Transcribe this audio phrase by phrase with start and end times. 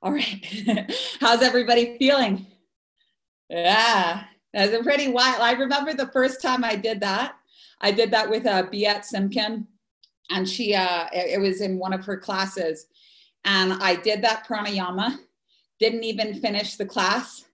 [0.02, 0.90] All right.
[1.20, 2.46] How's everybody feeling?
[3.50, 5.42] Yeah, that's a pretty wild.
[5.42, 7.34] I remember the first time I did that.
[7.82, 9.66] I did that with uh, Biet Simkin,
[10.30, 12.86] and she, uh, it, it was in one of her classes.
[13.44, 15.18] And I did that pranayama,
[15.78, 17.44] didn't even finish the class,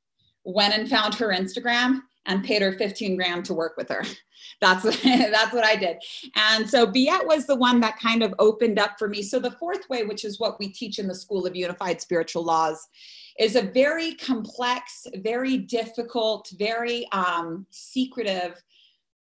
[0.44, 4.02] went and found her Instagram and paid her 15 grand to work with her.
[4.60, 5.98] That's what, that's what I did.
[6.34, 9.22] And so Biet was the one that kind of opened up for me.
[9.22, 12.44] So the fourth way, which is what we teach in the School of Unified Spiritual
[12.44, 12.88] Laws,
[13.38, 18.62] is a very complex, very difficult, very um, secretive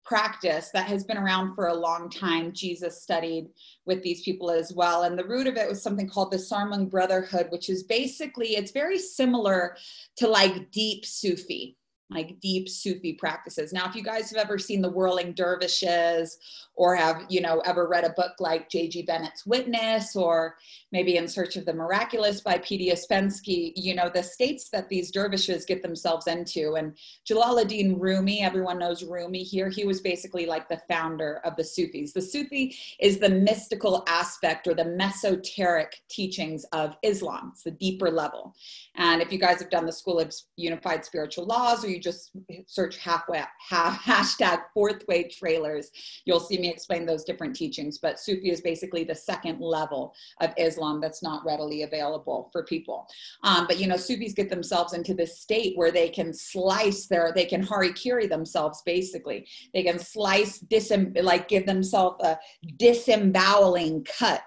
[0.04, 2.52] practice that has been around for a long time.
[2.52, 3.48] Jesus studied
[3.86, 5.04] with these people as well.
[5.04, 8.72] And the root of it was something called the Sarmung Brotherhood, which is basically, it's
[8.72, 9.76] very similar
[10.16, 11.76] to like deep Sufi
[12.14, 13.72] like deep Sufi practices.
[13.72, 16.38] Now, if you guys have ever seen the Whirling Dervishes
[16.74, 19.02] or have, you know, ever read a book like J.G.
[19.02, 20.56] Bennett's Witness or
[20.90, 22.90] maybe In Search of the Miraculous by P.D.
[22.90, 26.74] Ouspensky, you know, the states that these dervishes get themselves into.
[26.74, 26.96] And
[27.28, 32.12] Jalaluddin Rumi, everyone knows Rumi here, he was basically like the founder of the Sufis.
[32.12, 37.50] The Sufi is the mystical aspect or the mesoteric teachings of Islam.
[37.52, 38.54] It's the deeper level.
[38.96, 42.32] And if you guys have done the School of Unified Spiritual Laws or you just
[42.66, 45.90] search halfway, ha, hashtag fourth way trailers,
[46.24, 47.98] you'll see me explain those different teachings.
[47.98, 53.06] But Sufi is basically the second level of Islam that's not readily available for people.
[53.44, 57.32] Um, but you know, Sufis get themselves into this state where they can slice their,
[57.34, 59.46] they can harikiri themselves basically.
[59.72, 62.38] They can slice, disem, like give themselves a
[62.76, 64.42] disemboweling cut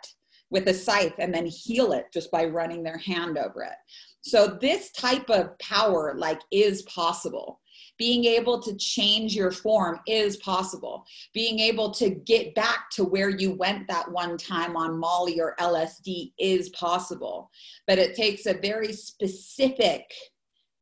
[0.49, 3.75] with a scythe and then heal it just by running their hand over it.
[4.25, 7.59] So this type of power like is possible.
[7.99, 11.05] Being able to change your form is possible.
[11.31, 15.55] Being able to get back to where you went that one time on Molly or
[15.59, 17.51] LSD is possible.
[17.85, 20.11] But it takes a very specific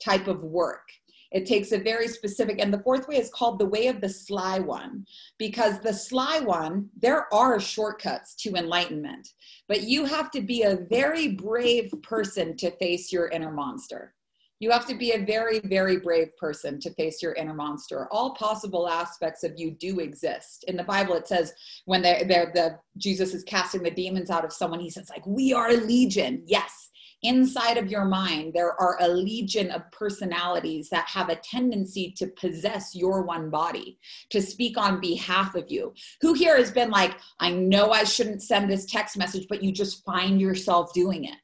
[0.02, 0.88] type of work.
[1.34, 4.09] It takes a very specific, and the fourth way is called the way of the
[4.09, 5.06] sly one,
[5.38, 9.30] because the sly one, there are shortcuts to enlightenment,
[9.67, 14.14] but you have to be a very brave person to face your inner monster.
[14.60, 18.08] You have to be a very, very brave person to face your inner monster.
[18.11, 20.64] All possible aspects of you do exist.
[20.70, 21.52] In the Bible, it says
[21.83, 25.26] when they're, they're, the Jesus is casting the demons out of someone, he says, like,
[25.27, 26.44] we are a legion.
[26.45, 26.92] Yes,
[27.23, 32.28] inside of your mind, there are a legion of personalities that have a tendency to
[32.28, 33.98] possess your one body,
[34.30, 35.94] to speak on behalf of you.
[36.22, 39.72] Who here has been like, I know I shouldn't send this text message, but you
[39.72, 41.36] just find yourself doing it?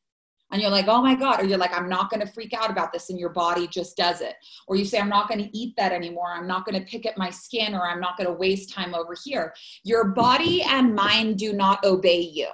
[0.51, 2.71] and you're like, oh my God, or you're like, I'm not going to freak out
[2.71, 4.35] about this, and your body just does it.
[4.67, 6.31] Or you say, I'm not going to eat that anymore.
[6.31, 8.95] I'm not going to pick at my skin, or I'm not going to waste time
[8.95, 9.53] over here.
[9.83, 12.47] Your body and mind do not obey you.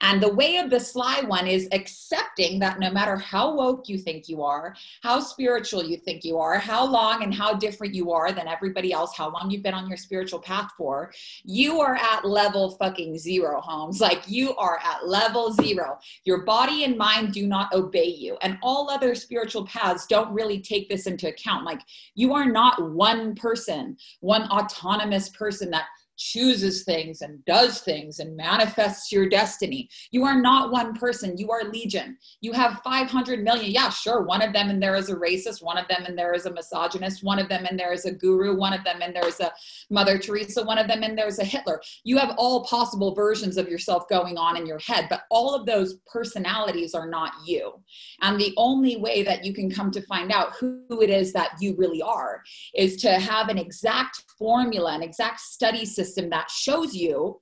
[0.00, 3.98] And the way of the sly one is accepting that no matter how woke you
[3.98, 8.12] think you are, how spiritual you think you are, how long and how different you
[8.12, 11.12] are than everybody else, how long you've been on your spiritual path for,
[11.44, 14.00] you are at level fucking zero, Holmes.
[14.00, 15.98] Like you are at level zero.
[16.24, 18.38] Your body and mind do not obey you.
[18.42, 21.64] And all other spiritual paths don't really take this into account.
[21.64, 21.80] Like
[22.14, 25.86] you are not one person, one autonomous person that
[26.20, 29.88] chooses things and does things and manifests your destiny.
[30.10, 32.18] You are not one person, you are legion.
[32.42, 33.70] You have 500 million.
[33.70, 36.34] Yeah, sure, one of them in there is a racist, one of them in there
[36.34, 39.14] is a misogynist, one of them in there is a guru, one of them in
[39.14, 39.50] there is a
[39.88, 41.80] Mother Teresa, one of them in there is a Hitler.
[42.04, 45.64] You have all possible versions of yourself going on in your head, but all of
[45.64, 47.72] those personalities are not you.
[48.20, 51.52] And the only way that you can come to find out who it is that
[51.60, 52.42] you really are
[52.74, 57.40] is to have an exact formula, an exact study system system that shows you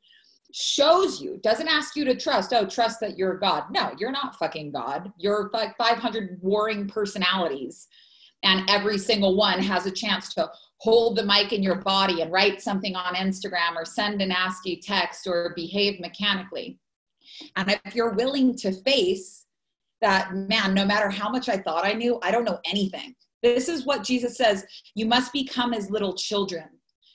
[0.52, 3.64] shows you doesn't ask you to trust oh trust that you're god.
[3.70, 5.12] No you're not fucking god.
[5.18, 7.86] You're like 500 warring personalities.
[8.44, 10.48] And every single one has a chance to
[10.78, 14.80] hold the mic in your body and write something on instagram or send an ascii
[14.80, 16.78] text or behave mechanically.
[17.56, 19.46] And if you're willing to face
[20.00, 23.14] that man no matter how much i thought i knew i don't know anything.
[23.42, 26.68] This is what jesus says you must become as little children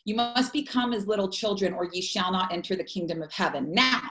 [0.06, 3.72] you must become as little children, or ye shall not enter the kingdom of heaven.
[3.72, 4.02] Now,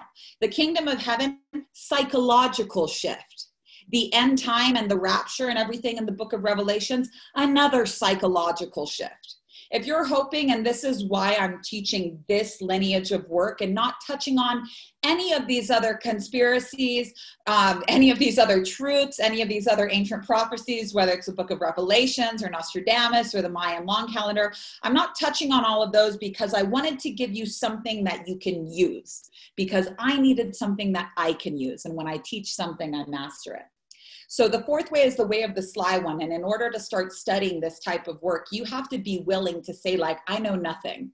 [0.41, 1.39] the kingdom of heaven,
[1.73, 3.47] psychological shift.
[3.91, 8.87] The end time and the rapture and everything in the book of Revelations, another psychological
[8.87, 9.37] shift
[9.73, 13.95] if you're hoping, and this is why I'm teaching this lineage of work and not
[14.07, 14.69] touching on
[15.03, 17.15] any of these other conspiracies,
[17.47, 21.33] um, any of these other truths, any of these other ancient prophecies, whether it's the
[21.33, 24.53] book of Revelations or Nostradamus or the Mayan long calendar,
[24.83, 28.29] I'm not touching on all of those because I wanted to give you something that
[28.29, 31.87] you can use because I needed something that I can use.
[31.87, 33.72] And when I teach something, I master it.
[34.33, 36.23] So the fourth way is the way of the sly one.
[36.23, 39.61] And in order to start studying this type of work, you have to be willing
[39.61, 41.11] to say, like, I know nothing.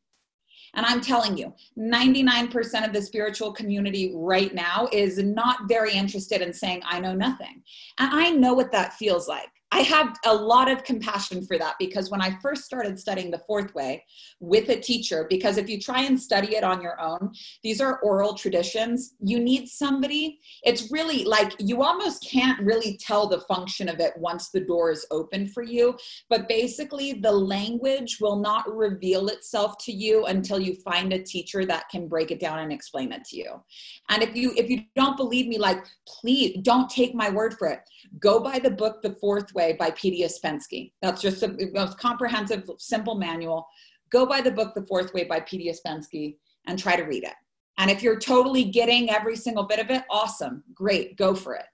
[0.76, 6.42] And I'm telling you, 99% of the spiritual community right now is not very interested
[6.42, 7.60] in saying, I know nothing.
[7.98, 9.50] And I know what that feels like.
[9.70, 13.42] I have a lot of compassion for that because when I first started studying the
[13.46, 14.02] fourth way
[14.40, 17.32] with a teacher, because if you try and study it on your own,
[17.62, 19.14] these are oral traditions.
[19.20, 20.40] You need somebody.
[20.62, 24.90] It's really like you almost can't really tell the function of it once the door
[24.90, 25.98] is open for you.
[26.30, 31.66] But basically, the language will not reveal itself to you until you find a teacher
[31.66, 33.62] that can break it down and explain it to you.
[34.08, 37.68] And if you if you don't believe me, like please don't take my word for
[37.68, 37.80] it.
[38.18, 40.24] Go buy the book, The Fourth Way by P.D.
[40.24, 40.92] Ouspensky.
[41.02, 43.66] That's just the most comprehensive, simple manual.
[44.10, 45.70] Go buy the book, The Fourth Way by P.D.
[45.70, 47.34] Ouspensky, and try to read it.
[47.78, 51.66] And if you're totally getting every single bit of it, awesome, great, go for it.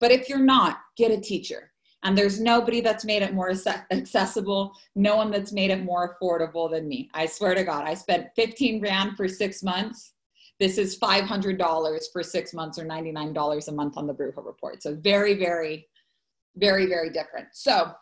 [0.00, 1.72] But if you're not, get a teacher.
[2.04, 3.50] And there's nobody that's made it more
[3.90, 7.10] accessible, no one that's made it more affordable than me.
[7.12, 10.12] I swear to God, I spent 15 grand for six months.
[10.60, 14.82] This is $500 for six months or $99 a month on the Bruja report.
[14.82, 15.88] So very, very
[16.58, 17.48] very, very different.
[17.52, 17.92] So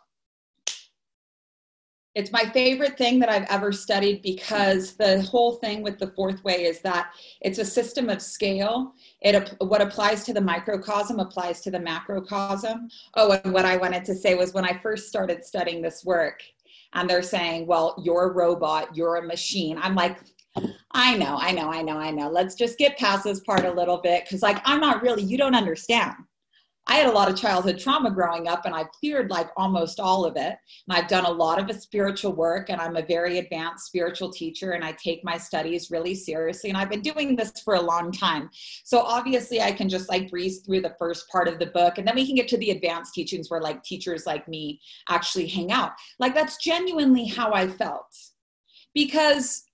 [2.17, 6.43] it's my favorite thing that I've ever studied because the whole thing with the fourth
[6.43, 7.11] way is that
[7.41, 8.93] it's a system of scale.
[9.21, 12.89] It what applies to the microcosm applies to the macrocosm.
[13.13, 16.41] Oh, and what I wanted to say was when I first started studying this work,
[16.93, 20.17] and they're saying, "Well, you're a robot, you're a machine." I'm like,
[20.93, 22.29] I know, I know, I know, I know.
[22.29, 25.21] Let's just get past this part a little bit because, like, I'm not really.
[25.21, 26.15] You don't understand.
[26.89, 30.25] I had a lot of childhood trauma growing up and I've cleared like almost all
[30.25, 30.55] of it.
[30.87, 34.71] And I've done a lot of spiritual work and I'm a very advanced spiritual teacher
[34.71, 36.69] and I take my studies really seriously.
[36.69, 38.49] And I've been doing this for a long time.
[38.85, 42.07] So obviously I can just like breeze through the first part of the book and
[42.07, 44.79] then we can get to the advanced teachings where like teachers like me
[45.09, 45.91] actually hang out.
[46.19, 48.15] Like that's genuinely how I felt.
[48.93, 49.66] Because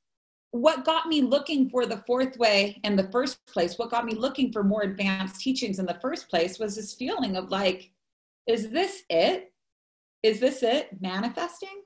[0.54, 4.14] what got me looking for the fourth way in the first place, what got me
[4.14, 7.90] looking for more advanced teachings in the first place was this feeling of like,
[8.46, 9.52] is this it?
[10.22, 10.90] Is this it?
[11.02, 11.82] Manifesting?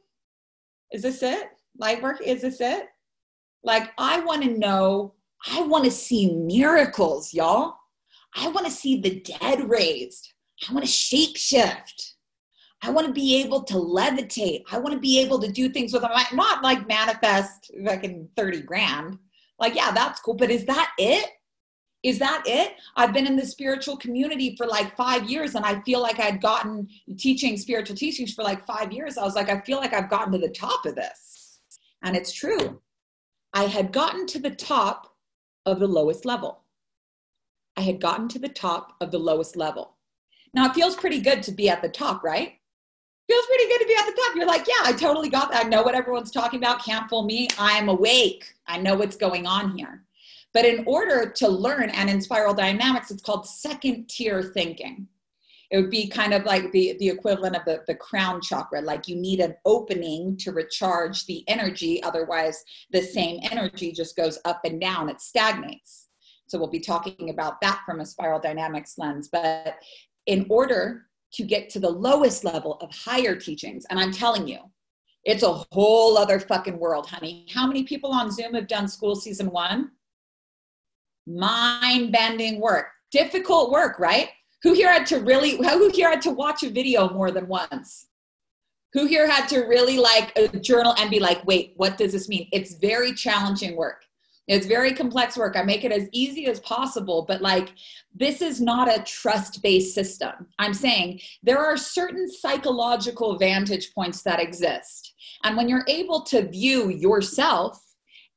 [0.91, 1.47] Is this it?
[1.79, 2.21] Light work?
[2.21, 2.87] Is this it?
[3.63, 5.13] Like, I want to know,
[5.49, 7.75] I want to see miracles, y'all.
[8.35, 10.33] I want to see the dead raised.
[10.67, 12.15] I want to shape shift.
[12.83, 14.63] I want to be able to levitate.
[14.71, 18.61] I want to be able to do things with my not like manifest fucking 30
[18.61, 19.17] grand.
[19.59, 20.35] Like, yeah, that's cool.
[20.35, 21.31] But is that it?
[22.03, 22.75] Is that it?
[22.95, 26.41] I've been in the spiritual community for like five years and I feel like I'd
[26.41, 26.87] gotten
[27.17, 29.17] teaching spiritual teachings for like five years.
[29.17, 31.59] I was like, I feel like I've gotten to the top of this.
[32.03, 32.79] And it's true.
[33.53, 35.15] I had gotten to the top
[35.65, 36.61] of the lowest level.
[37.75, 39.97] I had gotten to the top of the lowest level.
[40.53, 42.53] Now it feels pretty good to be at the top, right?
[43.27, 44.35] Feels pretty good to be at the top.
[44.35, 45.65] You're like, yeah, I totally got that.
[45.65, 46.83] I know what everyone's talking about.
[46.83, 47.47] Can't fool me.
[47.59, 48.45] I'm awake.
[48.67, 50.03] I know what's going on here.
[50.53, 55.07] But in order to learn and in spiral dynamics, it's called second tier thinking.
[55.69, 58.81] It would be kind of like the, the equivalent of the, the crown chakra.
[58.81, 62.01] Like you need an opening to recharge the energy.
[62.03, 66.07] Otherwise, the same energy just goes up and down, it stagnates.
[66.47, 69.27] So we'll be talking about that from a spiral dynamics lens.
[69.27, 69.75] But
[70.25, 73.85] in order to get to the lowest level of higher teachings.
[73.89, 74.59] And I'm telling you,
[75.23, 77.45] it's a whole other fucking world, honey.
[77.53, 79.91] How many people on Zoom have done school season one?
[81.27, 84.29] Mind bending work, difficult work, right?
[84.63, 88.07] Who here had to really, who here had to watch a video more than once?
[88.93, 92.29] Who here had to really like a journal and be like, wait, what does this
[92.29, 92.47] mean?
[92.53, 94.03] It's very challenging work.
[94.47, 95.57] It's very complex work.
[95.57, 97.73] I make it as easy as possible, but like
[98.15, 100.47] this is not a trust based system.
[100.57, 105.13] I'm saying there are certain psychological vantage points that exist.
[105.43, 107.83] And when you're able to view yourself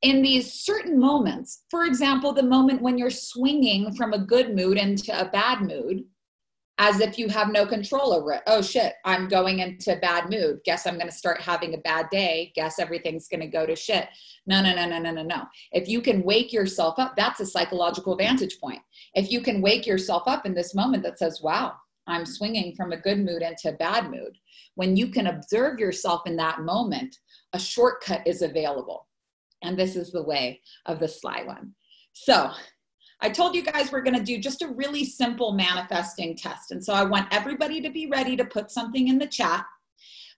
[0.01, 4.77] in these certain moments, for example, the moment when you're swinging from a good mood
[4.77, 6.03] into a bad mood,
[6.83, 8.41] as if you have no control over it.
[8.47, 10.61] Oh shit, I'm going into bad mood.
[10.65, 12.51] Guess I'm going to start having a bad day.
[12.55, 14.07] Guess everything's going to go to shit.
[14.47, 15.43] No, no, no, no, no, no, no.
[15.73, 18.79] If you can wake yourself up, that's a psychological vantage point.
[19.13, 21.73] If you can wake yourself up in this moment that says, wow,
[22.07, 24.35] I'm swinging from a good mood into a bad mood,
[24.73, 27.15] when you can observe yourself in that moment,
[27.53, 29.07] a shortcut is available.
[29.61, 31.75] And this is the way of the sly one.
[32.13, 32.49] So
[33.21, 36.71] I told you guys we're going to do just a really simple manifesting test.
[36.71, 39.63] And so I want everybody to be ready to put something in the chat.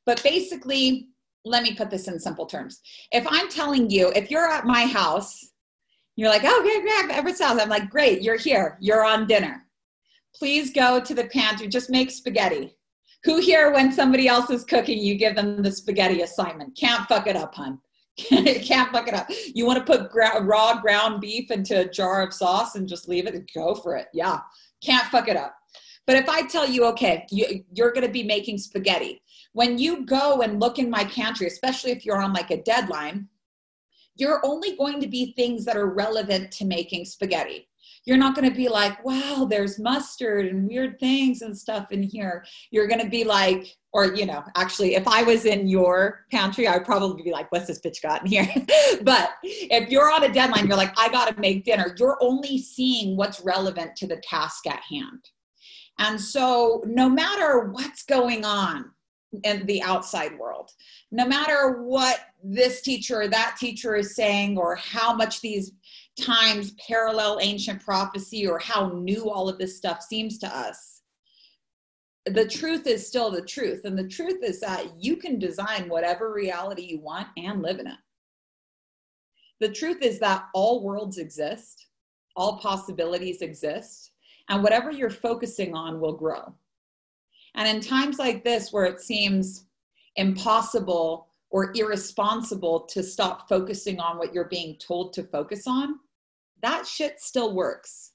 [0.06, 1.08] But basically,
[1.46, 2.82] let me put this in simple terms.
[3.12, 5.52] If I'm telling you, if you're at my house,
[6.16, 7.60] you're like, oh, okay, great, Everett's house.
[7.60, 9.66] I'm like, great, you're here, you're on dinner.
[10.36, 12.76] please go to the pantry, just make spaghetti.
[13.24, 16.78] Who here, when somebody else is cooking, you give them the spaghetti assignment?
[16.78, 17.80] Can't fuck it up, hun.
[18.64, 19.28] Can't fuck it up.
[19.54, 23.10] You want to put gra- raw ground beef into a jar of sauce and just
[23.10, 23.34] leave it?
[23.34, 24.08] And go for it.
[24.14, 24.40] Yeah.
[24.84, 25.56] Can't fuck it up.
[26.06, 29.22] But if I tell you, okay, you, you're going to be making spaghetti,
[29.54, 33.30] when you go and look in my pantry, especially if you're on like a deadline,
[34.16, 37.68] you're only going to be things that are relevant to making spaghetti.
[38.06, 42.04] You're not going to be like, wow, there's mustard and weird things and stuff in
[42.04, 42.44] here.
[42.72, 46.68] You're going to be like, or, you know, actually, if I was in your pantry,
[46.68, 48.48] I'd probably be like, what's this bitch got in here?
[49.04, 52.58] but if you're on a deadline, you're like, I got to make dinner, you're only
[52.58, 55.30] seeing what's relevant to the task at hand.
[56.00, 58.92] And so, no matter what's going on,
[59.44, 60.70] in the outside world.
[61.12, 65.72] No matter what this teacher or that teacher is saying, or how much these
[66.20, 71.02] times parallel ancient prophecy, or how new all of this stuff seems to us,
[72.26, 73.82] the truth is still the truth.
[73.84, 77.88] And the truth is that you can design whatever reality you want and live in
[77.88, 77.98] it.
[79.60, 81.88] The truth is that all worlds exist,
[82.36, 84.12] all possibilities exist,
[84.50, 86.54] and whatever you're focusing on will grow.
[87.56, 89.66] And in times like this, where it seems
[90.16, 96.00] impossible or irresponsible to stop focusing on what you're being told to focus on,
[96.64, 98.14] that shit still works.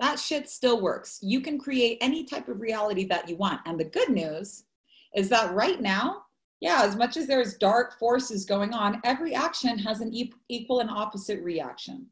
[0.00, 1.20] That shit still works.
[1.22, 3.60] You can create any type of reality that you want.
[3.64, 4.64] And the good news
[5.14, 6.24] is that right now,
[6.60, 10.12] yeah, as much as there's dark forces going on, every action has an
[10.48, 12.06] equal and opposite reaction.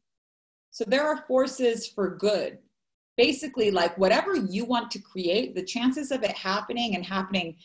[0.71, 2.59] So there are forces for good
[3.17, 7.57] basically like whatever you want to create the chances of it happening and happening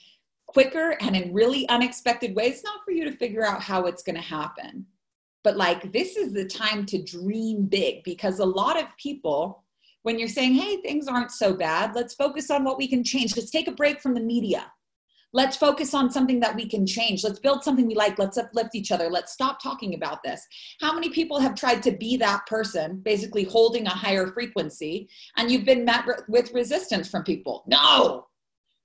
[0.52, 4.16] quicker and in really unexpected ways not for you to figure out how it's going
[4.16, 4.86] to happen
[5.44, 9.64] but like this is the time to dream big because a lot of people
[10.04, 13.36] when you're saying hey things aren't so bad let's focus on what we can change
[13.36, 14.72] let's take a break from the media
[15.34, 17.24] Let's focus on something that we can change.
[17.24, 18.20] Let's build something we like.
[18.20, 19.10] Let's uplift each other.
[19.10, 20.46] Let's stop talking about this.
[20.82, 25.50] How many people have tried to be that person, basically holding a higher frequency, and
[25.50, 27.64] you've been met with resistance from people?
[27.66, 28.28] No,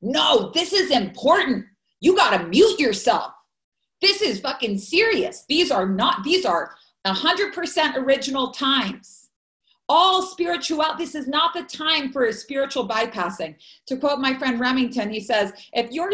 [0.03, 1.65] no, this is important.
[2.01, 3.33] You got to mute yourself.
[4.01, 5.45] This is fucking serious.
[5.49, 6.75] These are not, these are
[7.07, 9.27] 100% original times
[9.89, 13.55] all spiritual this is not the time for a spiritual bypassing
[13.87, 16.13] to quote my friend remington he says if you're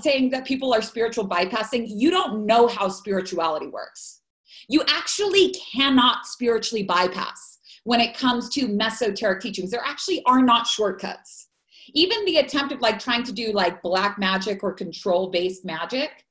[0.00, 4.22] saying that people are spiritual bypassing you don't know how spirituality works
[4.68, 10.66] you actually cannot spiritually bypass when it comes to mesoteric teachings there actually are not
[10.66, 11.48] shortcuts
[11.94, 16.24] even the attempt of like trying to do like black magic or control based magic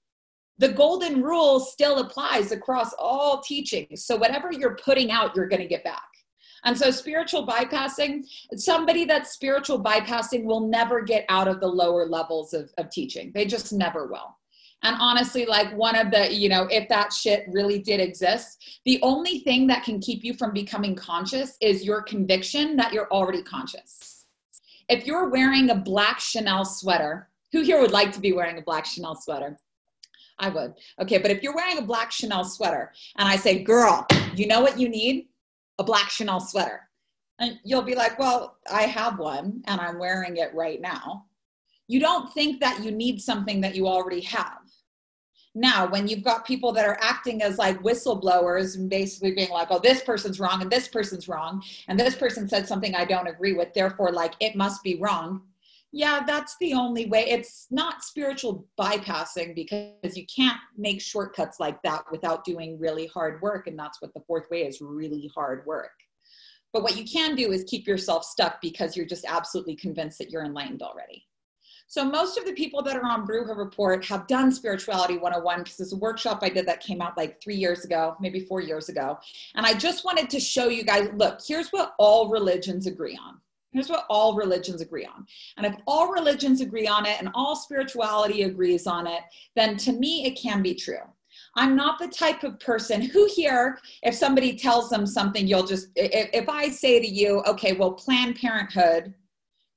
[0.57, 5.61] the golden rule still applies across all teachings so whatever you're putting out you're going
[5.61, 6.03] to get back
[6.63, 8.23] and so, spiritual bypassing,
[8.55, 13.31] somebody that's spiritual bypassing will never get out of the lower levels of, of teaching.
[13.33, 14.37] They just never will.
[14.83, 18.99] And honestly, like one of the, you know, if that shit really did exist, the
[19.01, 23.43] only thing that can keep you from becoming conscious is your conviction that you're already
[23.43, 24.20] conscious.
[24.89, 28.61] If you're wearing a black Chanel sweater, who here would like to be wearing a
[28.61, 29.57] black Chanel sweater?
[30.39, 30.73] I would.
[30.99, 34.61] Okay, but if you're wearing a black Chanel sweater and I say, girl, you know
[34.61, 35.27] what you need?
[35.81, 36.87] a black Chanel sweater.
[37.39, 41.25] And you'll be like, well, I have one and I'm wearing it right now.
[41.87, 44.60] You don't think that you need something that you already have.
[45.53, 49.67] Now, when you've got people that are acting as like whistleblowers and basically being like,
[49.69, 53.27] oh, this person's wrong and this person's wrong, and this person said something I don't
[53.27, 55.41] agree with, therefore, like, it must be wrong.
[55.91, 57.25] Yeah, that's the only way.
[57.27, 63.41] It's not spiritual bypassing because you can't make shortcuts like that without doing really hard
[63.41, 63.67] work.
[63.67, 65.91] And that's what the fourth way is really hard work.
[66.71, 70.29] But what you can do is keep yourself stuck because you're just absolutely convinced that
[70.29, 71.25] you're enlightened already.
[71.91, 75.75] So most of the people that are on Bruja Report have done Spirituality 101 because
[75.75, 78.87] there's a workshop I did that came out like three years ago, maybe four years
[78.87, 79.19] ago.
[79.55, 83.41] And I just wanted to show you guys, look, here's what all religions agree on.
[83.73, 85.25] Here's what all religions agree on.
[85.57, 89.23] And if all religions agree on it and all spirituality agrees on it,
[89.57, 91.03] then to me, it can be true.
[91.57, 95.89] I'm not the type of person who here, if somebody tells them something, you'll just,
[95.97, 99.13] if I say to you, okay, well, Planned Parenthood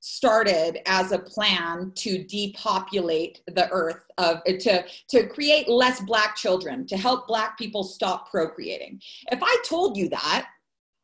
[0.07, 6.35] started as a plan to depopulate the earth of eh, to to create less black
[6.35, 10.45] children to help black people stop procreating if i told you that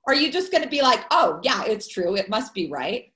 [0.07, 2.15] are you just going to be like, oh, yeah, it's true.
[2.15, 3.11] It must be right?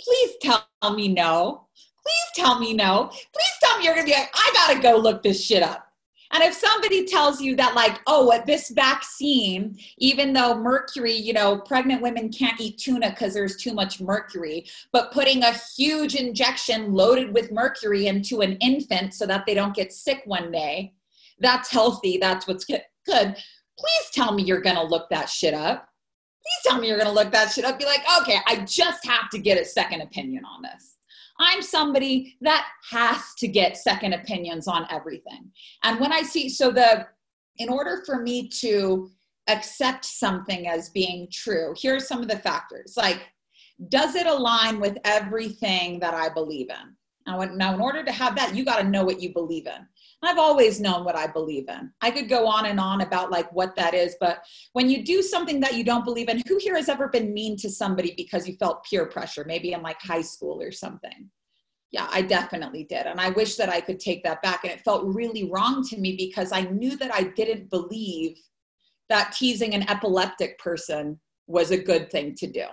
[0.00, 1.66] Please tell me no.
[1.74, 3.08] Please tell me no.
[3.12, 5.62] Please tell me you're going to be like, I got to go look this shit
[5.62, 5.86] up.
[6.32, 11.34] And if somebody tells you that, like, oh, at this vaccine, even though mercury, you
[11.34, 16.14] know, pregnant women can't eat tuna because there's too much mercury, but putting a huge
[16.14, 20.94] injection loaded with mercury into an infant so that they don't get sick one day,
[21.38, 22.82] that's healthy, that's what's good.
[23.06, 25.88] Please tell me you're to look that shit up.
[26.42, 27.78] Please tell me you're to look that shit up.
[27.78, 30.91] Be like, okay, I just have to get a second opinion on this.
[31.42, 35.50] I'm somebody that has to get second opinions on everything.
[35.82, 37.06] And when I see, so the,
[37.58, 39.10] in order for me to
[39.48, 42.94] accept something as being true, here are some of the factors.
[42.96, 43.22] Like,
[43.88, 46.96] does it align with everything that I believe in?
[47.26, 49.86] Now, in order to have that, you got to know what you believe in.
[50.24, 51.90] I've always known what I believe in.
[52.00, 55.20] I could go on and on about like what that is, but when you do
[55.20, 58.46] something that you don't believe in, who here has ever been mean to somebody because
[58.46, 61.28] you felt peer pressure, maybe in like high school or something?
[61.90, 63.06] Yeah, I definitely did.
[63.06, 64.62] And I wish that I could take that back.
[64.62, 68.38] And it felt really wrong to me because I knew that I didn't believe
[69.08, 72.66] that teasing an epileptic person was a good thing to do.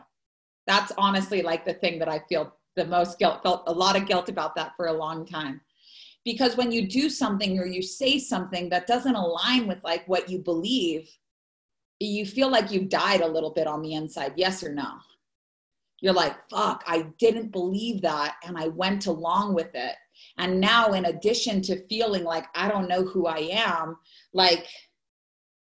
[0.67, 4.05] That's honestly like the thing that I feel the most guilt, felt a lot of
[4.05, 5.59] guilt about that for a long time
[6.25, 10.29] because when you do something or you say something that doesn't align with like what
[10.29, 11.09] you believe
[11.99, 14.87] you feel like you've died a little bit on the inside yes or no?
[16.01, 19.95] You're like fuck i didn't believe that and i went along with it.
[20.37, 23.97] And now in addition to feeling like i don't know who i am
[24.33, 24.65] like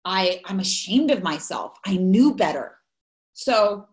[0.05, 1.77] i i'm ashamed of myself.
[1.85, 2.77] I knew better.
[3.33, 3.87] So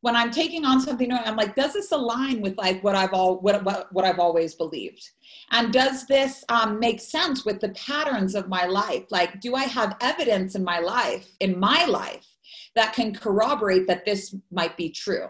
[0.00, 3.12] when I'm taking on something new, I'm like, does this align with like what I've
[3.12, 5.10] all what what, what I've always believed?
[5.50, 9.04] And does this um, make sense with the patterns of my life?
[9.10, 12.26] Like, do I have evidence in my life, in my life,
[12.74, 15.28] that can corroborate that this might be true?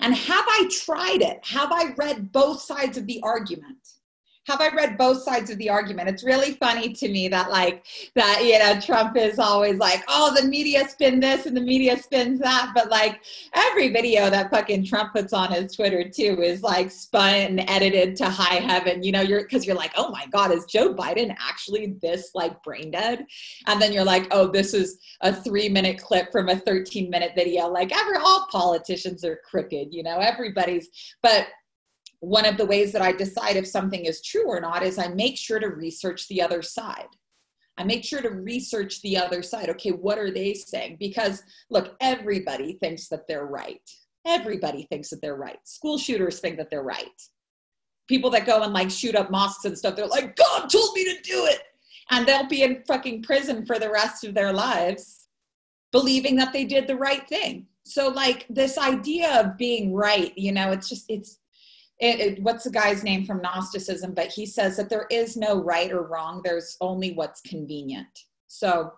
[0.00, 1.44] And have I tried it?
[1.44, 3.99] Have I read both sides of the argument?
[4.50, 6.08] Have I read both sides of the argument?
[6.08, 10.34] It's really funny to me that like that you know Trump is always like, oh,
[10.34, 13.22] the media spin this and the media spins that, but like
[13.54, 18.16] every video that fucking Trump puts on his Twitter too is like spun and edited
[18.16, 19.02] to high heaven.
[19.02, 22.62] You know, you're because you're like, oh my god, is Joe Biden actually this like
[22.62, 23.24] brain dead?
[23.66, 27.32] And then you're like, oh, this is a three minute clip from a 13 minute
[27.36, 27.68] video.
[27.68, 29.88] Like every all politicians are crooked.
[29.92, 30.88] You know, everybody's
[31.22, 31.46] but
[32.20, 35.08] one of the ways that I decide if something is true or not is I
[35.08, 37.08] make sure to research the other side.
[37.78, 39.70] I make sure to research the other side.
[39.70, 40.98] Okay, what are they saying?
[41.00, 43.80] Because look, everybody thinks that they're right.
[44.26, 45.58] Everybody thinks that they're right.
[45.64, 47.08] School shooters think that they're right.
[48.06, 51.04] People that go and like shoot up mosques and stuff, they're like, God told me
[51.04, 51.62] to do it.
[52.10, 55.28] And they'll be in fucking prison for the rest of their lives,
[55.90, 57.66] believing that they did the right thing.
[57.84, 61.39] So, like, this idea of being right, you know, it's just, it's,
[62.00, 64.14] it, it, what's the guy's name from Gnosticism?
[64.14, 68.24] But he says that there is no right or wrong, there's only what's convenient.
[68.48, 68.94] So,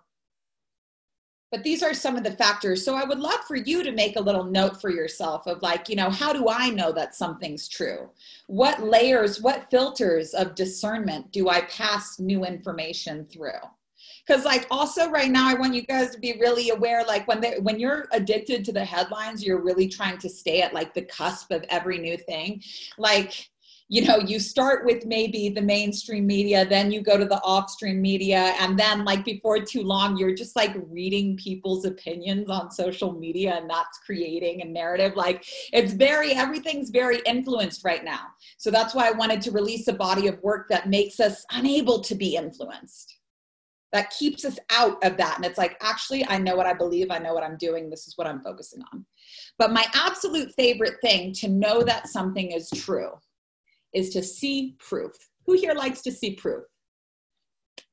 [1.51, 2.83] but these are some of the factors.
[2.83, 5.87] So I would love for you to make a little note for yourself of like,
[5.87, 8.09] you know, how do I know that something's true?
[8.47, 13.61] What layers, what filters of discernment do I pass new information through?
[14.25, 17.41] Because like also right now i want you guys to be really aware like when
[17.41, 21.03] they when you're addicted to the headlines you're really trying to stay at like the
[21.03, 22.61] cusp of every new thing.
[22.97, 23.49] Like
[23.89, 28.01] you know you start with maybe the mainstream media then you go to the off-stream
[28.01, 33.11] media and then like before too long you're just like reading people's opinions on social
[33.11, 35.15] media and that's creating a narrative.
[35.15, 38.27] Like it's very everything's very influenced right now.
[38.57, 41.99] So that's why i wanted to release a body of work that makes us unable
[42.01, 43.17] to be influenced
[43.93, 45.37] that keeps us out of that.
[45.37, 48.07] And it's like, actually, I know what I believe, I know what I'm doing, this
[48.07, 49.05] is what I'm focusing on.
[49.59, 53.11] But my absolute favorite thing to know that something is true
[53.93, 55.11] is to see proof.
[55.45, 56.63] Who here likes to see proof?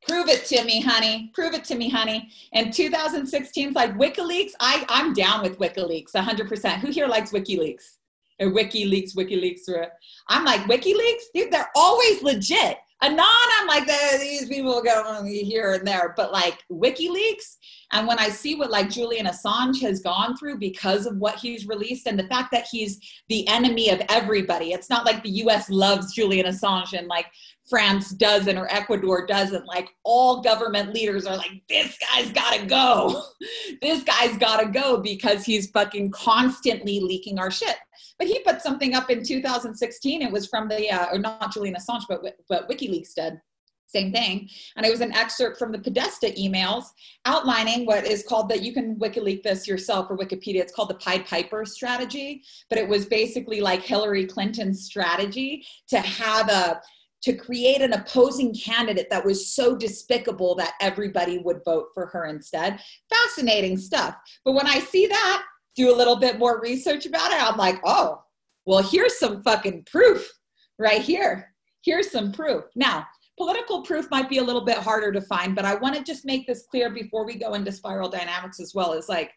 [0.08, 1.30] Prove it to me, honey.
[1.34, 2.30] Prove it to me, honey.
[2.52, 4.52] In 2016, it's like WikiLeaks.
[4.58, 6.78] I, I'm down with WikiLeaks 100%.
[6.78, 7.96] Who here likes WikiLeaks?
[8.40, 9.68] Or WikiLeaks, WikiLeaks.
[9.68, 9.86] Uh,
[10.28, 12.78] I'm like, WikiLeaks, dude, they're always legit.
[13.02, 13.24] Anon,
[13.58, 17.56] I'm like, eh, these people go here and there, but like WikiLeaks,
[17.92, 21.66] and when I see what like Julian Assange has gone through because of what he's
[21.66, 25.68] released and the fact that he's the enemy of everybody, it's not like the US
[25.70, 27.26] loves Julian Assange and like
[27.68, 29.66] France doesn't or Ecuador doesn't.
[29.66, 33.24] Like all government leaders are like, this guy's gotta go.
[33.82, 37.76] this guy's gotta go because he's fucking constantly leaking our shit.
[38.20, 40.22] But he put something up in 2016.
[40.22, 43.40] It was from the, uh, or not Julian Assange, but, but WikiLeaks did
[43.90, 44.48] same thing.
[44.76, 46.84] And it was an excerpt from the Podesta emails
[47.24, 50.60] outlining what is called that you can WikiLeak this yourself or Wikipedia.
[50.60, 55.98] It's called the Pied Piper strategy, but it was basically like Hillary Clinton's strategy to
[55.98, 56.80] have a
[57.22, 62.24] to create an opposing candidate that was so despicable that everybody would vote for her
[62.24, 62.80] instead.
[63.10, 64.14] Fascinating stuff.
[64.42, 65.44] But when I see that,
[65.76, 68.22] do a little bit more research about it, I'm like, oh,
[68.66, 70.30] well, here's some fucking proof
[70.78, 71.52] right here.
[71.82, 72.64] Here's some proof.
[72.74, 73.06] Now,
[73.38, 76.26] political proof might be a little bit harder to find, but I want to just
[76.26, 78.92] make this clear before we go into spiral dynamics as well.
[78.92, 79.32] Is like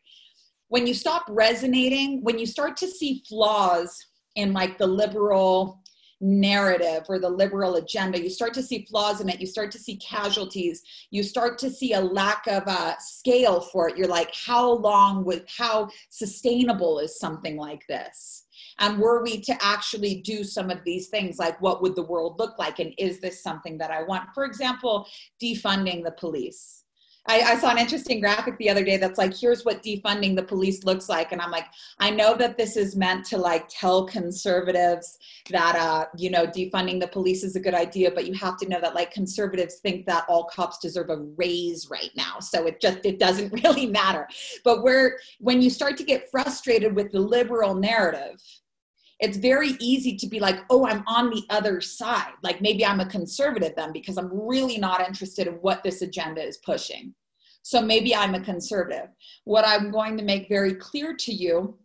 [0.67, 3.95] when you stop resonating, when you start to see flaws
[4.35, 5.82] in like the liberal
[6.23, 8.21] narrative or the liberal agenda.
[8.21, 9.41] You start to see flaws in it.
[9.41, 10.81] You start to see casualties.
[11.11, 13.97] You start to see a lack of a uh, scale for it.
[13.97, 18.45] You're like how long with how sustainable is something like this?
[18.79, 22.39] And were we to actually do some of these things like what would the world
[22.39, 22.79] look like?
[22.79, 24.29] And is this something that i want?
[24.33, 25.05] For example
[25.41, 26.82] defunding the police
[27.25, 30.43] I, I, saw an interesting graphic the other day that's like, here's what defunding the
[30.43, 31.31] police looks like.
[31.31, 31.67] And I'm like,
[31.99, 35.17] I know that this is meant to like tell conservatives
[35.49, 38.67] that, uh, you know, defunding the police is a good idea, but you have to
[38.67, 42.39] know that like conservatives think that all cops deserve a raise right now.
[42.39, 44.27] So it just, it doesn't really matter.
[44.65, 48.41] But where, when you start to get frustrated with the liberal narrative,
[49.23, 52.33] it's very easy to be like, oh, I'm on the other side.
[52.43, 56.43] Like maybe I'm a conservative then because I'm really not interested in what this agenda
[56.43, 57.15] is pushing.
[57.61, 59.07] So maybe I'm a conservative.
[59.45, 61.77] What I'm going to make very clear to you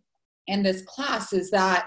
[0.49, 1.87] in this class is that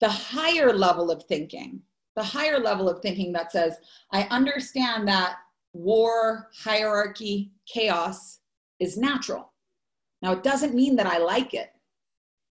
[0.00, 1.80] the higher level of thinking,
[2.16, 3.76] the higher level of thinking that says,
[4.10, 5.36] I understand that
[5.72, 8.40] war, hierarchy, chaos
[8.80, 9.52] is natural.
[10.20, 11.70] Now, it doesn't mean that I like it.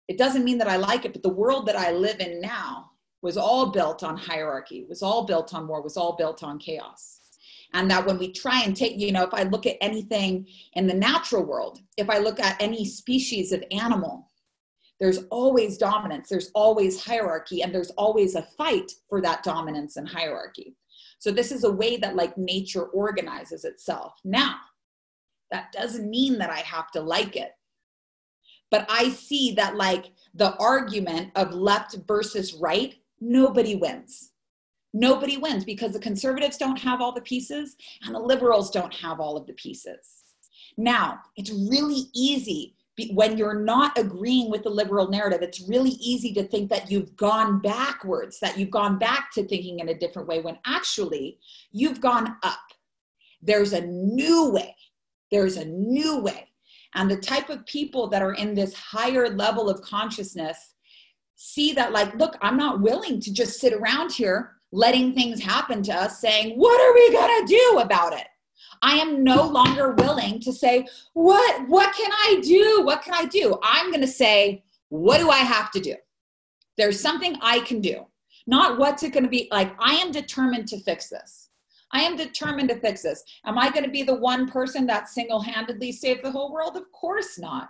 [0.07, 2.91] It doesn't mean that I like it, but the world that I live in now
[3.21, 7.21] was all built on hierarchy, was all built on war, was all built on chaos.
[7.73, 10.87] And that when we try and take, you know, if I look at anything in
[10.87, 14.31] the natural world, if I look at any species of animal,
[14.99, 20.07] there's always dominance, there's always hierarchy, and there's always a fight for that dominance and
[20.07, 20.75] hierarchy.
[21.19, 24.13] So this is a way that like nature organizes itself.
[24.23, 24.55] Now,
[25.51, 27.51] that doesn't mean that I have to like it.
[28.75, 34.33] But I see that, like, the argument of left versus right, nobody wins.
[34.93, 39.21] Nobody wins because the conservatives don't have all the pieces and the liberals don't have
[39.21, 40.23] all of the pieces.
[40.75, 42.75] Now, it's really easy
[43.11, 47.15] when you're not agreeing with the liberal narrative, it's really easy to think that you've
[47.15, 51.39] gone backwards, that you've gone back to thinking in a different way, when actually
[51.71, 52.59] you've gone up.
[53.41, 54.75] There's a new way.
[55.31, 56.49] There's a new way.
[56.95, 60.75] And the type of people that are in this higher level of consciousness
[61.35, 65.81] see that, like, look, I'm not willing to just sit around here letting things happen
[65.83, 68.27] to us saying, what are we going to do about it?
[68.81, 72.83] I am no longer willing to say, what, what can I do?
[72.83, 73.57] What can I do?
[73.63, 75.95] I'm going to say, what do I have to do?
[76.77, 78.05] There's something I can do.
[78.47, 79.73] Not what's it going to be like.
[79.79, 81.44] I am determined to fix this.
[81.91, 83.23] I am determined to fix this.
[83.45, 86.75] Am I going to be the one person that single handedly saved the whole world?
[86.75, 87.69] Of course not.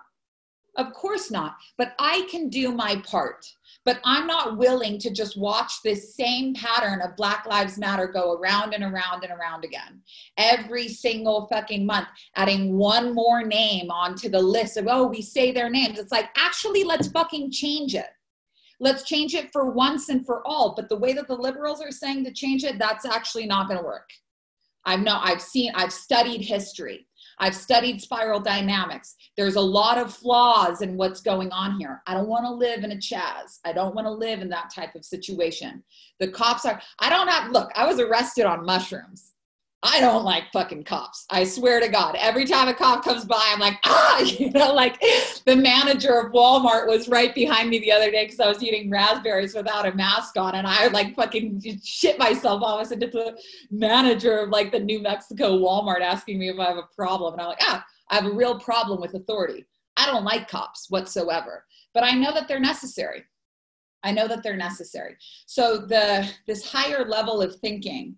[0.78, 1.56] Of course not.
[1.78, 3.46] But I can do my part.
[3.86, 8.34] But I'm not willing to just watch this same pattern of Black Lives Matter go
[8.34, 10.02] around and around and around again.
[10.38, 15.52] Every single fucking month, adding one more name onto the list of, oh, we say
[15.52, 16.00] their names.
[16.00, 18.08] It's like, actually, let's fucking change it.
[18.80, 20.74] Let's change it for once and for all.
[20.76, 23.80] But the way that the liberals are saying to change it, that's actually not going
[23.80, 24.10] to work.
[24.86, 27.08] I've no, I've seen, I've studied history.
[27.40, 29.16] I've studied spiral dynamics.
[29.36, 32.02] There's a lot of flaws in what's going on here.
[32.08, 33.60] I don't want to live in a Chaz.
[33.66, 35.84] I don't want to live in that type of situation.
[36.20, 39.35] The cops are, I don't have, look, I was arrested on mushrooms.
[39.86, 41.28] I don't like fucking cops.
[41.30, 42.16] I swear to God.
[42.20, 45.00] Every time a cop comes by, I'm like, ah, you know, like
[45.46, 48.90] the manager of Walmart was right behind me the other day because I was eating
[48.90, 50.56] raspberries without a mask on.
[50.56, 53.38] And I like fucking shit myself almost into the
[53.70, 57.34] manager of like the New Mexico Walmart asking me if I have a problem.
[57.34, 59.66] And I'm like, ah, I have a real problem with authority.
[59.98, 63.24] I don't like cops whatsoever, but I know that they're necessary.
[64.04, 65.16] I know that they're necessary.
[65.46, 68.16] So the this higher level of thinking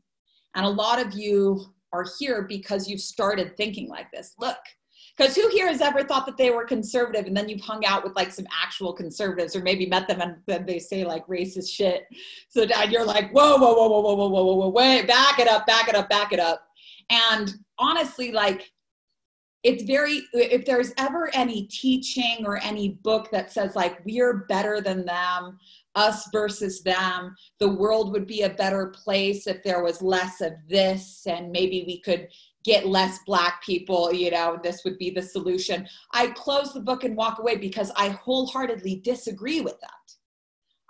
[0.58, 4.34] and a lot of you are here because you've started thinking like this.
[4.39, 4.58] Look,
[5.15, 8.04] because who here has ever thought that they were conservative and then you've hung out
[8.04, 11.70] with like some actual conservatives or maybe met them and then they say like racist
[11.70, 12.06] shit.
[12.50, 15.48] So dad, you're like, whoa, whoa, whoa, whoa, whoa, whoa, whoa, whoa, wait, back it
[15.48, 16.67] up, back it up, back it up.
[17.10, 18.72] And honestly, like
[19.63, 24.82] it's very if there's ever any teaching or any book that says like we're better
[24.82, 25.58] than them
[25.97, 27.36] us versus them.
[27.60, 31.83] The world would be a better place if there was less of this, and maybe
[31.86, 32.29] we could
[32.63, 35.88] get less black people, you know, this would be the solution.
[36.13, 39.91] I close the book and walk away because I wholeheartedly disagree with that.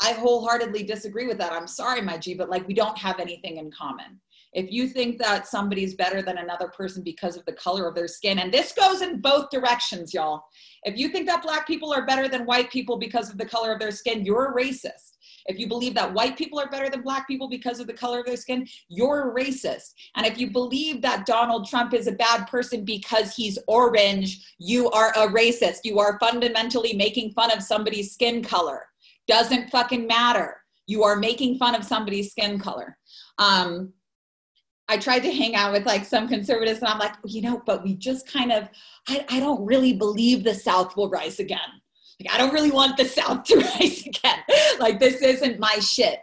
[0.01, 1.53] I wholeheartedly disagree with that.
[1.53, 4.19] I'm sorry, my G, but like we don't have anything in common.
[4.53, 8.07] If you think that somebody's better than another person because of the color of their
[8.07, 10.43] skin, and this goes in both directions, y'all.
[10.83, 13.73] If you think that black people are better than white people because of the color
[13.73, 15.17] of their skin, you're a racist.
[15.47, 18.19] If you believe that white people are better than black people because of the color
[18.19, 19.93] of their skin, you're a racist.
[20.15, 24.89] And if you believe that Donald Trump is a bad person because he's orange, you
[24.91, 25.79] are a racist.
[25.83, 28.87] You are fundamentally making fun of somebody's skin color.
[29.27, 30.57] Doesn't fucking matter.
[30.85, 32.97] You are making fun of somebody's skin color.
[33.37, 33.93] Um,
[34.89, 37.83] I tried to hang out with like some conservatives, and I'm like, you know, but
[37.83, 38.69] we just kind of,
[39.07, 41.59] I, I don't really believe the South will rise again.
[42.19, 44.39] Like, I don't really want the South to rise again.
[44.79, 46.19] like, this isn't my shit.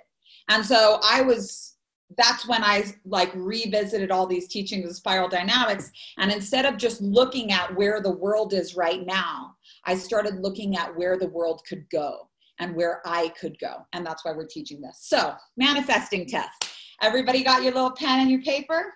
[0.49, 1.77] And so I was,
[2.17, 5.91] that's when I like revisited all these teachings of spiral dynamics.
[6.19, 10.77] And instead of just looking at where the world is right now, I started looking
[10.77, 12.29] at where the world could go
[12.61, 13.87] and where I could go.
[13.93, 14.99] And that's why we're teaching this.
[15.01, 16.71] So, manifesting test.
[17.05, 18.95] Everybody got your little pen and your paper?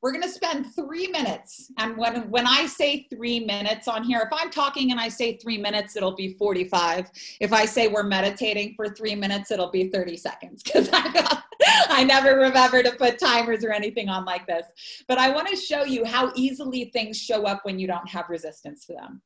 [0.00, 1.72] We're going to spend three minutes.
[1.76, 5.36] And when, when I say three minutes on here, if I'm talking and I say
[5.36, 7.10] three minutes, it'll be 45.
[7.40, 11.42] If I say we're meditating for three minutes, it'll be 30 seconds because I,
[11.88, 14.66] I never remember to put timers or anything on like this.
[15.08, 18.30] But I want to show you how easily things show up when you don't have
[18.30, 19.20] resistance to them.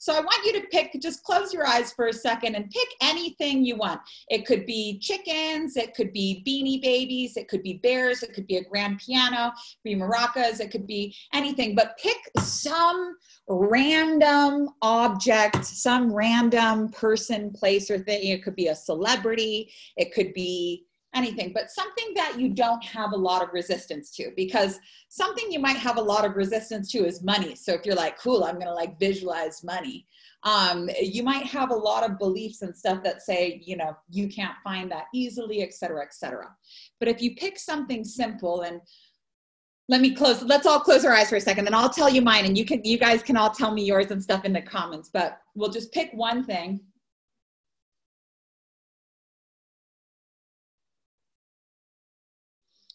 [0.00, 2.88] So I want you to pick, just close your eyes for a second and pick
[3.02, 4.00] anything you want.
[4.30, 8.46] It could be chickens, it could be beanie babies, it could be bears, it could
[8.46, 9.52] be a grand piano,
[9.84, 13.14] be maracas, it could be anything, but pick some
[13.46, 18.28] random object, some random person, place, or thing.
[18.28, 23.12] It could be a celebrity, it could be anything, but something that you don't have
[23.12, 27.04] a lot of resistance to because something you might have a lot of resistance to
[27.04, 27.54] is money.
[27.56, 30.06] So if you're like, cool, I'm going to like visualize money.
[30.44, 34.28] Um, you might have a lot of beliefs and stuff that say, you know, you
[34.28, 36.48] can't find that easily, et cetera, et cetera.
[36.98, 38.80] But if you pick something simple and
[39.88, 42.22] let me close, let's all close our eyes for a second, then I'll tell you
[42.22, 44.62] mine and you can, you guys can all tell me yours and stuff in the
[44.62, 46.80] comments, but we'll just pick one thing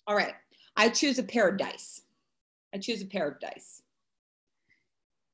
[0.07, 0.33] All right,
[0.75, 2.01] I choose a pair of dice.
[2.73, 3.81] I choose a pair of dice.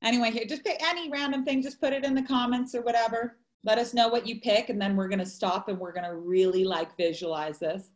[0.02, 3.36] Anyway, here, just pick any random thing, just put it in the comments or whatever.
[3.64, 6.64] Let us know what you pick, and then we're gonna stop and we're gonna really
[6.64, 7.90] like visualize this.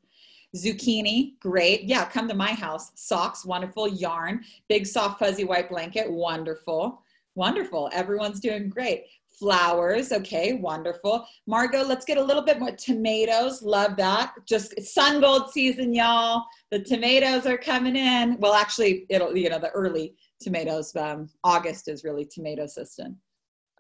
[0.54, 1.84] Zucchini, great.
[1.84, 2.92] Yeah, come to my house.
[2.94, 3.88] Socks, wonderful.
[3.88, 7.02] Yarn, big soft fuzzy white blanket, wonderful.
[7.34, 7.90] Wonderful.
[7.92, 9.04] Everyone's doing great
[9.38, 10.12] flowers.
[10.12, 11.26] Okay, wonderful.
[11.46, 13.62] Margot, let's get a little bit more tomatoes.
[13.62, 14.34] Love that.
[14.46, 16.44] Just sun gold season, y'all.
[16.70, 18.38] The tomatoes are coming in.
[18.40, 23.16] Well, actually, it'll, you know, the early tomatoes, um, August is really tomato season.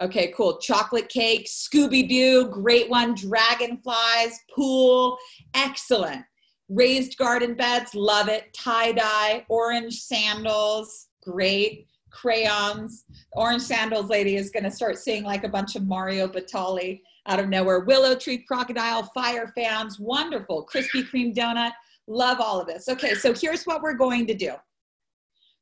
[0.00, 0.58] Okay, cool.
[0.58, 3.14] Chocolate cake, Scooby Doo, great one.
[3.14, 5.16] Dragonflies, pool,
[5.54, 6.22] excellent.
[6.68, 8.52] Raised garden beds, love it.
[8.52, 13.04] Tie dye, orange sandals, great crayons.
[13.32, 17.38] Orange sandals lady is going to start seeing like a bunch of Mario Batali out
[17.38, 17.80] of nowhere.
[17.80, 20.66] Willow tree crocodile, fire fans, wonderful.
[20.72, 21.72] Krispy Kreme donut,
[22.06, 22.88] love all of this.
[22.88, 24.52] Okay, so here's what we're going to do.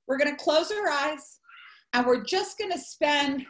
[0.07, 1.41] We're going to close our eyes
[1.93, 3.45] and we're just going to spend,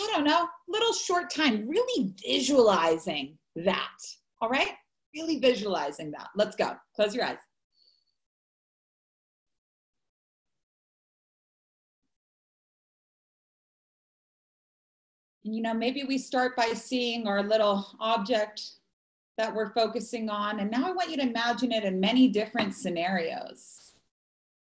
[0.00, 3.98] I don't know, little short time really visualizing that.
[4.40, 4.72] All right?
[5.14, 6.28] Really visualizing that.
[6.34, 6.74] Let's go.
[6.96, 7.38] Close your eyes.
[15.42, 18.62] You know, maybe we start by seeing our little object
[19.38, 20.60] that we're focusing on.
[20.60, 23.94] And now I want you to imagine it in many different scenarios.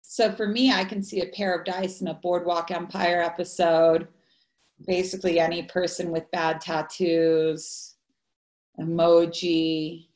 [0.02, 4.08] So for me, I can see a pair of dice in a Boardwalk Empire episode,
[4.86, 7.94] basically any person with bad tattoos,
[8.80, 10.06] emoji.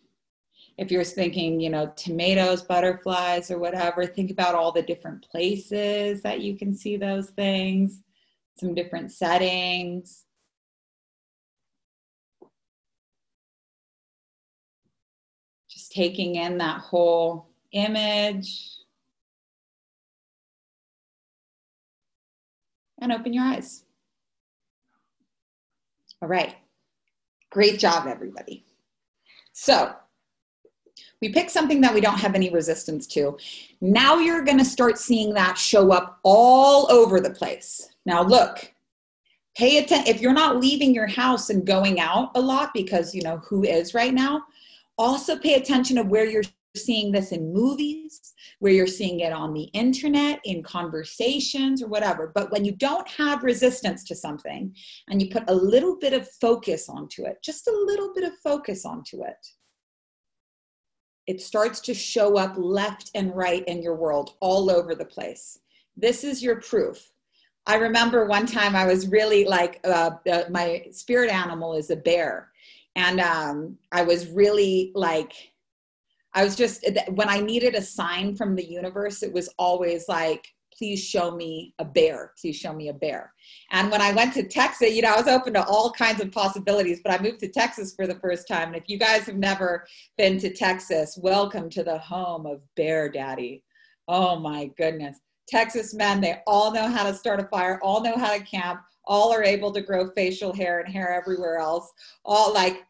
[0.78, 6.22] If you're thinking, you know, tomatoes, butterflies, or whatever, think about all the different places
[6.22, 8.00] that you can see those things,
[8.58, 10.23] some different settings.
[15.94, 18.70] Taking in that whole image.
[23.00, 23.84] And open your eyes.
[26.22, 26.54] All right.
[27.50, 28.64] Great job, everybody.
[29.52, 29.94] So,
[31.20, 33.38] we pick something that we don't have any resistance to.
[33.80, 37.90] Now you're going to start seeing that show up all over the place.
[38.04, 38.72] Now, look,
[39.56, 40.12] pay attention.
[40.12, 43.64] If you're not leaving your house and going out a lot, because you know who
[43.64, 44.42] is right now,
[44.98, 46.42] also pay attention of where you're
[46.76, 52.32] seeing this in movies, where you're seeing it on the internet, in conversations or whatever.
[52.34, 54.74] But when you don't have resistance to something
[55.08, 58.32] and you put a little bit of focus onto it, just a little bit of
[58.42, 59.46] focus onto it,
[61.26, 65.58] it starts to show up left and right in your world all over the place.
[65.96, 67.10] This is your proof.
[67.66, 71.96] I remember one time I was really like, uh, uh, my spirit animal is a
[71.96, 72.50] bear.
[72.96, 75.32] And um, I was really like,
[76.34, 80.46] I was just, when I needed a sign from the universe, it was always like,
[80.76, 82.32] please show me a bear.
[82.40, 83.32] Please show me a bear.
[83.70, 86.32] And when I went to Texas, you know, I was open to all kinds of
[86.32, 88.68] possibilities, but I moved to Texas for the first time.
[88.68, 89.86] And if you guys have never
[90.18, 93.62] been to Texas, welcome to the home of Bear Daddy.
[94.08, 95.18] Oh my goodness.
[95.46, 98.80] Texas men, they all know how to start a fire, all know how to camp,
[99.06, 101.90] all are able to grow facial hair and hair everywhere else.
[102.24, 102.84] All like,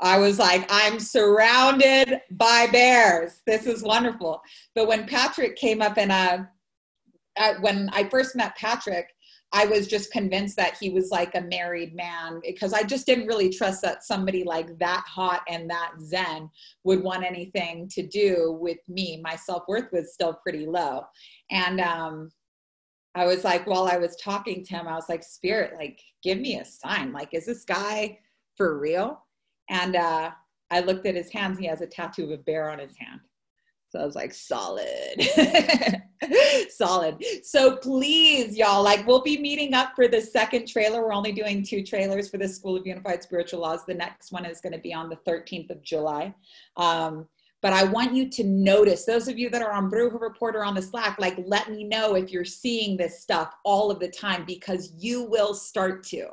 [0.00, 3.40] I was like, I'm surrounded by bears.
[3.46, 4.42] This is wonderful.
[4.74, 6.44] But when Patrick came up and uh,
[7.60, 9.06] when I first met Patrick,
[9.54, 13.26] I was just convinced that he was like a married man because I just didn't
[13.26, 16.48] really trust that somebody like that hot and that zen
[16.84, 19.20] would want anything to do with me.
[19.22, 21.04] My self worth was still pretty low.
[21.50, 22.30] And um,
[23.14, 26.38] I was like, while I was talking to him, I was like, Spirit, like, give
[26.38, 27.12] me a sign.
[27.12, 28.18] Like, is this guy
[28.56, 29.24] for real?
[29.68, 30.30] And uh,
[30.70, 31.58] I looked at his hands.
[31.58, 33.20] He has a tattoo of a bear on his hand.
[33.90, 35.20] So I was like, solid,
[36.70, 37.22] solid.
[37.42, 41.02] So please, y'all, like we'll be meeting up for the second trailer.
[41.02, 43.84] We're only doing two trailers for the School of Unified Spiritual Laws.
[43.84, 46.34] The next one is going to be on the 13th of July.
[46.78, 47.28] Um,
[47.62, 50.74] but I want you to notice those of you that are on Bruja Reporter on
[50.74, 54.44] the Slack, like let me know if you're seeing this stuff all of the time
[54.44, 56.28] because you will start to.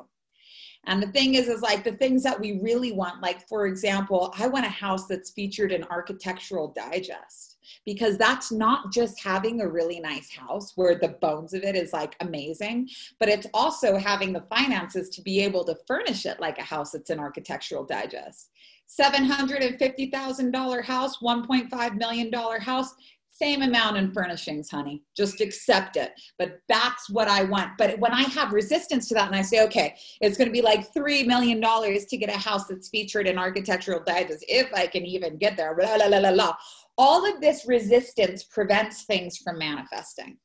[0.86, 4.34] And the thing is, is like the things that we really want, like for example,
[4.38, 9.68] I want a house that's featured in Architectural Digest because that's not just having a
[9.68, 12.88] really nice house where the bones of it is like amazing,
[13.18, 16.92] but it's also having the finances to be able to furnish it like a house
[16.92, 18.50] that's in Architectural Digest.
[18.98, 22.94] $750,000 house, $1.5 million house,
[23.40, 25.02] same amount in furnishings, honey.
[25.16, 26.12] Just accept it.
[26.38, 27.78] But that's what I want.
[27.78, 30.60] But when I have resistance to that and I say, okay, it's going to be
[30.60, 35.06] like $3 million to get a house that's featured in Architectural Digest, if I can
[35.06, 36.56] even get there, blah, blah, blah, blah, blah.
[36.98, 40.36] All of this resistance prevents things from manifesting.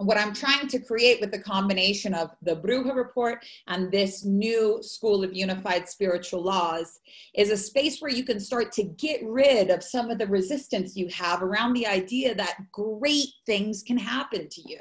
[0.00, 4.78] What I'm trying to create with the combination of the Bruja report and this new
[4.80, 7.00] school of unified spiritual laws
[7.34, 10.96] is a space where you can start to get rid of some of the resistance
[10.96, 14.78] you have around the idea that great things can happen to you.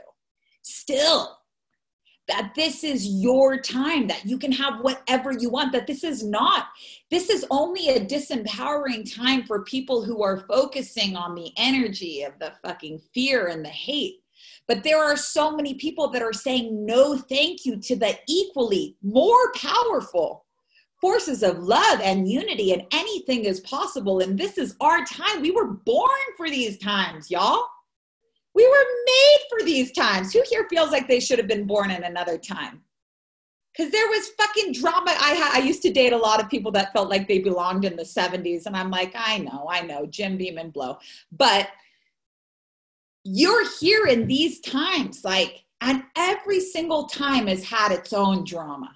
[0.62, 1.36] Still,
[2.28, 6.24] that this is your time, that you can have whatever you want, that this is
[6.24, 6.68] not,
[7.10, 12.38] this is only a disempowering time for people who are focusing on the energy of
[12.38, 14.20] the fucking fear and the hate
[14.68, 18.96] but there are so many people that are saying no thank you to the equally
[19.02, 20.46] more powerful
[21.00, 24.20] forces of love and unity, and anything is possible.
[24.20, 25.42] And this is our time.
[25.42, 27.66] We were born for these times, y'all.
[28.56, 30.34] We were made for these times.
[30.34, 32.82] Who here feels like they should have been born in another time?
[33.72, 35.12] Because there was fucking drama.
[35.12, 37.86] I, ha- I used to date a lot of people that felt like they belonged
[37.86, 38.66] in the 70s.
[38.66, 40.98] And I'm like, I know, I know, Jim Beam and Blow.
[41.32, 41.70] But
[43.28, 48.92] you're here in these times like and every single time has had its own drama.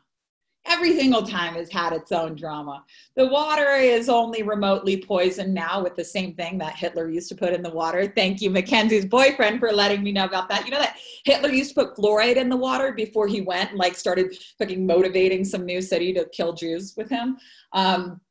[0.66, 2.84] Every single time has had its own drama.
[3.16, 7.36] The water is only remotely poisoned now with the same thing that hitler used to
[7.36, 8.12] put in the water.
[8.16, 10.66] Thank you mackenzie's boyfriend for letting me know about that.
[10.66, 13.80] You know that hitler used to put fluoride in the water before he went and
[13.80, 17.38] like started fucking motivating some new city to kill jews with him?
[17.74, 18.22] Um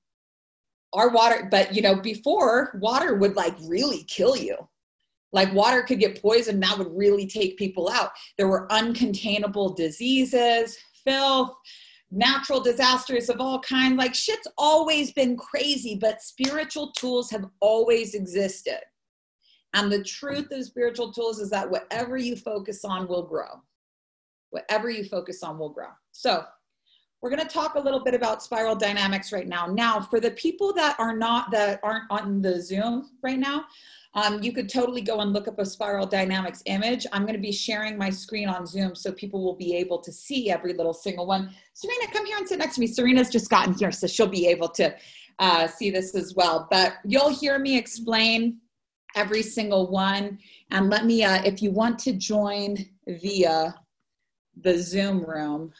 [0.93, 4.57] our water but you know before water would like really kill you
[5.33, 8.11] like water could get poisoned that would really take people out.
[8.37, 11.55] There were uncontainable diseases filth
[12.11, 13.97] natural disasters of all kinds.
[13.97, 18.81] Like shit's always been crazy but spiritual tools have always existed.
[19.75, 23.62] And the truth of spiritual tools is that whatever you focus on will grow.
[24.51, 25.90] Whatever you focus on will grow.
[26.11, 26.45] So
[27.23, 29.66] we're going to talk a little bit about spiral dynamics right now.
[29.66, 33.66] Now for the people that are not that aren't on the zoom right now
[34.14, 37.07] um, you could totally go and look up a spiral dynamics image.
[37.12, 40.11] I'm going to be sharing my screen on Zoom so people will be able to
[40.11, 41.51] see every little single one.
[41.74, 42.89] Serena, come here and sit next to me.
[42.89, 44.95] Serena's just gotten here, so she'll be able to
[45.39, 46.66] uh, see this as well.
[46.70, 48.59] But you'll hear me explain
[49.14, 50.39] every single one.
[50.72, 53.76] And let me, uh, if you want to join via
[54.61, 55.72] the Zoom room,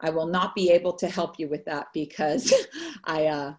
[0.00, 2.52] I will not be able to help you with that because
[3.04, 3.54] I, uh,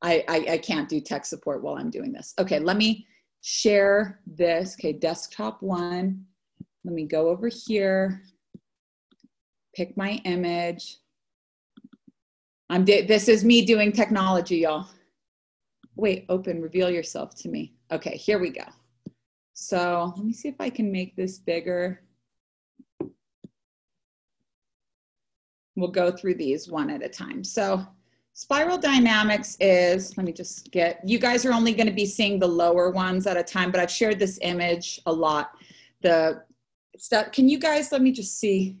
[0.00, 2.34] I, I, I can't do tech support while I'm doing this.
[2.38, 3.06] Okay, let me
[3.42, 4.74] share this.
[4.78, 6.24] Okay, desktop one.
[6.84, 8.22] Let me go over here,
[9.74, 10.98] pick my image.
[12.70, 14.88] I'm this is me doing technology, y'all.
[15.96, 17.74] Wait, open, reveal yourself to me.
[17.90, 18.64] Okay, here we go.
[19.54, 22.02] So let me see if I can make this bigger.
[25.74, 27.42] We'll go through these one at a time.
[27.42, 27.84] So
[28.38, 32.46] spiral dynamics is, let me just get, you guys are only gonna be seeing the
[32.46, 35.50] lower ones at a time, but I've shared this image a lot.
[36.02, 36.44] The
[36.96, 38.76] stuff, can you guys, let me just see.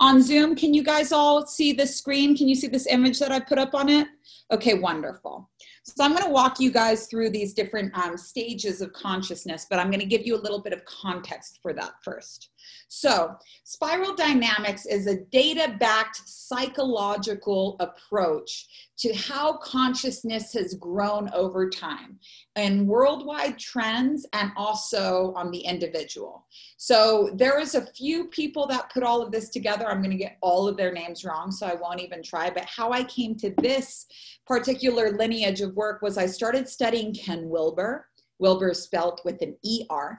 [0.00, 2.36] On Zoom, can you guys all see the screen?
[2.36, 4.06] Can you see this image that I put up on it?
[4.52, 5.48] Okay, wonderful.
[5.96, 9.80] So I'm going to walk you guys through these different um, stages of consciousness, but
[9.80, 12.50] I'm going to give you a little bit of context for that first.
[12.88, 18.66] So, spiral dynamics is a data backed psychological approach
[18.98, 22.18] to how consciousness has grown over time
[22.56, 26.44] and worldwide trends and also on the individual.
[26.76, 29.86] So, there is a few people that put all of this together.
[29.86, 32.50] I'm going to get all of their names wrong, so I won't even try.
[32.50, 34.06] But how I came to this
[34.46, 38.06] particular lineage of work was I started studying Ken Wilber.
[38.38, 40.18] Wilber spelt with an ER.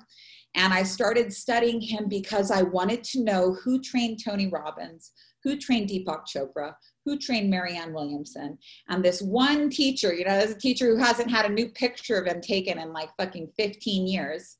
[0.56, 5.12] And I started studying him because I wanted to know who trained Tony Robbins,
[5.44, 6.74] who trained Deepak Chopra,
[7.06, 8.58] who trained Marianne Williamson.
[8.90, 12.18] And this one teacher, you know, as a teacher who hasn't had a new picture
[12.18, 14.58] of him taken in like fucking 15 years,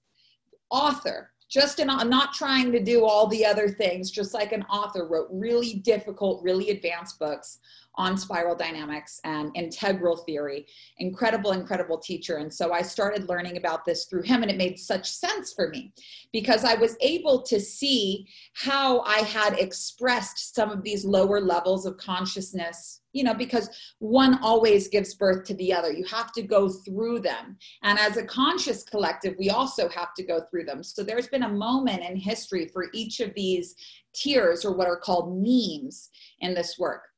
[0.70, 5.08] author, just in, not trying to do all the other things, just like an author
[5.08, 7.60] wrote really difficult, really advanced books
[7.96, 10.66] on spiral dynamics and integral theory.
[10.98, 12.38] Incredible, incredible teacher.
[12.38, 15.70] And so I started learning about this through him, and it made such sense for
[15.70, 15.94] me
[16.32, 21.86] because I was able to see how I had expressed some of these lower levels
[21.86, 23.70] of consciousness you know, because
[24.00, 25.92] one always gives birth to the other.
[25.92, 27.58] You have to go through them.
[27.84, 30.82] And as a conscious collective, we also have to go through them.
[30.84, 33.76] So there's been a moment in history for each of these
[34.14, 37.11] tiers or what are called memes in this work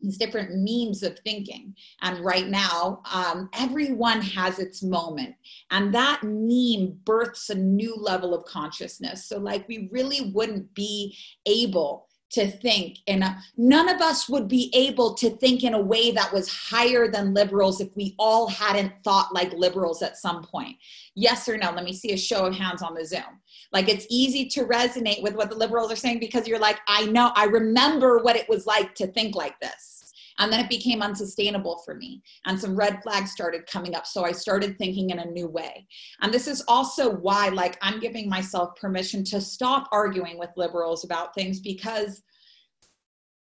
[0.00, 1.74] these different means of thinking.
[2.02, 5.34] And right now, um, everyone has its moment.
[5.70, 9.26] And that meme births a new level of consciousness.
[9.26, 12.98] So, like, we really wouldn't be able to think.
[13.06, 16.32] In a, uh, none of us would be able to think in a way that
[16.32, 20.76] was higher than liberals if we all hadn't thought like liberals at some point.
[21.14, 21.72] Yes or no?
[21.72, 23.40] Let me see a show of hands on the zoom.
[23.72, 27.06] Like it's easy to resonate with what the liberals are saying because you're like i
[27.06, 29.99] know i remember what it was like to think like this
[30.38, 32.22] and then it became unsustainable for me.
[32.46, 34.06] And some red flags started coming up.
[34.06, 35.86] So I started thinking in a new way.
[36.20, 41.04] And this is also why, like, I'm giving myself permission to stop arguing with liberals
[41.04, 42.22] about things because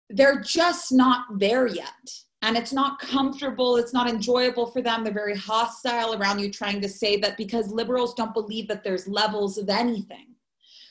[0.10, 1.88] they're just not there yet.
[2.44, 5.04] And it's not comfortable, it's not enjoyable for them.
[5.04, 9.08] They're very hostile around you, trying to say that because liberals don't believe that there's
[9.08, 10.31] levels of anything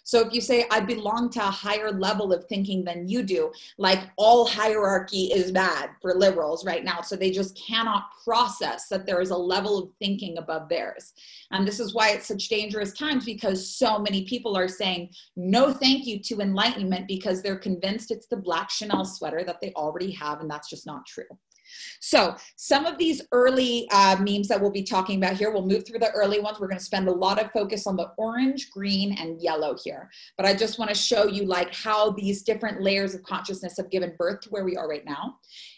[0.05, 3.53] so if you say, I belong to a higher level of thinking than you do,
[3.79, 7.01] like all hierarchy is bad for liberals right now.
[7.01, 11.13] So they just cannot process that there is a level of thinking above theirs.
[11.51, 15.73] And this is why it's such dangerous times because so many people are saying no
[15.73, 20.11] thank you to enlightenment because they're convinced it's the black Chanel sweater that they already
[20.13, 21.25] have, and that's just not true.
[22.01, 25.87] So some of these early uh, memes that we'll be talking about here, we'll move
[25.87, 26.59] through the early ones.
[26.59, 30.11] We're going to spend a lot of focus on the orange, green, and yellow here.
[30.37, 33.91] But I just want to show you like how these different layers of consciousness have
[33.91, 35.37] given birth to where we are right now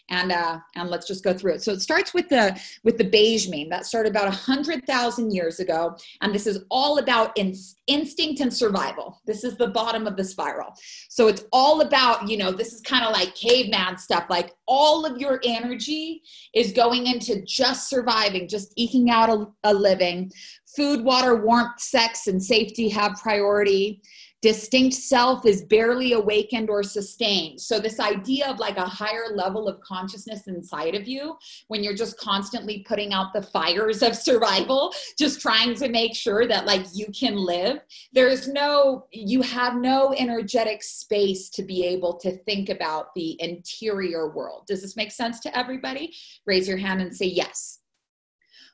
[0.09, 1.63] and uh, and let's just go through it.
[1.63, 5.31] So it starts with the with the beige meme that started about a hundred thousand
[5.33, 7.55] years ago, and this is all about in,
[7.87, 9.21] instinct and survival.
[9.25, 10.73] This is the bottom of the spiral.
[11.09, 14.25] So it's all about you know this is kind of like caveman stuff.
[14.29, 16.21] Like all of your energy
[16.53, 20.31] is going into just surviving, just eking out a, a living.
[20.75, 24.01] Food, water, warmth, sex, and safety have priority
[24.43, 27.61] distinct self is barely awakened or sustained.
[27.61, 31.37] So, this idea of like a higher level of consciousness inside of you,
[31.69, 36.45] when you're just constantly putting out the fires of survival, just trying to make sure
[36.45, 37.79] that like you can live,
[38.11, 44.29] there's no, you have no energetic space to be able to think about the interior
[44.29, 44.63] world.
[44.67, 46.13] Does this make sense to everybody?
[46.45, 47.79] Raise your hand and say yes.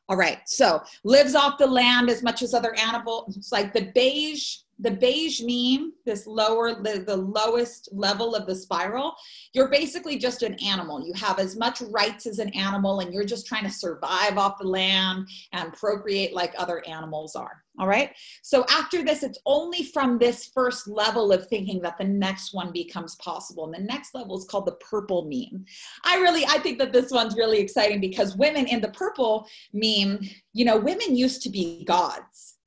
[0.08, 4.56] All right, so lives off the land as much as other animals, like the beige
[4.80, 9.14] the beige meme, this lower, the, the lowest level of the spiral,
[9.54, 11.06] you're basically just an animal.
[11.06, 14.58] You have as much rights as an animal, and you're just trying to survive off
[14.60, 17.64] the land and procreate like other animals are.
[17.78, 18.12] All right.
[18.42, 22.74] So after this, it's only from this first level of thinking that the next one
[22.74, 23.66] becomes possible.
[23.66, 25.66] And the next level is called the purple meme.
[26.04, 30.20] I really, I think that this one's really exciting because women in the purple meme,
[30.52, 32.59] you know, women used to be gods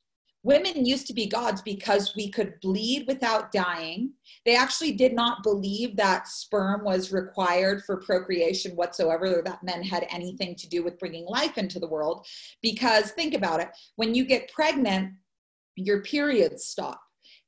[0.42, 4.12] women used to be gods because we could bleed without dying.
[4.44, 9.82] They actually did not believe that sperm was required for procreation whatsoever, or that men
[9.82, 12.26] had anything to do with bringing life into the world.
[12.62, 15.12] Because think about it when you get pregnant,
[15.76, 17.01] your periods stop.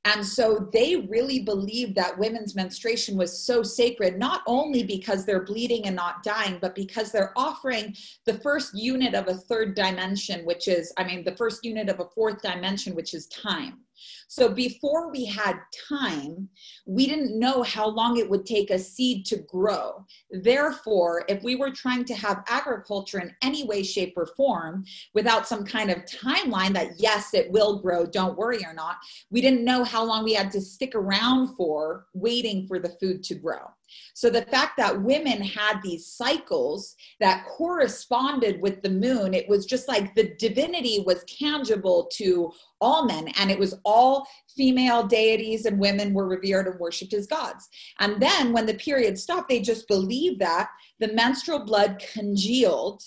[0.06, 5.44] And so they really believed that women's menstruation was so sacred, not only because they're
[5.44, 7.96] bleeding and not dying, but because they're offering
[8.26, 12.00] the first unit of a third dimension, which is, I mean, the first unit of
[12.00, 13.83] a fourth dimension, which is time.
[14.28, 15.56] So before we had
[15.88, 16.48] time,
[16.86, 20.04] we didn't know how long it would take a seed to grow.
[20.30, 24.84] Therefore, if we were trying to have agriculture in any way, shape, or form
[25.14, 28.96] without some kind of timeline that, yes, it will grow, don't worry or not,
[29.30, 33.22] we didn't know how long we had to stick around for waiting for the food
[33.24, 33.70] to grow.
[34.14, 39.66] So the fact that women had these cycles that corresponded with the moon, it was
[39.66, 44.26] just like the divinity was tangible to all men, and it was all
[44.56, 47.68] female deities, and women were revered and worshipped as gods.
[47.98, 50.68] And then when the period stopped, they just believed that
[51.00, 53.02] the menstrual blood congealed,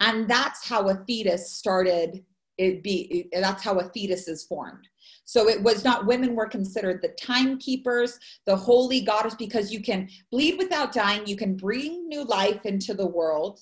[0.00, 2.24] and that's how a fetus started.
[2.58, 4.88] It be that's how a fetus is formed.
[5.26, 10.08] So it was not women were considered the timekeepers, the holy goddess, because you can
[10.30, 13.60] bleed without dying, you can bring new life into the world,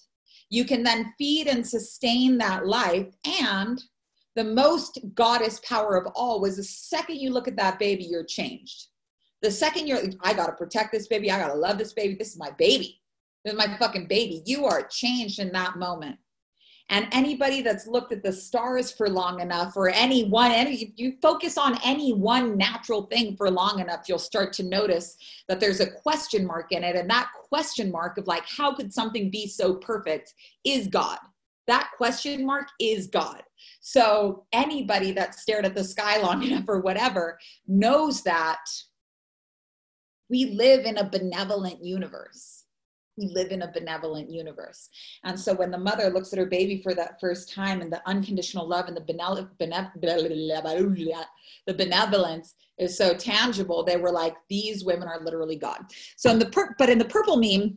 [0.51, 3.09] you can then feed and sustain that life.
[3.41, 3.83] And
[4.37, 8.25] the most goddess power of all was the second you look at that baby, you're
[8.25, 8.89] changed.
[9.41, 12.39] The second you're, I gotta protect this baby, I gotta love this baby, this is
[12.39, 13.01] my baby.
[13.43, 14.43] This is my fucking baby.
[14.47, 16.17] You are changed in that moment.
[16.91, 20.91] And anybody that's looked at the stars for long enough, or any one, any, if
[20.97, 25.17] you focus on any one natural thing for long enough, you'll start to notice
[25.49, 26.95] that there's a question mark in it.
[26.95, 31.19] And that question mark of like, how could something be so perfect is God.
[31.67, 33.43] That question mark is God.
[33.81, 38.61] So anybody that stared at the sky long enough or whatever knows that
[40.29, 42.64] we live in a benevolent universe
[43.17, 44.89] we live in a benevolent universe.
[45.25, 48.03] And so when the mother looks at her baby for that first time and the
[48.07, 49.51] unconditional love and the, benevolence,
[51.67, 55.81] the benevolence is so tangible, they were like, these women are literally God.
[56.17, 57.77] So in the, pur- but in the purple meme,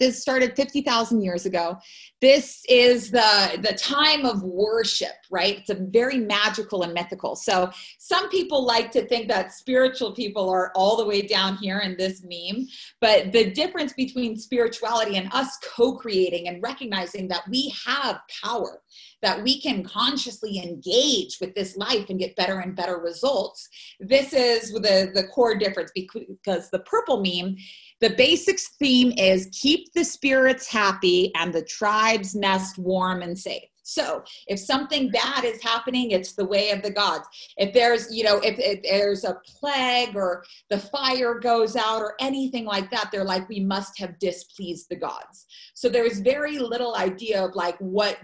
[0.00, 1.76] this started 50,000 years ago.
[2.20, 5.58] This is the, the time of worship, right?
[5.58, 7.36] It's a very magical and mythical.
[7.36, 11.80] So some people like to think that spiritual people are all the way down here
[11.80, 12.66] in this meme,
[13.00, 18.80] but the difference between spirituality and us co-creating and recognizing that we have power,
[19.20, 23.68] that we can consciously engage with this life and get better and better results.
[24.00, 27.56] This is the, the core difference because the purple meme
[28.00, 33.64] the basics theme is keep the spirits happy and the tribe's nest warm and safe.
[33.82, 37.26] So if something bad is happening, it's the way of the gods.
[37.56, 42.14] If there's, you know, if, if, there's a plague or the fire goes out or
[42.20, 45.46] anything like that, they're like, we must have displeased the gods.
[45.74, 48.18] So there's very little idea of like what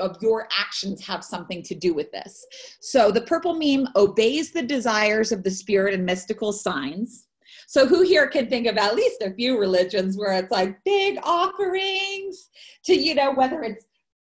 [0.00, 2.44] of your actions have something to do with this.
[2.80, 7.28] So the purple meme obeys the desires of the spirit and mystical signs
[7.66, 11.18] so who here can think of at least a few religions where it's like big
[11.22, 12.50] offerings
[12.84, 13.84] to, you know, whether it's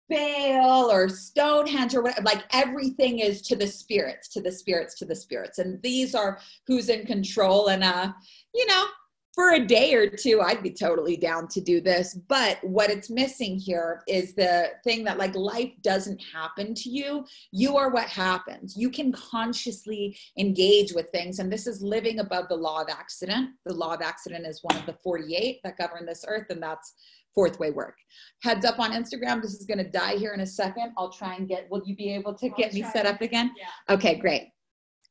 [0.09, 5.05] Baal or Stonehenge or whatever, like everything is to the spirits, to the spirits, to
[5.05, 5.57] the spirits.
[5.59, 7.69] And these are who's in control.
[7.69, 8.11] And, uh,
[8.53, 8.85] you know,
[9.33, 12.15] for a day or two, I'd be totally down to do this.
[12.27, 17.25] But what it's missing here is the thing that like life doesn't happen to you.
[17.51, 18.75] You are what happens.
[18.75, 21.39] You can consciously engage with things.
[21.39, 23.51] And this is living above the law of accident.
[23.65, 26.93] The law of accident is one of the 48 that govern this earth, and that's
[27.33, 27.95] fourth way work.
[28.43, 29.41] Heads up on Instagram.
[29.41, 30.91] This is going to die here in a second.
[30.97, 33.51] I'll try and get, will you be able to get me set up again?
[33.57, 33.95] Yeah.
[33.95, 34.49] Okay, great.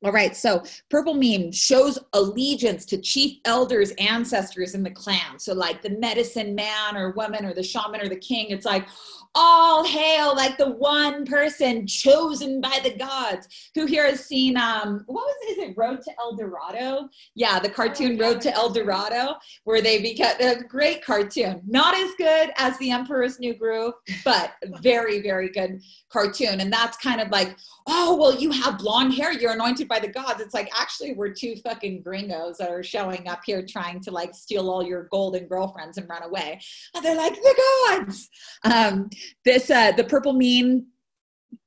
[0.03, 5.39] All right, so purple meme shows allegiance to chief elders, ancestors in the clan.
[5.39, 8.87] So, like the medicine man or woman or the shaman or the king, it's like,
[9.35, 13.71] all hail like the one person chosen by the gods.
[13.75, 15.51] Who here has seen um what was it?
[15.53, 17.09] Is it Road to El Dorado?
[17.35, 21.63] Yeah, the cartoon oh, Road to El Dorado, where they become a great cartoon.
[21.67, 23.95] Not as good as The Emperor's New Groove,
[24.25, 26.61] but very, very good cartoon.
[26.61, 30.09] And that's kind of like, oh well, you have blonde hair, you're anointed by the
[30.09, 30.41] gods.
[30.41, 34.35] It's like actually we're two fucking gringos that are showing up here trying to like
[34.35, 36.59] steal all your golden girlfriends and run away.
[36.95, 38.31] And they're like the gods.
[38.65, 39.11] Um,
[39.45, 40.87] this uh, the purple meme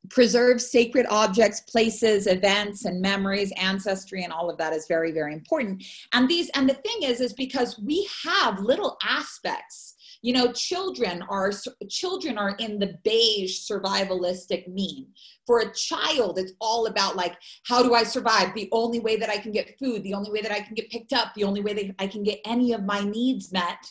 [0.09, 5.33] preserves sacred objects, places, events, and memories, ancestry, and all of that is very, very
[5.33, 5.83] important.
[6.13, 9.92] And these, and the thing is, is because we have little aspects
[10.23, 11.51] you know children are
[11.89, 15.05] children are in the beige survivalistic meme
[15.45, 17.35] for a child it's all about like
[17.67, 18.55] how do i survive?
[18.55, 20.89] The only way that i can get food the only way that i can get
[20.89, 23.85] picked up the only way that i can get any of my needs met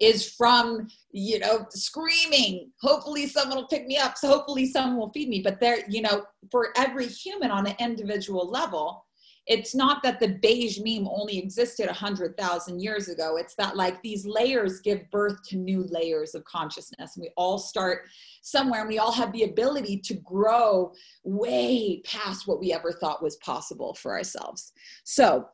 [0.00, 5.12] is from you know screaming hopefully someone will pick me up so hopefully someone will
[5.12, 5.40] feed me.
[5.42, 9.04] But there you know for every human on an individual level
[9.48, 13.38] it's not that the beige meme only existed 100,000 years ago.
[13.38, 17.16] It's that like these layers give birth to new layers of consciousness.
[17.16, 18.02] And we all start
[18.42, 20.92] somewhere and we all have the ability to grow
[21.24, 24.72] way past what we ever thought was possible for ourselves.
[25.04, 25.48] So,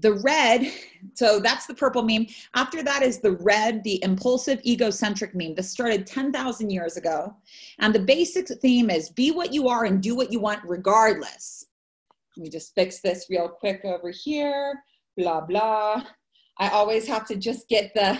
[0.00, 0.70] the red,
[1.14, 2.26] so that's the purple meme.
[2.54, 5.56] After that is the red, the impulsive egocentric meme.
[5.56, 7.34] This started 10,000 years ago.
[7.80, 11.67] And the basic theme is be what you are and do what you want regardless.
[12.38, 14.80] Let me just fix this real quick over here,
[15.16, 16.04] blah, blah.
[16.58, 18.16] I always have to just get the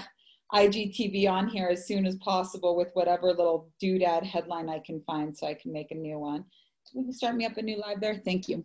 [0.53, 5.37] IGTV on here as soon as possible with whatever little doodad headline I can find
[5.37, 6.45] so I can make a new one.
[6.93, 8.21] We can start me up a new live there.
[8.25, 8.65] Thank you.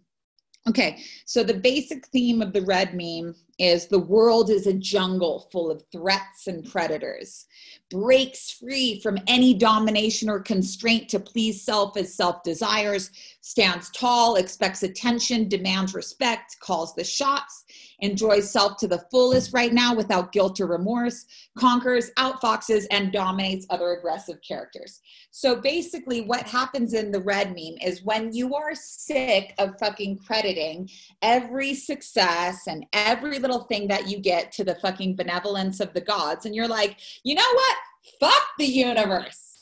[0.66, 5.49] Okay, so the basic theme of the red meme is the world is a jungle
[5.51, 7.47] full of threats and predators,
[7.91, 13.11] breaks free from any domination or constraint to please self as self desires,
[13.41, 17.62] stands tall, expects attention, demands respect, calls the shots,
[18.00, 21.26] enjoys self to the fullest right now without guilt or remorse,
[21.58, 25.02] conquers, outfoxes, and dominates other aggressive characters.
[25.32, 30.20] So basically, what happens in the red meme is when you are sick of fucking
[30.20, 30.89] crediting
[31.22, 36.02] every success and every little thing that you get to the fucking benevolence of the
[36.02, 37.78] gods, and you're like, you know what?
[38.20, 39.53] Fuck the universe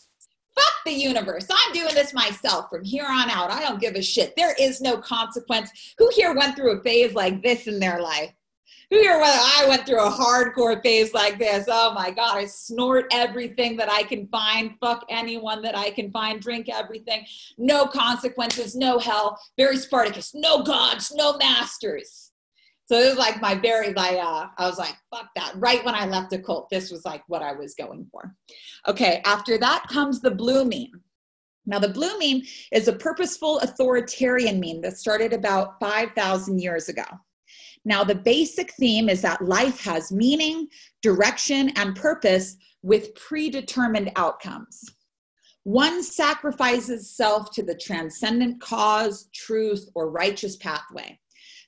[0.62, 1.48] fuck the universe.
[1.52, 3.52] I'm doing this myself from here on out.
[3.52, 4.36] I don't give a shit.
[4.36, 5.72] There is no consequence.
[5.98, 8.32] Who here went through a phase like this in their life?
[8.90, 11.66] Who here went, I went through a hardcore phase like this?
[11.70, 16.12] Oh my God, I snort everything that I can find, fuck anyone that I can
[16.12, 17.26] find, drink everything.
[17.58, 19.40] No consequences, no hell.
[19.58, 22.31] Very Spartacus, no gods, no masters.
[22.92, 25.54] So it was like my very like uh, I was like fuck that.
[25.56, 28.36] Right when I left the cult, this was like what I was going for.
[28.86, 31.02] Okay, after that comes the blue meme.
[31.66, 32.42] Now the blue meme
[32.74, 37.06] is a purposeful authoritarian meme that started about 5,000 years ago.
[37.86, 40.68] Now the basic theme is that life has meaning,
[41.02, 44.84] direction, and purpose with predetermined outcomes.
[45.64, 51.21] One sacrifices self to the transcendent cause, truth, or righteous pathway.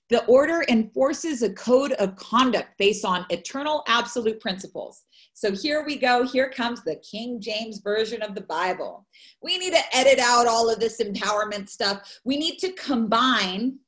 [0.09, 5.03] The order enforces a code of conduct based on eternal absolute principles.
[5.33, 6.23] So here we go.
[6.23, 9.07] Here comes the King James Version of the Bible.
[9.41, 12.19] We need to edit out all of this empowerment stuff.
[12.25, 13.79] We need to combine,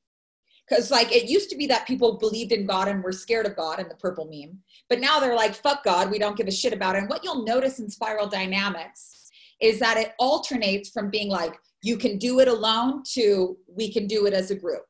[0.68, 3.56] because like it used to be that people believed in God and were scared of
[3.56, 4.58] God in the purple meme.
[4.90, 7.00] But now they're like, fuck God, we don't give a shit about it.
[7.00, 9.30] And what you'll notice in spiral dynamics
[9.62, 14.08] is that it alternates from being like, you can do it alone to we can
[14.08, 14.86] do it as a group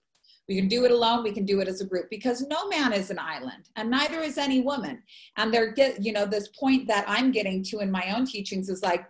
[0.47, 2.93] we can do it alone, we can do it as a group because no man
[2.93, 5.01] is an island and neither is any woman.
[5.37, 8.69] And they're get, you know, this point that I'm getting to in my own teachings
[8.69, 9.05] is like,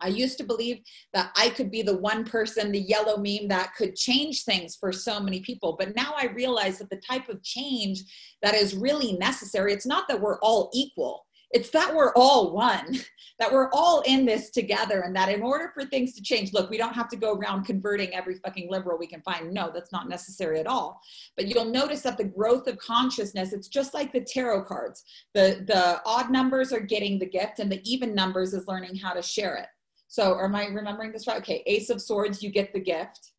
[0.00, 0.80] I used to believe
[1.14, 4.92] that I could be the one person, the yellow meme that could change things for
[4.92, 5.76] so many people.
[5.78, 8.02] But now I realize that the type of change
[8.42, 12.98] that is really necessary, it's not that we're all equal it's that we're all one,
[13.38, 16.70] that we're all in this together, and that in order for things to change, look,
[16.70, 19.52] we don't have to go around converting every fucking liberal we can find.
[19.52, 21.00] No, that's not necessary at all.
[21.36, 25.04] But you'll notice that the growth of consciousness, it's just like the tarot cards.
[25.34, 29.12] The the odd numbers are getting the gift, and the even numbers is learning how
[29.12, 29.66] to share it.
[30.08, 31.38] So, am I remembering this right?
[31.38, 33.32] Okay, Ace of Swords, you get the gift.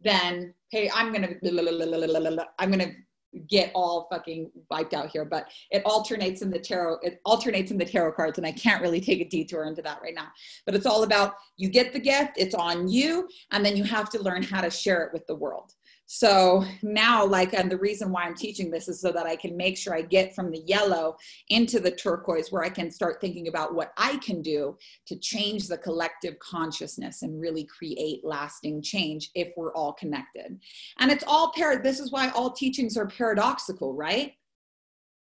[0.00, 1.34] Then, hey, I'm gonna,
[2.58, 2.92] I'm gonna
[3.48, 7.78] get all fucking wiped out here, but it alternates in the tarot, it alternates in
[7.78, 10.28] the tarot cards, and I can't really take a detour into that right now.
[10.66, 14.10] But it's all about you get the gift, it's on you, and then you have
[14.10, 15.72] to learn how to share it with the world.
[16.06, 19.56] So now, like, and the reason why I'm teaching this is so that I can
[19.56, 21.16] make sure I get from the yellow
[21.48, 24.76] into the turquoise, where I can start thinking about what I can do
[25.06, 30.60] to change the collective consciousness and really create lasting change if we're all connected.
[30.98, 31.82] And it's all par.
[31.82, 34.34] This is why all teachings are paradoxical, right?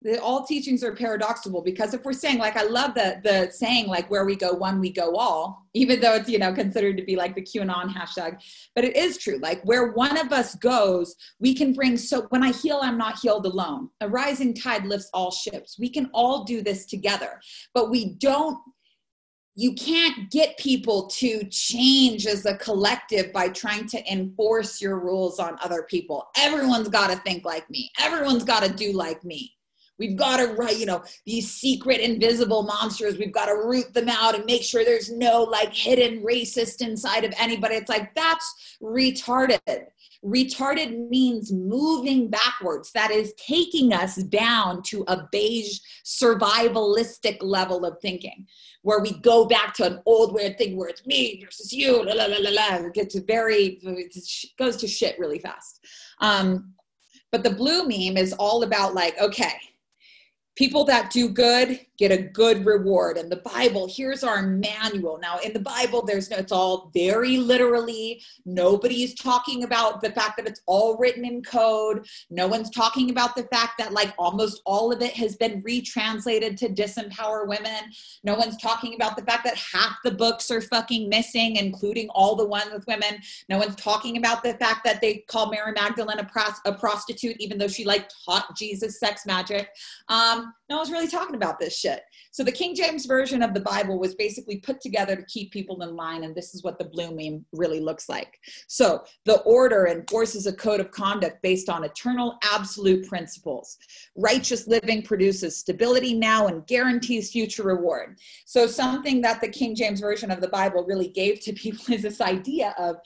[0.02, 3.86] The, all teachings are paradoxical because if we're saying like i love the the saying
[3.86, 7.04] like where we go one we go all even though it's you know considered to
[7.04, 8.40] be like the qanon hashtag
[8.74, 12.42] but it is true like where one of us goes we can bring so when
[12.42, 16.44] i heal i'm not healed alone a rising tide lifts all ships we can all
[16.44, 17.40] do this together
[17.74, 18.58] but we don't
[19.54, 25.38] you can't get people to change as a collective by trying to enforce your rules
[25.38, 26.26] on other people.
[26.38, 27.90] Everyone's got to think like me.
[28.00, 29.52] Everyone's got to do like me.
[29.98, 33.18] We've got to write, you know, these secret invisible monsters.
[33.18, 37.24] We've got to root them out and make sure there's no like hidden racist inside
[37.24, 37.76] of anybody.
[37.76, 39.60] It's like that's retarded.
[40.24, 42.92] Retarded means moving backwards.
[42.92, 48.46] That is taking us down to a beige survivalistic level of thinking
[48.82, 52.04] where we go back to an old weird thing where it's me versus you.
[52.04, 52.86] La, la, la, la, la.
[52.86, 55.80] It gets very, it goes to shit really fast.
[56.20, 56.74] Um,
[57.30, 59.54] but the blue meme is all about like, okay,
[60.56, 63.16] people that do good get a good reward.
[63.16, 65.20] And the bible here's our manual.
[65.22, 68.20] Now in the bible there's no it's all very literally.
[68.44, 72.04] Nobody's talking about the fact that it's all written in code.
[72.28, 76.56] No one's talking about the fact that like almost all of it has been retranslated
[76.56, 77.92] to disempower women.
[78.24, 82.34] No one's talking about the fact that half the books are fucking missing including all
[82.34, 83.20] the ones with women.
[83.48, 87.36] No one's talking about the fact that they call mary magdalene a, pros- a prostitute
[87.38, 89.68] even though she like taught jesus sex magic.
[90.08, 92.02] Um, no one's really talking about this shit.
[92.30, 95.82] So the King James version of the Bible was basically put together to keep people
[95.82, 98.38] in line, and this is what the blue meme really looks like.
[98.68, 103.76] So the order enforces a code of conduct based on eternal absolute principles.
[104.16, 108.18] Righteous living produces stability now and guarantees future reward.
[108.46, 112.02] So something that the King James version of the Bible really gave to people is
[112.02, 112.96] this idea of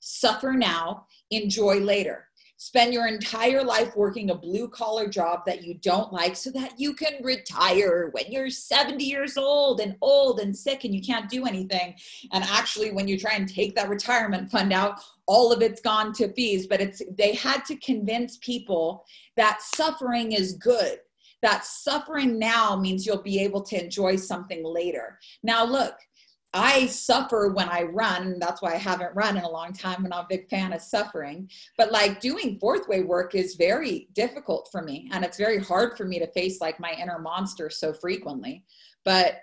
[0.00, 2.28] suffer now, enjoy later
[2.64, 6.80] spend your entire life working a blue collar job that you don't like so that
[6.80, 11.28] you can retire when you're 70 years old and old and sick and you can't
[11.28, 11.94] do anything.
[12.32, 16.14] And actually when you try and take that retirement fund out all of it's gone
[16.14, 16.66] to fees.
[16.66, 19.04] But it's they had to convince people
[19.36, 21.00] that suffering is good
[21.42, 25.18] that suffering now means you'll be able to enjoy something later.
[25.42, 25.94] Now look
[26.54, 28.22] I suffer when I run.
[28.22, 30.04] and That's why I haven't run in a long time.
[30.04, 31.50] and I'm a big fan of suffering.
[31.76, 35.10] But like doing fourth way work is very difficult for me.
[35.12, 38.64] And it's very hard for me to face like my inner monster so frequently.
[39.04, 39.38] But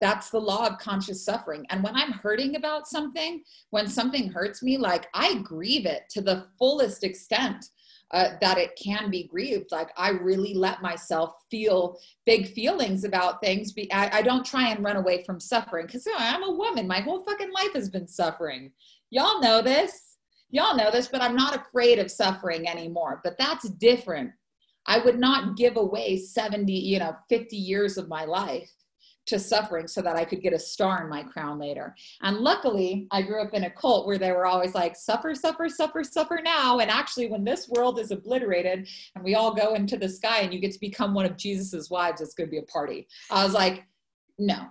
[0.00, 1.64] that's the law of conscious suffering.
[1.70, 6.20] And when I'm hurting about something, when something hurts me, like I grieve it to
[6.20, 7.66] the fullest extent
[8.12, 9.72] uh, that it can be grieved.
[9.72, 13.72] Like I really let myself feel big feelings about things.
[13.72, 16.52] Be, I, I don't try and run away from suffering because you know, I'm a
[16.52, 16.86] woman.
[16.86, 18.70] My whole fucking life has been suffering.
[19.10, 20.18] Y'all know this.
[20.50, 23.20] Y'all know this, but I'm not afraid of suffering anymore.
[23.24, 24.30] But that's different.
[24.86, 28.70] I would not give away 70, you know, 50 years of my life
[29.26, 31.94] to suffering so that I could get a star in my crown later.
[32.22, 35.68] And luckily, I grew up in a cult where they were always like, suffer, suffer,
[35.68, 36.78] suffer, suffer now.
[36.78, 40.54] And actually, when this world is obliterated and we all go into the sky and
[40.54, 43.06] you get to become one of Jesus's wives, it's going to be a party.
[43.30, 43.84] I was like,
[44.38, 44.66] no.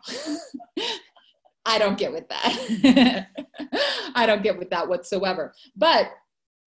[1.66, 3.28] I don't get with that.
[4.16, 5.54] I don't get with that whatsoever.
[5.76, 6.12] But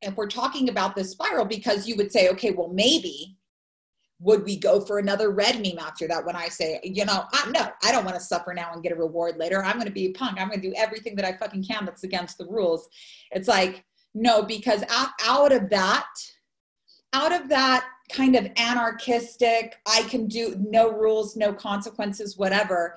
[0.02, 3.37] if we're talking about this spiral, because you would say, okay, well, maybe
[4.20, 7.50] would we go for another red meme after that when i say you know I,
[7.50, 9.62] no i don't want to suffer now and get a reward later.
[9.62, 10.40] I'm going to be a punk.
[10.40, 12.88] I'm going to do everything that i fucking can that's against the rules.
[13.30, 16.08] It's like no because out, out of that
[17.12, 22.96] out of that kind of anarchistic i can do no rules no consequences whatever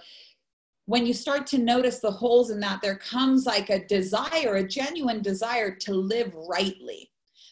[0.86, 4.67] when you start to notice the holes in that there comes like a desire a
[4.67, 7.09] genuine desire to live rightly.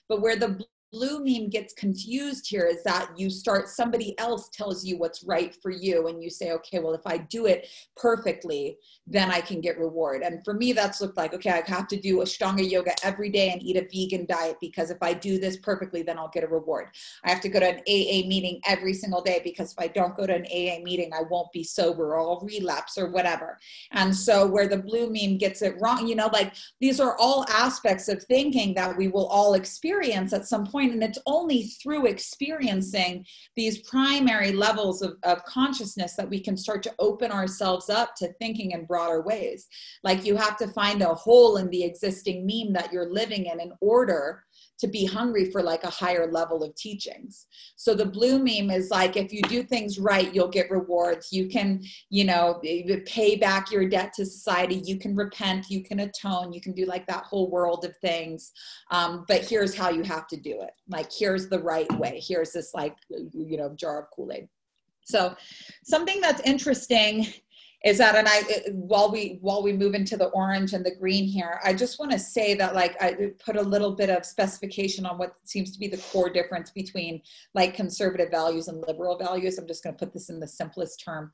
[0.07, 0.61] But where the
[0.91, 5.55] blue meme gets confused here is that you start somebody else tells you what's right
[5.61, 9.61] for you and you say okay well if i do it perfectly then i can
[9.61, 10.21] get reward.
[10.21, 13.51] And for me that's looked like okay i have to do ashtanga yoga every day
[13.51, 16.47] and eat a vegan diet because if i do this perfectly then i'll get a
[16.47, 16.87] reward.
[17.23, 20.17] I have to go to an aa meeting every single day because if i don't
[20.17, 23.59] go to an aa meeting i won't be sober or i'll relapse or whatever.
[23.91, 27.45] And so where the blue meme gets it wrong you know like these are all
[27.49, 31.63] aspects of thinking that we will all experience at some point point and it's only
[31.63, 33.25] through experiencing
[33.55, 38.31] these primary levels of, of consciousness that we can start to open ourselves up to
[38.39, 39.67] thinking in broader ways.
[40.03, 43.59] Like you have to find a hole in the existing meme that you're living in
[43.59, 44.43] in order
[44.79, 47.47] to be hungry for like a higher level of teachings.
[47.75, 51.31] So the blue meme is like if you do things right, you'll get rewards.
[51.31, 52.61] You can, you know,
[53.05, 54.81] pay back your debt to society.
[54.85, 55.69] You can repent.
[55.69, 56.53] You can atone.
[56.53, 58.51] You can do like that whole world of things.
[58.91, 60.71] Um, but here's how you have to do it.
[60.87, 62.21] Like here's the right way.
[62.25, 64.47] Here's this like, you know, jar of Kool Aid.
[65.03, 65.35] So,
[65.83, 67.25] something that's interesting
[67.85, 71.23] is that and i while we while we move into the orange and the green
[71.23, 75.05] here i just want to say that like i put a little bit of specification
[75.05, 77.21] on what seems to be the core difference between
[77.53, 79.57] like conservative values and liberal values.
[79.57, 81.31] I'm just going to put this in the simplest term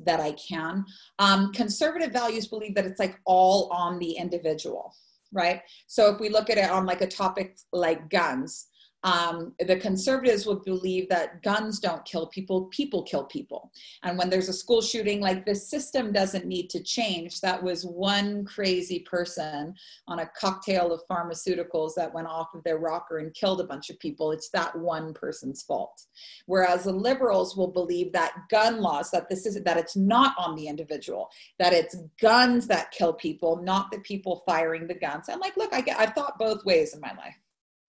[0.00, 0.84] that i can.
[1.18, 4.94] Um, conservative values believe that it's like all on the individual
[5.32, 5.60] right?
[5.88, 8.68] So if we look at it on like a topic like guns
[9.04, 13.70] um, the conservatives would believe that guns don't kill people, people kill people.
[14.02, 17.40] And when there's a school shooting, like the system doesn't need to change.
[17.40, 19.74] That was one crazy person
[20.08, 23.90] on a cocktail of pharmaceuticals that went off of their rocker and killed a bunch
[23.90, 24.32] of people.
[24.32, 26.02] It's that one person's fault.
[26.46, 30.56] Whereas the liberals will believe that gun laws, that this is that it's not on
[30.56, 35.28] the individual, that it's guns that kill people, not the people firing the guns.
[35.28, 37.36] I'm like, look, I get, I've thought both ways in my life.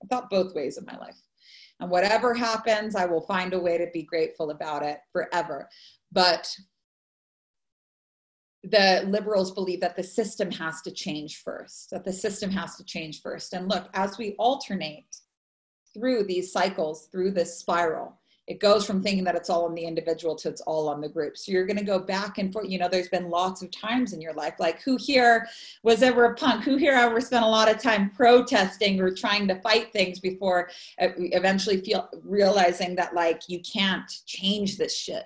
[0.04, 1.18] I thought both ways in my life.
[1.80, 5.70] And whatever happens, I will find a way to be grateful about it forever.
[6.12, 6.50] But
[8.64, 12.84] the liberals believe that the system has to change first, that the system has to
[12.84, 13.54] change first.
[13.54, 15.16] And look, as we alternate
[15.93, 18.16] through these cycles, through this spiral,
[18.48, 21.10] it goes from thinking that it's all on the individual to it's all on the
[21.10, 21.38] group.
[21.38, 22.70] So you're going to go back and forth.
[22.70, 25.48] You know, there's been lots of times in your life, like who here
[25.84, 26.64] was ever a punk?
[26.64, 30.70] Who here ever spent a lot of time protesting or trying to fight things before
[30.98, 35.26] eventually feel realizing that like you can't change this shit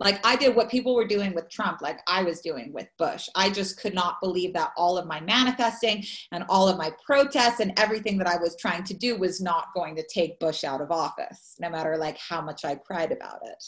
[0.00, 3.28] like I did what people were doing with Trump, like I was doing with Bush.
[3.34, 7.60] I just could not believe that all of my manifesting and all of my protests
[7.60, 10.80] and everything that I was trying to do was not going to take Bush out
[10.80, 13.64] of office, no matter like how much I cried about it.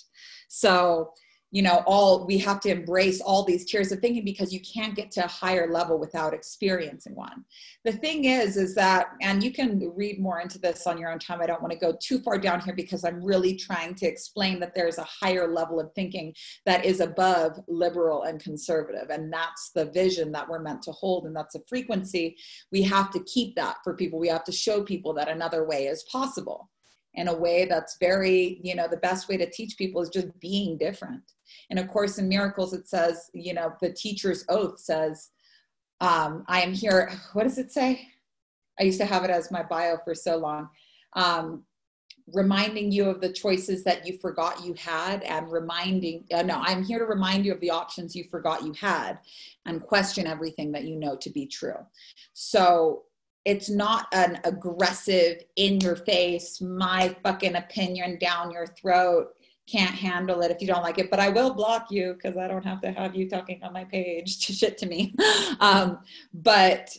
[0.49, 1.13] So
[1.51, 4.95] you know all we have to embrace all these tiers of thinking because you can't
[4.95, 7.45] get to a higher level without experiencing one.
[7.85, 11.19] The thing is is that and you can read more into this on your own
[11.19, 14.07] time i don't want to go too far down here because i'm really trying to
[14.07, 16.35] explain that there's a higher level of thinking
[16.67, 21.27] that is above liberal and conservative and that's the vision that we're meant to hold
[21.27, 22.37] and that's a frequency.
[22.73, 24.19] We have to keep that for people.
[24.19, 26.71] We have to show people that another way is possible
[27.15, 30.29] in a way that's very you know the best way to teach people is just
[30.39, 31.23] being different
[31.71, 35.31] in A Course in Miracles, it says, you know, the teacher's oath says,
[36.01, 37.13] um, I am here.
[37.33, 38.09] What does it say?
[38.79, 40.69] I used to have it as my bio for so long.
[41.15, 41.65] Um,
[42.33, 46.85] reminding you of the choices that you forgot you had and reminding uh, no i'm
[46.85, 49.19] here to remind you of the options you forgot you had
[49.67, 51.75] and question everything that you know to be true
[52.33, 53.03] so
[53.45, 59.29] it's not an aggressive in your face my fucking opinion down your throat
[59.71, 62.49] can't handle it if you don't like it but i will block you because i
[62.49, 65.15] don't have to have you talking on my page to shit to me.
[65.61, 65.99] Um,
[66.33, 66.97] but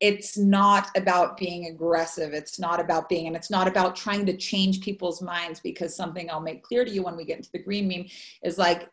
[0.00, 2.32] it's not about being aggressive.
[2.32, 6.30] It's not about being and it's not about trying to change people's minds because something
[6.30, 8.06] i'll make clear to you when we get into the green meme
[8.42, 8.88] is like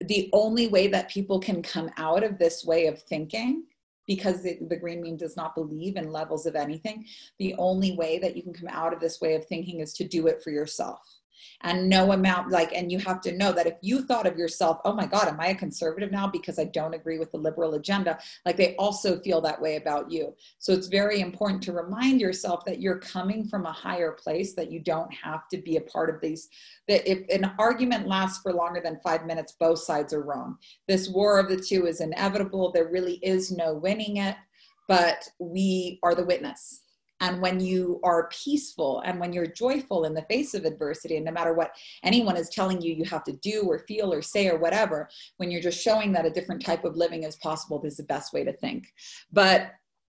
[0.00, 3.64] the only way that people can come out of this way of thinking
[4.08, 7.06] because the, the, green meme does not believe in levels of anything
[7.38, 10.04] the only way that you can come out of this way of thinking is to
[10.04, 11.00] do it for yourself
[11.62, 14.78] and no amount like and you have to know that if you thought of yourself
[14.84, 17.74] oh my god am i a conservative now because i don't agree with the liberal
[17.74, 18.18] agenda?
[18.46, 20.34] Like they also feel that way about you.
[20.58, 24.70] So it's very important to remind yourself that you're coming from a higher place that
[24.70, 26.48] you don't have to be a part of these
[26.88, 30.56] that if an argument lasts for longer than five minutes both sides are wrong.
[30.88, 32.72] This war of the two is inevitable.
[32.72, 34.36] There really is no winning it
[34.88, 36.81] but we are the witness
[37.22, 41.24] and when you are peaceful and when you're joyful in the face of adversity, and
[41.24, 41.70] no matter what
[42.02, 45.48] anyone is telling you you have to do or feel or say or whatever, when
[45.48, 48.32] you're just showing that a different type of living is possible, this is the best
[48.32, 48.92] way to think.
[49.32, 49.70] But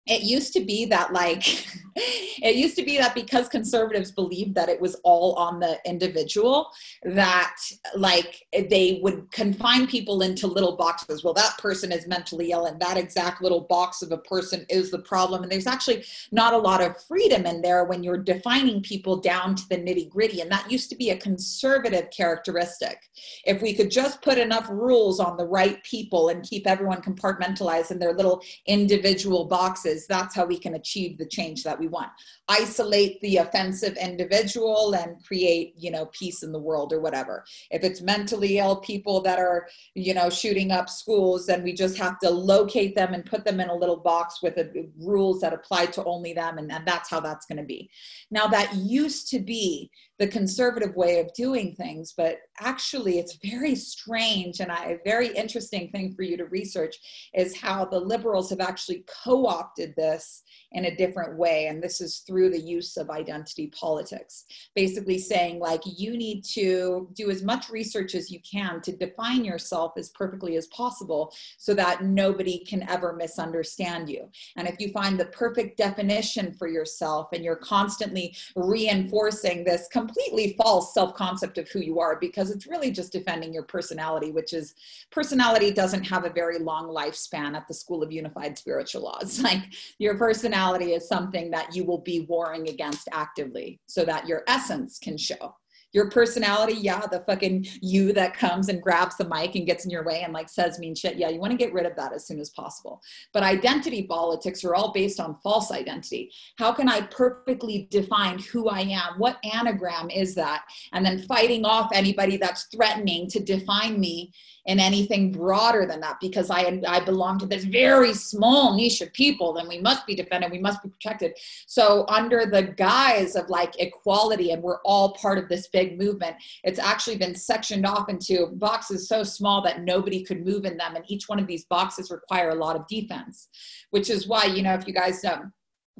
[0.09, 1.47] it used to be that like
[1.97, 6.71] it used to be that because conservatives believed that it was all on the individual
[7.03, 7.57] that
[7.97, 11.23] like they would confine people into little boxes.
[11.23, 14.91] Well that person is mentally ill and that exact little box of a person is
[14.91, 15.43] the problem.
[15.43, 19.55] And there's actually not a lot of freedom in there when you're defining people down
[19.57, 22.99] to the nitty gritty and that used to be a conservative characteristic.
[23.45, 27.91] If we could just put enough rules on the right people and keep everyone compartmentalized
[27.91, 32.11] in their little individual boxes that's how we can achieve the change that we want.
[32.49, 37.44] Isolate the offensive individual and create you know peace in the world or whatever.
[37.70, 41.99] If it's mentally ill people that are you know shooting up schools then we just
[41.99, 45.53] have to locate them and put them in a little box with a, rules that
[45.53, 47.90] apply to only them and, and that's how that's going to be.
[48.30, 53.75] Now that used to be the conservative way of doing things but actually it's very
[53.75, 56.97] strange and a very interesting thing for you to research
[57.35, 60.43] is how the liberals have actually co-opted this
[60.73, 61.66] in a different way.
[61.66, 64.45] And this is through the use of identity politics,
[64.75, 69.45] basically saying, like, you need to do as much research as you can to define
[69.45, 74.29] yourself as perfectly as possible so that nobody can ever misunderstand you.
[74.57, 80.57] And if you find the perfect definition for yourself and you're constantly reinforcing this completely
[80.63, 84.53] false self concept of who you are, because it's really just defending your personality, which
[84.53, 84.75] is
[85.11, 89.41] personality doesn't have a very long lifespan at the School of Unified Spiritual Laws.
[89.49, 89.63] Like,
[89.99, 94.43] your personality personality is something that you will be warring against actively so that your
[94.47, 95.55] essence can show
[95.93, 99.91] your personality, yeah, the fucking you that comes and grabs the mic and gets in
[99.91, 101.16] your way and like says mean shit.
[101.16, 103.01] Yeah, you want to get rid of that as soon as possible.
[103.32, 106.30] But identity politics are all based on false identity.
[106.59, 109.18] How can I perfectly define who I am?
[109.18, 110.64] What Enneagram is that?
[110.93, 114.32] And then fighting off anybody that's threatening to define me
[114.68, 119.11] in anything broader than that because I, I belong to this very small niche of
[119.14, 121.39] people, then we must be defended, we must be protected.
[121.66, 126.37] So, under the guise of like equality, and we're all part of this big movement,
[126.64, 130.97] it's actually been sectioned off into boxes so small that nobody could move in them.
[130.97, 133.49] And each one of these boxes require a lot of defense,
[133.91, 135.53] which is why, you know, if you guys um,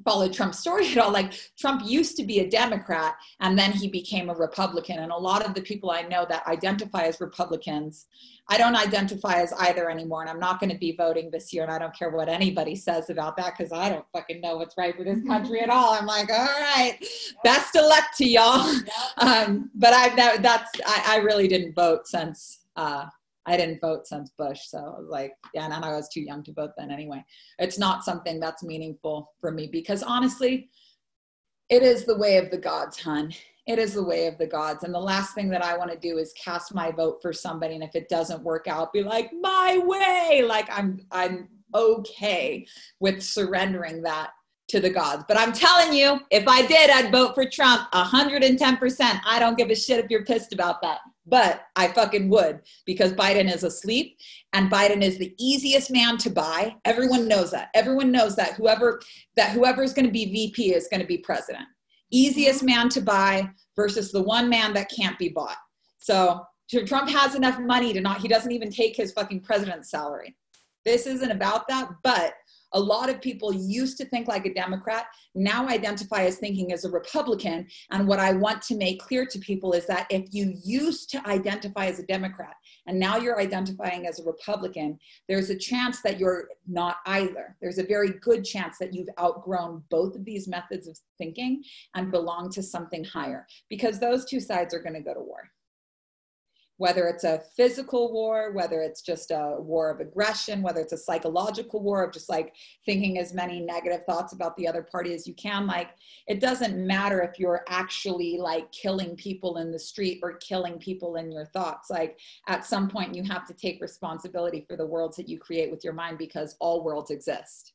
[0.05, 1.11] followed Trump's story at all.
[1.11, 4.99] Like Trump used to be a Democrat and then he became a Republican.
[4.99, 8.07] And a lot of the people I know that identify as Republicans,
[8.49, 10.23] I don't identify as either anymore.
[10.23, 11.63] And I'm not going to be voting this year.
[11.63, 14.77] And I don't care what anybody says about that because I don't fucking know what's
[14.77, 15.95] right for this country at all.
[15.95, 16.99] I'm like, all right,
[17.45, 18.75] best of luck to y'all.
[19.19, 23.07] Um, but I've that's, I, I really didn't vote since, uh,
[23.49, 24.61] I didn't vote since Bush.
[24.67, 27.25] So like, yeah, and I was too young to vote then anyway.
[27.59, 30.69] It's not something that's meaningful for me because honestly,
[31.71, 33.33] it is the way of the gods, hun.
[33.67, 34.85] It is the way of the gods.
[34.85, 37.75] And the last thing that I want to do is cast my vote for somebody.
[37.75, 40.43] And if it doesn't work out, be like, my way.
[40.47, 42.67] Like I'm I'm okay
[43.01, 44.31] with surrendering that
[44.69, 45.25] to the gods.
[45.27, 49.21] But I'm telling you, if I did, I'd vote for Trump 110%.
[49.25, 50.99] I don't give a shit if you're pissed about that
[51.29, 54.17] but I fucking would because Biden is asleep
[54.53, 56.77] and Biden is the easiest man to buy.
[56.85, 57.69] Everyone knows that.
[57.75, 59.01] Everyone knows that whoever
[59.37, 61.65] that whoever is going to be VP is going to be president.
[62.11, 65.59] Easiest man to buy versus the one man that can't be bought.
[65.99, 66.45] So
[66.87, 70.37] Trump has enough money to not he doesn't even take his fucking president's salary.
[70.85, 72.35] This isn't about that, but
[72.73, 76.85] a lot of people used to think like a Democrat, now identify as thinking as
[76.85, 77.67] a Republican.
[77.91, 81.27] And what I want to make clear to people is that if you used to
[81.27, 82.55] identify as a Democrat
[82.87, 84.99] and now you're identifying as a Republican,
[85.29, 87.57] there's a chance that you're not either.
[87.61, 91.63] There's a very good chance that you've outgrown both of these methods of thinking
[91.95, 95.51] and belong to something higher because those two sides are going to go to war
[96.79, 100.99] whether it's a physical war, whether it's just a war of aggression, whether it's a
[100.99, 102.55] psychological war of just like
[102.87, 105.67] thinking as many negative thoughts about the other party as you can.
[105.67, 105.91] Like,
[106.29, 111.17] it doesn't matter if you're actually like killing people in the street or killing people
[111.17, 111.91] in your thoughts.
[111.91, 115.73] Like, at some point, you have to take responsibility for the worlds that you create
[115.73, 117.73] with your mind because all worlds exist.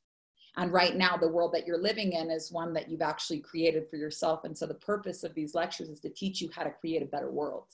[0.56, 3.90] And right now, the world that you're living in is one that you've actually created
[3.90, 4.46] for yourself.
[4.46, 7.08] And so, the purpose of these lectures is to teach you how to create a
[7.08, 7.66] better world.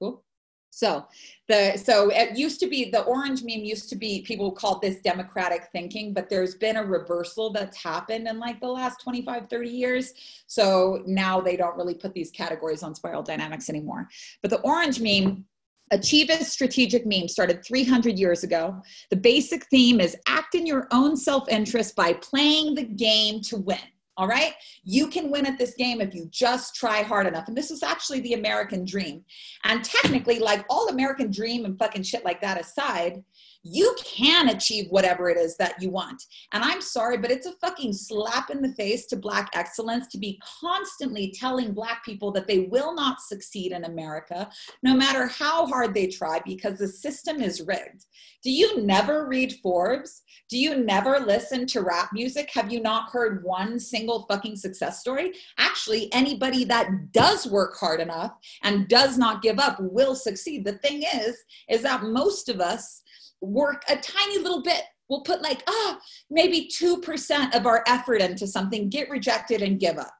[0.00, 0.22] Cool.
[0.70, 1.06] So
[1.48, 5.00] the so it used to be the orange meme used to be people called this
[5.00, 9.68] democratic thinking, but there's been a reversal that's happened in like the last 25, 30
[9.68, 10.12] years.
[10.46, 14.08] So now they don't really put these categories on spiral dynamics anymore.
[14.42, 15.44] But the orange meme
[15.90, 18.80] Achievist strategic meme started 300 years ago.
[19.10, 23.56] The basic theme is act in your own self interest by playing the game to
[23.56, 23.78] win.
[24.18, 24.54] All right.
[24.82, 27.46] You can win at this game if you just try hard enough.
[27.46, 29.24] And this is actually the American dream.
[29.62, 33.22] And technically, like all American dream and fucking shit like that aside,
[33.62, 36.22] you can achieve whatever it is that you want.
[36.52, 40.18] And I'm sorry, but it's a fucking slap in the face to Black excellence to
[40.18, 44.48] be constantly telling Black people that they will not succeed in America,
[44.82, 48.06] no matter how hard they try, because the system is rigged.
[48.42, 50.22] Do you never read Forbes?
[50.48, 52.50] Do you never listen to rap music?
[52.54, 55.32] Have you not heard one single fucking success story?
[55.58, 58.32] Actually, anybody that does work hard enough
[58.62, 60.64] and does not give up will succeed.
[60.64, 61.36] The thing is,
[61.68, 63.02] is that most of us
[63.40, 64.82] work a tiny little bit.
[65.08, 65.98] We'll put like, ah, oh,
[66.30, 70.12] maybe 2% of our effort into something, get rejected and give up.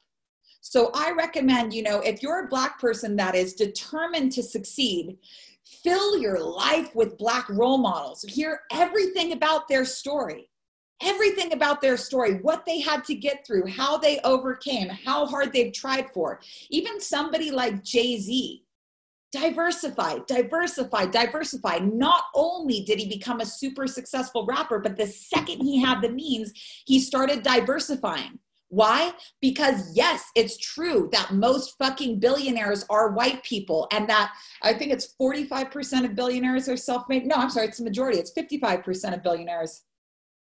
[0.60, 5.16] So I recommend, you know, if you're a Black person that is determined to succeed,
[5.64, 8.22] fill your life with Black role models.
[8.22, 10.50] Hear everything about their story,
[11.02, 15.52] everything about their story, what they had to get through, how they overcame, how hard
[15.52, 16.40] they've tried for.
[16.70, 18.64] Even somebody like Jay Z,
[19.30, 21.78] diversify, diversify, diversify.
[21.78, 26.10] Not only did he become a super successful rapper, but the second he had the
[26.10, 26.52] means,
[26.86, 28.38] he started diversifying.
[28.70, 29.12] Why?
[29.40, 34.92] Because yes, it's true that most fucking billionaires are white people, and that I think
[34.92, 37.24] it's 45% of billionaires are self made.
[37.24, 38.18] No, I'm sorry, it's the majority.
[38.18, 39.84] It's 55% of billionaires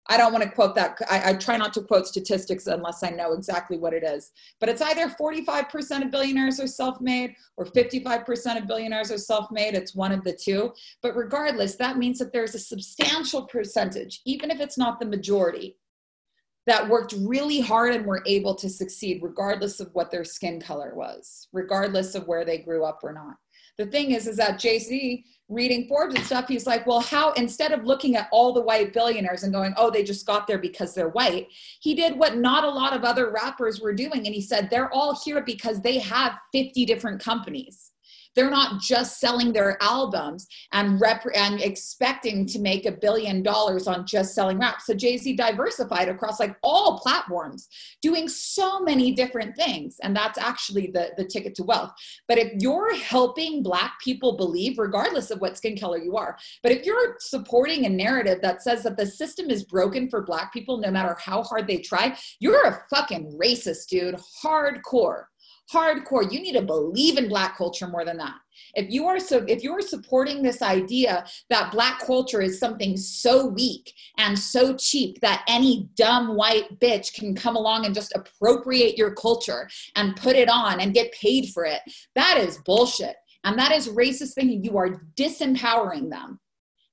[0.08, 1.00] I don't want to quote that.
[1.10, 4.32] I, I, try not to quote statistics unless I know exactly what it is.
[4.60, 9.50] But it's either 45% of billionaires are self made or 55% of billionaires are self
[9.52, 9.74] made.
[9.74, 10.74] It's one of the two.
[11.02, 15.78] But regardless, that means that there's a substantial percentage, even if it's not the majority,
[16.68, 20.94] that worked really hard and were able to succeed, regardless of what their skin color
[20.96, 23.36] was, regardless of where they grew up or not.
[23.78, 27.32] The thing is, is that Jay Z reading Forbes and stuff, he's like, well, how,
[27.34, 30.58] instead of looking at all the white billionaires and going, oh, they just got there
[30.58, 31.48] because they're white,
[31.82, 34.26] he did what not a lot of other rappers were doing.
[34.26, 37.92] And he said, they're all here because they have 50 different companies.
[38.36, 43.88] They're not just selling their albums and rep- and expecting to make a billion dollars
[43.88, 44.82] on just selling rap.
[44.82, 47.68] So Jay-Z diversified across like all platforms,
[48.02, 49.98] doing so many different things.
[50.04, 51.92] And that's actually the, the ticket to wealth.
[52.28, 56.72] But if you're helping black people believe, regardless of what skin color you are, but
[56.72, 60.78] if you're supporting a narrative that says that the system is broken for black people
[60.78, 64.16] no matter how hard they try, you're a fucking racist, dude.
[64.44, 65.26] Hardcore
[65.74, 66.32] hardcore.
[66.32, 68.36] You need to believe in black culture more than that.
[68.76, 72.96] If you are so if you are supporting this idea that black culture is something
[72.96, 78.14] so weak and so cheap that any dumb white bitch can come along and just
[78.16, 81.82] appropriate your culture and put it on and get paid for it
[82.16, 83.16] that is bullshit.
[83.44, 84.64] And that is racist thinking.
[84.64, 86.40] You are disempowering them.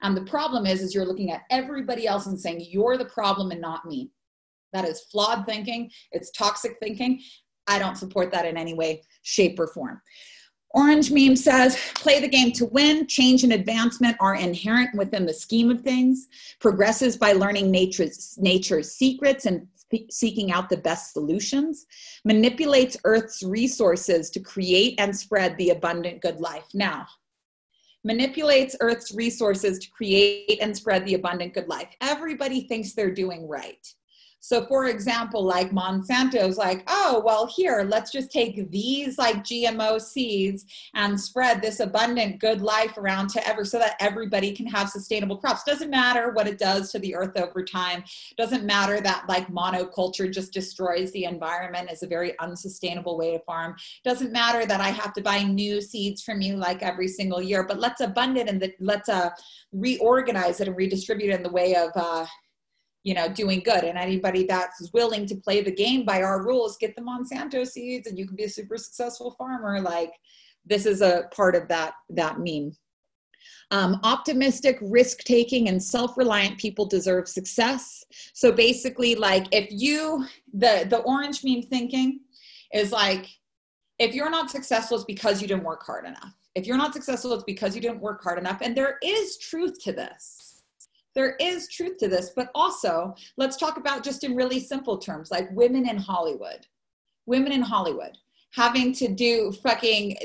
[0.02, 3.50] And the problem is is you're looking at everybody else and saying you're the problem
[3.52, 4.10] and not me.
[4.72, 5.90] That is flawed thinking.
[6.12, 7.20] It's toxic thinking
[7.72, 10.00] I don't support that in any way, shape, or form.
[10.74, 13.06] Orange Meme says, play the game to win.
[13.06, 16.28] Change and advancement are inherent within the scheme of things.
[16.60, 19.66] Progresses by learning nature's, nature's secrets and
[20.10, 21.86] seeking out the best solutions.
[22.24, 26.66] Manipulates Earth's resources to create and spread the abundant good life.
[26.72, 27.06] Now,
[28.04, 31.88] manipulates Earth's resources to create and spread the abundant good life.
[32.00, 33.86] Everybody thinks they're doing right.
[34.44, 40.00] So, for example, like Monsanto's like, oh, well, here, let's just take these like GMO
[40.00, 44.88] seeds and spread this abundant good life around to ever so that everybody can have
[44.90, 45.62] sustainable crops.
[45.62, 48.02] Doesn't matter what it does to the earth over time.
[48.36, 53.38] Doesn't matter that like monoculture just destroys the environment is a very unsustainable way to
[53.44, 53.76] farm.
[54.02, 57.62] Doesn't matter that I have to buy new seeds from you like every single year,
[57.62, 59.30] but let's abundant and let's uh,
[59.70, 62.26] reorganize it and redistribute it in the way of uh,
[63.02, 63.84] you know doing good.
[63.84, 68.06] And anybody that's willing to play the game by our rules get the monsanto seeds
[68.06, 69.80] and you can be a super successful farmer.
[69.80, 70.12] Like
[70.64, 72.76] this is a part of that that meme.
[73.72, 78.04] Um, optimistic risk taking and self-reliant people deserve success.
[78.34, 82.20] So basically like if you the the orange meme thinking
[82.72, 83.26] is like
[83.98, 86.34] if you're not successful it's because you didn't work hard enough.
[86.54, 88.60] If you're not successful it's because you didn't work hard enough.
[88.62, 90.51] And there is truth to this
[91.14, 95.30] there is truth to this, but also let's talk about just in really simple terms,
[95.30, 96.66] like women in Hollywood.
[97.26, 98.18] Women in Hollywood
[98.52, 100.16] having to do fucking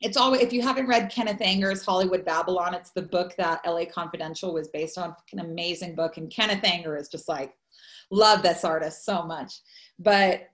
[0.00, 3.84] it's always if you haven't read Kenneth Anger's Hollywood Babylon, it's the book that LA
[3.86, 5.14] Confidential was based on.
[5.32, 7.54] An amazing book, and Kenneth Anger is just like
[8.10, 9.54] love this artist so much.
[9.98, 10.48] But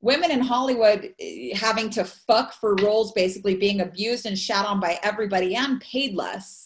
[0.00, 4.80] women in Hollywood eh, having to fuck for roles, basically being abused and shat on
[4.80, 6.63] by everybody and paid less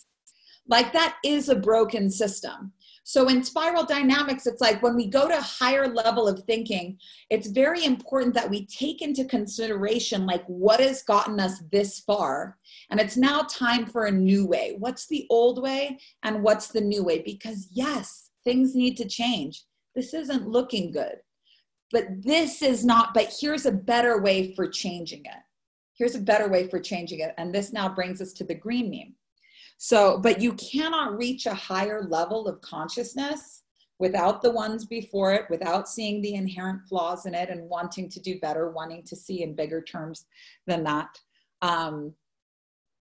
[0.68, 2.72] like that is a broken system.
[3.08, 6.98] So in spiral dynamics, it's like when we go to a higher level of thinking,
[7.30, 12.58] it's very important that we take into consideration like what has gotten us this far.
[12.90, 14.76] And it's now time for a new way.
[14.78, 17.22] What's the old way and what's the new way?
[17.22, 19.64] Because yes, things need to change.
[19.94, 21.16] This isn't looking good.
[21.90, 25.42] But this is not, but here's a better way for changing it.
[25.94, 27.32] Here's a better way for changing it.
[27.38, 29.14] And this now brings us to the green meme.
[29.78, 33.62] So, but you cannot reach a higher level of consciousness
[34.00, 38.20] without the ones before it, without seeing the inherent flaws in it and wanting to
[38.20, 40.26] do better, wanting to see in bigger terms
[40.66, 41.18] than that.
[41.62, 42.12] Um,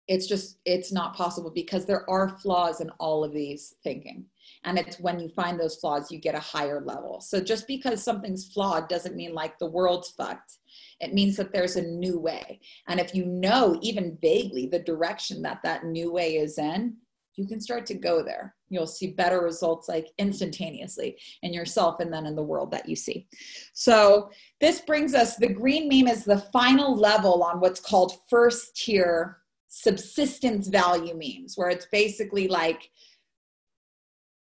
[0.09, 4.25] it's just, it's not possible because there are flaws in all of these thinking.
[4.69, 7.21] And it's when you find those flaws, you get a higher level.
[7.21, 10.59] So just because something's flawed doesn't mean like the world's fucked
[11.01, 12.61] it means that there's a new way.
[12.89, 16.97] And if you know even vaguely the direction that that new way is in,
[17.37, 18.57] you can start to go there.
[18.69, 22.97] You'll see better results like instantaneously in yourself and then in the world that you
[22.97, 23.29] see.
[23.75, 24.31] So,
[24.61, 29.39] this brings us the green meme is the final level on what's called first tier
[29.69, 32.91] subsistence value memes, where it's basically like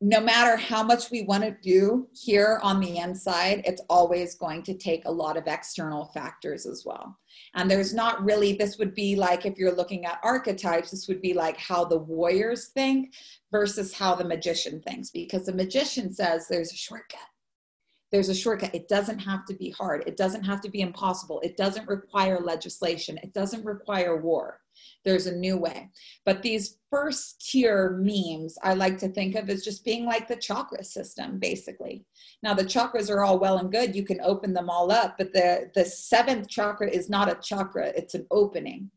[0.00, 4.62] no matter how much we want to do here on the inside, it's always going
[4.62, 7.18] to take a lot of external factors as well.
[7.54, 11.20] And there's not really, this would be like if you're looking at archetypes, this would
[11.20, 13.12] be like how the warriors think
[13.50, 17.20] versus how the magician thinks, because the magician says there's a shortcut
[18.10, 18.74] there's a shortcut.
[18.74, 20.04] It doesn't have to be hard.
[20.06, 21.40] It doesn't have to be impossible.
[21.40, 23.18] It doesn't require legislation.
[23.22, 24.60] It doesn't require war.
[25.04, 25.90] There's a new way.
[26.24, 30.36] But these first tier memes, I like to think of as just being like the
[30.36, 32.04] chakra system, basically.
[32.42, 33.94] Now, the chakras are all well and good.
[33.94, 37.88] You can open them all up, but the, the seventh chakra is not a chakra,
[37.88, 38.90] it's an opening.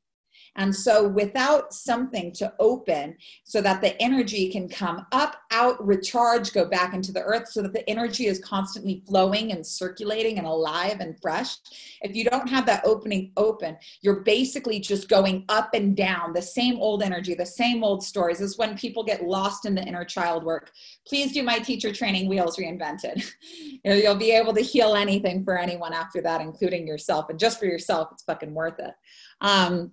[0.57, 3.15] And so, without something to open
[3.45, 7.61] so that the energy can come up, out, recharge, go back into the earth, so
[7.61, 11.55] that the energy is constantly flowing and circulating and alive and fresh,
[12.01, 16.41] if you don't have that opening open, you're basically just going up and down the
[16.41, 18.39] same old energy, the same old stories.
[18.39, 20.71] This is when people get lost in the inner child work.
[21.07, 23.23] Please do my teacher training, Wheels Reinvented.
[23.85, 27.29] You'll be able to heal anything for anyone after that, including yourself.
[27.29, 28.93] And just for yourself, it's fucking worth it.
[29.39, 29.91] Um,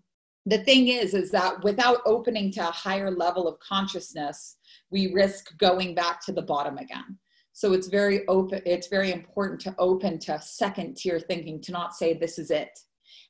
[0.49, 4.57] the thing is is that without opening to a higher level of consciousness
[4.91, 7.19] we risk going back to the bottom again.
[7.53, 11.95] So it's very open it's very important to open to second tier thinking to not
[11.95, 12.79] say this is it.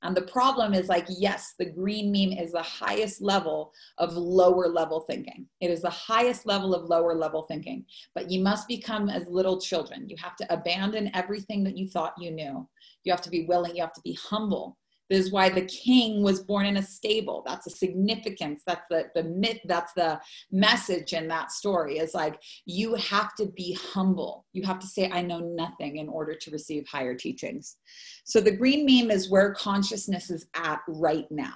[0.02, 4.68] And the problem is like yes the green meme is the highest level of lower
[4.68, 5.46] level thinking.
[5.60, 7.84] It is the highest level of lower level thinking.
[8.14, 10.08] But you must become as little children.
[10.08, 12.68] You have to abandon everything that you thought you knew.
[13.02, 14.76] You have to be willing you have to be humble
[15.08, 17.42] this is why the king was born in a stable.
[17.46, 18.62] That's a significance.
[18.66, 19.60] That's the, the myth.
[19.64, 20.20] That's the
[20.50, 24.46] message in that story is like, you have to be humble.
[24.52, 27.76] You have to say, I know nothing in order to receive higher teachings.
[28.24, 31.54] So the green meme is where consciousness is at right now.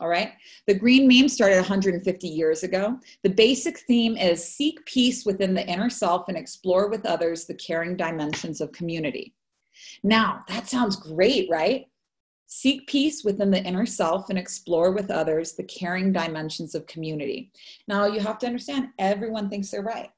[0.00, 0.32] All right.
[0.68, 2.98] The green meme started 150 years ago.
[3.24, 7.54] The basic theme is seek peace within the inner self and explore with others the
[7.54, 9.34] caring dimensions of community.
[10.04, 11.86] Now, that sounds great, right?
[12.50, 17.52] Seek peace within the inner self and explore with others the caring dimensions of community.
[17.86, 20.08] Now, you have to understand everyone thinks they're right.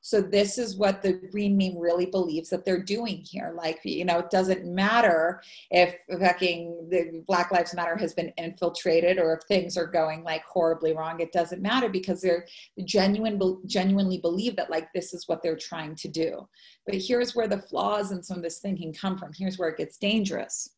[0.00, 3.54] So, this is what the green meme really believes that they're doing here.
[3.54, 9.18] Like, you know, it doesn't matter if fucking the Black Lives Matter has been infiltrated
[9.18, 11.20] or if things are going like horribly wrong.
[11.20, 12.46] It doesn't matter because they're
[12.86, 16.48] genuine, genuinely believe that like this is what they're trying to do.
[16.86, 19.32] But here's where the flaws in some of this thinking come from.
[19.36, 20.73] Here's where it gets dangerous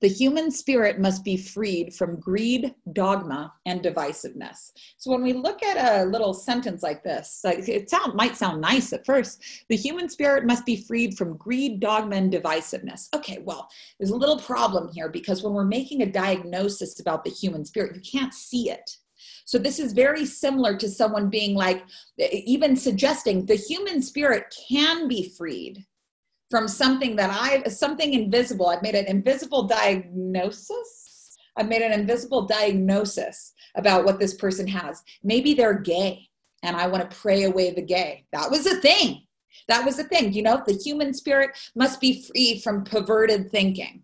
[0.00, 4.72] the human spirit must be freed from greed, dogma, and divisiveness.
[4.98, 8.60] So when we look at a little sentence like this, like it sound, might sound
[8.60, 9.42] nice at first.
[9.68, 13.08] The human spirit must be freed from greed, dogma, and divisiveness.
[13.14, 13.68] Okay, well,
[13.98, 17.96] there's a little problem here because when we're making a diagnosis about the human spirit,
[17.96, 18.90] you can't see it.
[19.46, 21.84] So this is very similar to someone being like,
[22.18, 25.86] even suggesting the human spirit can be freed
[26.50, 28.68] from something that I, something invisible.
[28.68, 31.36] I've made an invisible diagnosis.
[31.56, 35.02] I've made an invisible diagnosis about what this person has.
[35.22, 36.28] Maybe they're gay
[36.62, 38.26] and I want to pray away the gay.
[38.32, 39.22] That was a thing.
[39.68, 40.32] That was a thing.
[40.32, 44.02] You know, the human spirit must be free from perverted thinking.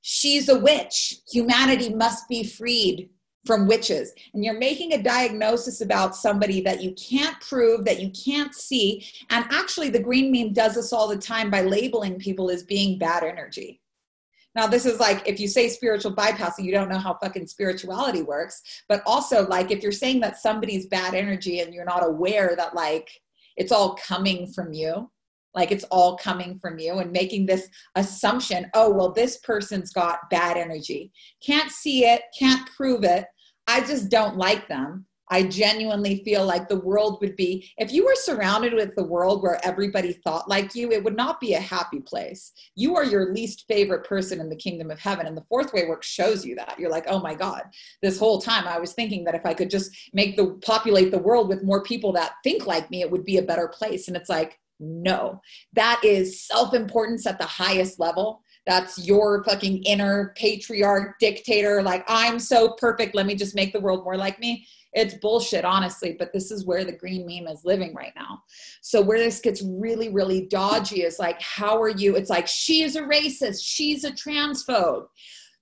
[0.00, 1.16] She's a witch.
[1.32, 3.10] Humanity must be freed
[3.46, 4.12] from witches.
[4.34, 9.06] And you're making a diagnosis about somebody that you can't prove that you can't see.
[9.30, 12.98] And actually the green meme does this all the time by labeling people as being
[12.98, 13.80] bad energy.
[14.54, 18.22] Now this is like if you say spiritual bypassing you don't know how fucking spirituality
[18.22, 18.60] works.
[18.88, 22.74] But also like if you're saying that somebody's bad energy and you're not aware that
[22.74, 23.08] like
[23.56, 25.10] it's all coming from you
[25.58, 30.30] like it's all coming from you and making this assumption oh well this person's got
[30.30, 31.12] bad energy
[31.44, 33.26] can't see it can't prove it
[33.68, 35.04] I just don't like them.
[35.30, 39.42] I genuinely feel like the world would be, if you were surrounded with the world
[39.42, 42.52] where everybody thought like you, it would not be a happy place.
[42.76, 45.26] You are your least favorite person in the kingdom of heaven.
[45.26, 46.76] And the fourth way work shows you that.
[46.78, 47.64] You're like, oh my God,
[48.00, 51.18] this whole time I was thinking that if I could just make the populate the
[51.18, 54.08] world with more people that think like me, it would be a better place.
[54.08, 55.40] And it's like, no,
[55.72, 58.42] that is self importance at the highest level.
[58.66, 63.80] That's your fucking inner patriarch dictator like i'm so perfect let me just make the
[63.80, 64.66] world more like me.
[64.92, 68.42] It's bullshit honestly but this is where the green meme is living right now.
[68.82, 72.82] So where this gets really really dodgy is like how are you it's like she
[72.82, 75.06] is a racist she's a transphobe.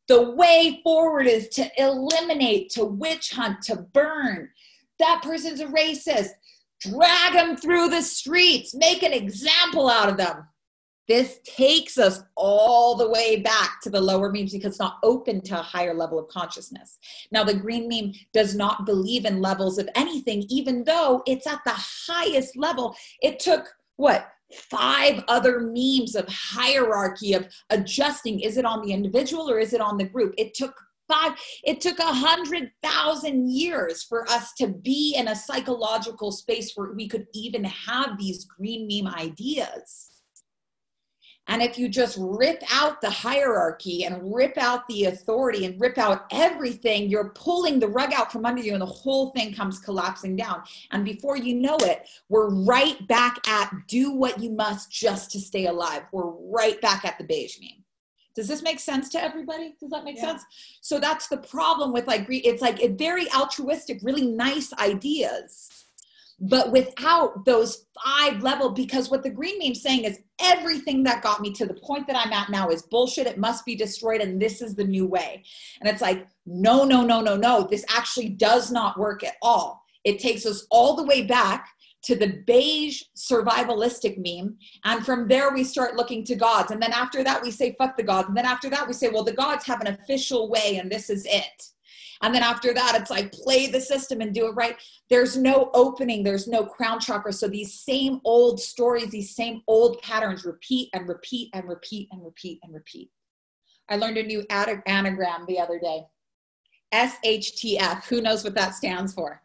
[0.09, 4.49] The way forward is to eliminate to witch hunt to burn.
[4.99, 6.31] That person's a racist
[6.81, 10.45] drag them through the streets make an example out of them
[11.09, 15.41] This takes us all the way back to the lower memes because it's not open
[15.43, 16.99] to a higher level of consciousness.
[17.31, 21.61] Now, the green meme does not believe in levels of anything, even though it's at
[21.65, 21.75] the
[22.09, 22.97] highest level.
[23.23, 24.29] It took what?
[24.53, 28.41] Five other memes of hierarchy of adjusting.
[28.41, 30.35] Is it on the individual or is it on the group?
[30.39, 30.75] It took
[31.09, 31.33] five
[31.65, 36.93] it took a hundred thousand years for us to be in a psychological space where
[36.93, 40.17] we could even have these green meme ideas
[41.49, 45.97] and if you just rip out the hierarchy and rip out the authority and rip
[45.97, 49.79] out everything, you're pulling the rug out from under you and the whole thing comes
[49.79, 50.63] collapsing down.
[50.91, 55.41] And before you know it, we're right back at do what you must just to
[55.41, 56.03] stay alive.
[56.13, 57.86] We're right back at the beige meme.
[58.37, 59.75] Does this make sense to everybody?
[59.81, 60.33] Does that make yeah.
[60.33, 60.45] sense?
[60.83, 65.71] So that's the problem with like, it's like a very altruistic, really nice ideas
[66.39, 71.41] but without those five level because what the green meme saying is everything that got
[71.41, 74.41] me to the point that i'm at now is bullshit it must be destroyed and
[74.41, 75.43] this is the new way
[75.81, 79.83] and it's like no no no no no this actually does not work at all
[80.05, 81.69] it takes us all the way back
[82.03, 84.57] to the beige survivalistic meme.
[84.85, 86.71] And from there, we start looking to gods.
[86.71, 88.29] And then after that, we say, fuck the gods.
[88.29, 91.11] And then after that, we say, well, the gods have an official way, and this
[91.11, 91.71] is it.
[92.23, 94.77] And then after that, it's like play the system and do it right.
[95.11, 97.33] There's no opening, there's no crown chakra.
[97.33, 102.25] So these same old stories, these same old patterns repeat and repeat and repeat and
[102.25, 103.11] repeat and repeat.
[103.89, 106.05] I learned a new anagram the other day
[106.93, 108.05] SHTF.
[108.05, 109.43] Who knows what that stands for?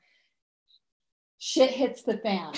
[1.44, 2.54] Shit hits the fan.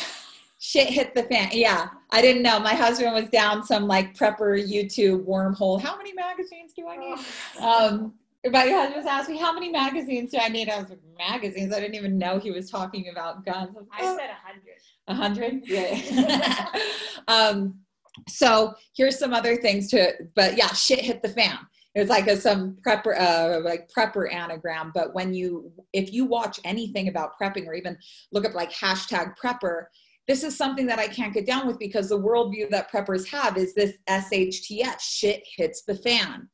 [0.60, 1.52] Shit hit the fan.
[1.54, 2.60] Yeah, I didn't know.
[2.60, 5.82] My husband was down some like prepper YouTube wormhole.
[5.82, 7.18] How many magazines do I need?
[7.62, 8.14] Um,
[8.52, 10.68] my husband asking me how many magazines do I need.
[10.68, 11.74] I was like, magazines.
[11.74, 13.74] I didn't even know he was talking about guns.
[13.90, 14.76] I, I said a hundred.
[15.08, 15.62] A hundred?
[15.66, 16.68] Yeah.
[17.30, 17.80] um,
[18.28, 21.58] so here's some other things to, but yeah, shit hit the fan.
[21.96, 24.92] It's like a, some prepper, uh, like prepper anagram.
[24.94, 27.98] But when you, if you watch anything about prepping or even
[28.32, 29.86] look up like hashtag prepper,
[30.28, 33.58] this is something that I can't get down with because the worldview that preppers have
[33.58, 36.50] is this SHTF shit hits the fan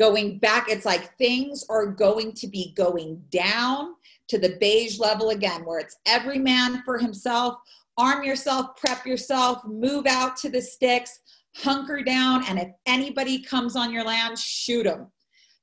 [0.00, 3.94] going back it's like things are going to be going down
[4.28, 7.56] to the beige level again where it's every man for himself
[7.98, 11.20] arm yourself prep yourself move out to the sticks
[11.56, 15.10] hunker down and if anybody comes on your land shoot them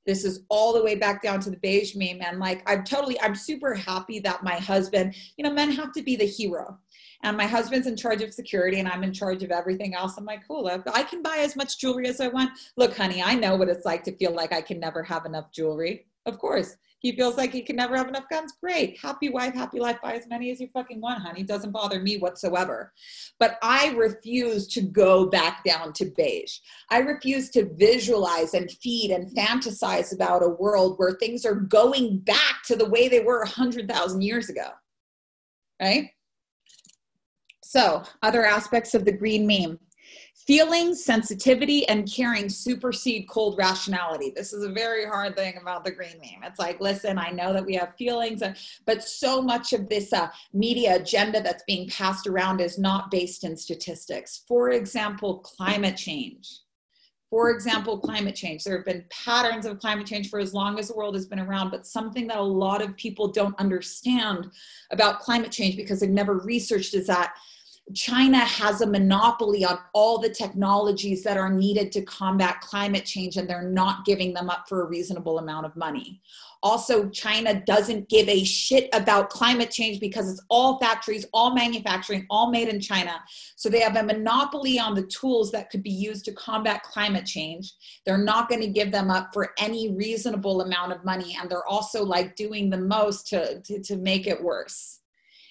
[0.06, 3.20] this is all the way back down to the beige meme and like i'm totally
[3.20, 6.78] i'm super happy that my husband you know men have to be the hero
[7.22, 10.16] and my husband's in charge of security and I'm in charge of everything else.
[10.16, 12.50] I'm like, cool, I can buy as much jewelry as I want.
[12.76, 15.50] Look, honey, I know what it's like to feel like I can never have enough
[15.50, 16.06] jewelry.
[16.26, 16.76] Of course.
[17.00, 18.54] He feels like he can never have enough guns.
[18.60, 18.98] Great.
[18.98, 19.98] Happy wife, happy life.
[20.02, 21.44] Buy as many as you fucking want, honey.
[21.44, 22.92] Doesn't bother me whatsoever.
[23.38, 26.58] But I refuse to go back down to beige.
[26.90, 32.18] I refuse to visualize and feed and fantasize about a world where things are going
[32.18, 34.70] back to the way they were 100,000 years ago.
[35.80, 36.10] Right?
[37.62, 39.78] So, other aspects of the green meme.
[40.48, 44.32] Feeling, sensitivity, and caring supersede cold rationality.
[44.34, 46.42] This is a very hard thing about the green meme.
[46.42, 48.42] It's like, listen, I know that we have feelings,
[48.86, 53.44] but so much of this uh, media agenda that's being passed around is not based
[53.44, 54.44] in statistics.
[54.48, 56.60] For example, climate change.
[57.28, 58.64] For example, climate change.
[58.64, 61.40] There have been patterns of climate change for as long as the world has been
[61.40, 64.50] around, but something that a lot of people don't understand
[64.92, 67.34] about climate change because they've never researched is that
[67.94, 73.36] China has a monopoly on all the technologies that are needed to combat climate change,
[73.36, 76.20] and they're not giving them up for a reasonable amount of money.
[76.62, 82.26] Also, China doesn't give a shit about climate change because it's all factories, all manufacturing,
[82.30, 83.22] all made in China.
[83.54, 87.26] So they have a monopoly on the tools that could be used to combat climate
[87.26, 87.74] change.
[88.04, 91.36] They're not going to give them up for any reasonable amount of money.
[91.40, 94.97] And they're also like doing the most to, to, to make it worse.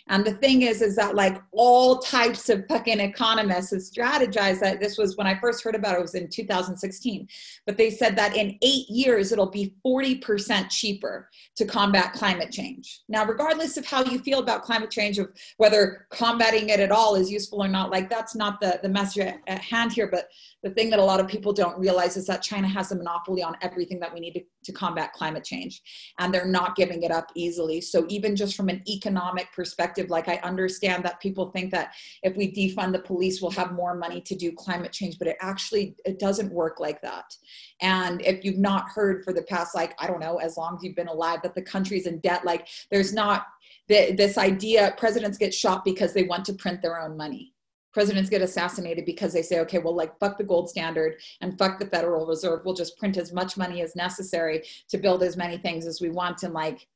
[0.10, 4.80] And the thing is, is that like all types of fucking economists have strategized that
[4.80, 7.28] this was when I first heard about it, it was in 2016.
[7.66, 13.02] But they said that in eight years, it'll be 40% cheaper to combat climate change.
[13.10, 17.16] Now, regardless of how you feel about climate change, of whether combating it at all
[17.16, 20.08] is useful or not, like that's not the, the message at hand here.
[20.08, 20.30] But
[20.68, 23.42] the thing that a lot of people don't realize is that China has a monopoly
[23.42, 25.82] on everything that we need to, to combat climate change.
[26.20, 27.80] And they're not giving it up easily.
[27.80, 32.36] So even just from an economic perspective, like I understand that people think that if
[32.36, 35.96] we defund the police, we'll have more money to do climate change, but it actually,
[36.04, 37.34] it doesn't work like that.
[37.80, 40.84] And if you've not heard for the past, like, I don't know, as long as
[40.84, 43.46] you've been alive, that the country's in debt, like there's not,
[43.88, 47.54] the, this idea presidents get shot because they want to print their own money
[47.98, 51.80] presidents get assassinated because they say, okay, well, like, fuck the gold standard and fuck
[51.80, 52.62] the Federal Reserve.
[52.64, 56.12] We'll just print as much money as necessary to build as many things as we
[56.12, 56.44] want.
[56.44, 56.88] And like,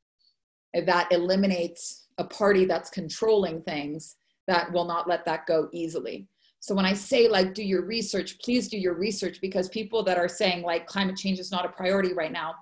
[0.76, 6.28] that eliminates a party that's controlling things that will not let that go easily.
[6.60, 10.20] So when I say like do your research, please do your research because people that
[10.20, 12.54] are saying like climate change is not a priority right now.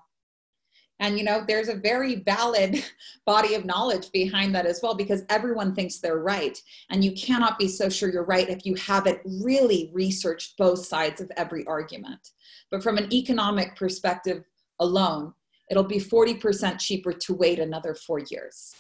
[1.00, 2.84] And you know, there's a very valid
[3.26, 6.62] body of knowledge behind that as well because everyone thinks they're right.
[6.90, 11.22] And you cannot be so sure you're right if you haven't really researched both sides
[11.22, 12.32] of every argument.
[12.70, 14.44] But from an economic perspective
[14.80, 15.34] alone,
[15.70, 18.76] it'll be 40% cheaper to wait another four years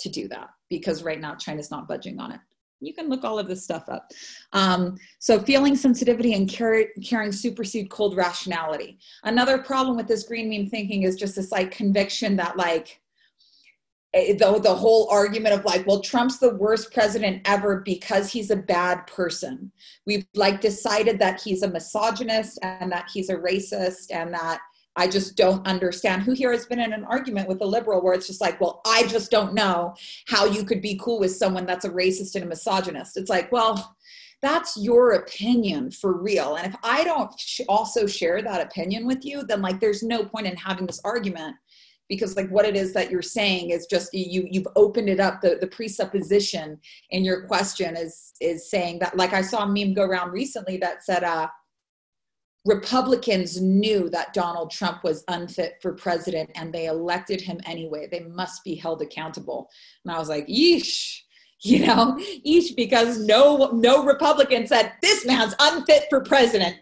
[0.00, 2.40] to do that because right now China's not budging on it
[2.86, 4.10] you can look all of this stuff up.
[4.52, 8.98] Um, so feeling sensitivity and care, caring supersede cold rationality.
[9.24, 13.00] Another problem with this green meme thinking is just this like conviction that like
[14.14, 18.50] eh, the, the whole argument of like well trump's the worst president ever because he's
[18.50, 19.70] a bad person
[20.06, 24.60] we've like decided that he's a misogynist and that he's a racist and that
[24.96, 26.22] I just don't understand.
[26.22, 28.80] Who here has been in an argument with a liberal where it's just like, well,
[28.86, 29.94] I just don't know
[30.28, 33.16] how you could be cool with someone that's a racist and a misogynist.
[33.16, 33.96] It's like, well,
[34.40, 36.56] that's your opinion for real.
[36.56, 40.24] And if I don't sh- also share that opinion with you, then like there's no
[40.24, 41.56] point in having this argument
[42.08, 45.40] because like what it is that you're saying is just you you've opened it up
[45.40, 46.78] the the presupposition
[47.10, 50.76] in your question is is saying that like i saw a meme go around recently
[50.76, 51.48] that said uh
[52.64, 58.08] Republicans knew that Donald Trump was unfit for president and they elected him anyway.
[58.10, 59.68] They must be held accountable.
[60.04, 61.20] And I was like, yeesh,
[61.60, 66.76] you know, each because no no Republican said this man's unfit for president.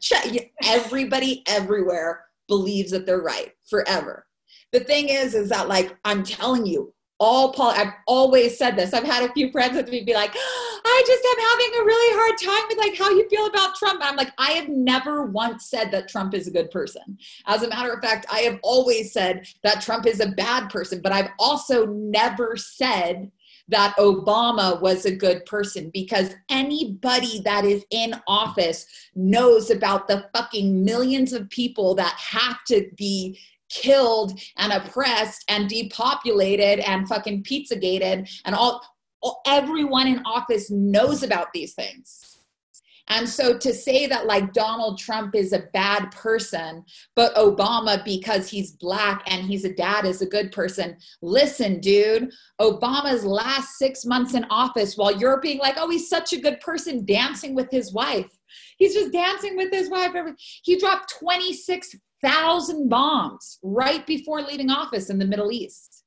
[0.64, 4.26] Everybody everywhere believes that they're right forever.
[4.72, 6.92] The thing is, is that like I'm telling you,
[7.22, 8.92] all Paul, I've always said this.
[8.92, 12.18] I've had a few friends with me be like, I just am having a really
[12.18, 14.00] hard time with like how you feel about Trump.
[14.02, 17.16] I'm like, I have never once said that Trump is a good person.
[17.46, 21.00] As a matter of fact, I have always said that Trump is a bad person,
[21.00, 23.30] but I've also never said
[23.68, 30.28] that Obama was a good person because anybody that is in office knows about the
[30.34, 33.38] fucking millions of people that have to be
[33.72, 38.80] killed and oppressed and depopulated and fucking pizza gated and all,
[39.22, 42.32] all everyone in office knows about these things
[43.08, 46.84] and so to say that like Donald Trump is a bad person,
[47.14, 50.96] but Obama, because he's black and he's a dad, is a good person.
[51.20, 52.30] Listen, dude,
[52.60, 56.60] Obama's last six months in office while you're being like, oh, he's such a good
[56.60, 58.30] person dancing with his wife.
[58.78, 60.12] He's just dancing with his wife.
[60.62, 66.04] He dropped 26 thousand bombs right before leaving office in the Middle East.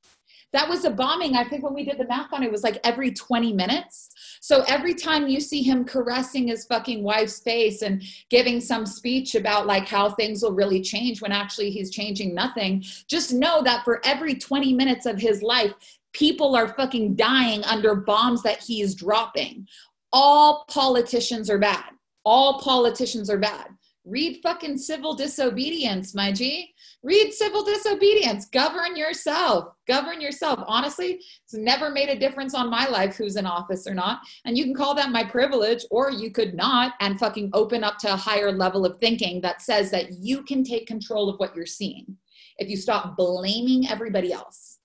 [0.53, 1.35] That was a bombing.
[1.35, 4.11] I think when we did the math on it, it was like every 20 minutes.
[4.39, 9.35] So every time you see him caressing his fucking wife's face and giving some speech
[9.35, 13.83] about like how things will really change when actually he's changing nothing, just know that
[13.83, 15.73] for every 20 minutes of his life,
[16.13, 19.67] people are fucking dying under bombs that he's dropping.
[20.13, 21.89] All politicians are bad.
[22.23, 23.67] All politicians are bad.
[24.05, 26.73] Read fucking civil disobedience, my G.
[27.01, 28.45] Read civil disobedience.
[28.45, 29.73] Govern yourself.
[29.87, 30.63] Govern yourself.
[30.67, 34.19] Honestly, it's never made a difference on my life who's in office or not.
[34.45, 37.97] And you can call that my privilege, or you could not and fucking open up
[37.99, 41.55] to a higher level of thinking that says that you can take control of what
[41.55, 42.17] you're seeing
[42.57, 44.77] if you stop blaming everybody else.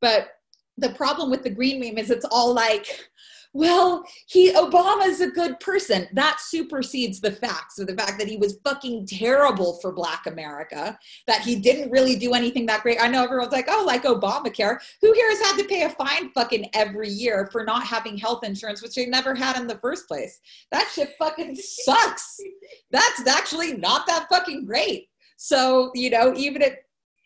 [0.00, 0.30] But
[0.76, 2.86] the problem with the green meme is it's all like,
[3.54, 6.08] well, he Obama's a good person.
[6.12, 10.98] That supersedes the facts of the fact that he was fucking terrible for Black America,
[11.28, 12.98] that he didn't really do anything that great.
[13.00, 14.78] I know everyone's like, oh, like Obamacare.
[15.00, 18.42] Who here has had to pay a fine fucking every year for not having health
[18.42, 20.40] insurance, which they never had in the first place?
[20.72, 22.40] That shit fucking sucks.
[22.90, 25.10] That's actually not that fucking great.
[25.36, 26.74] So, you know, even if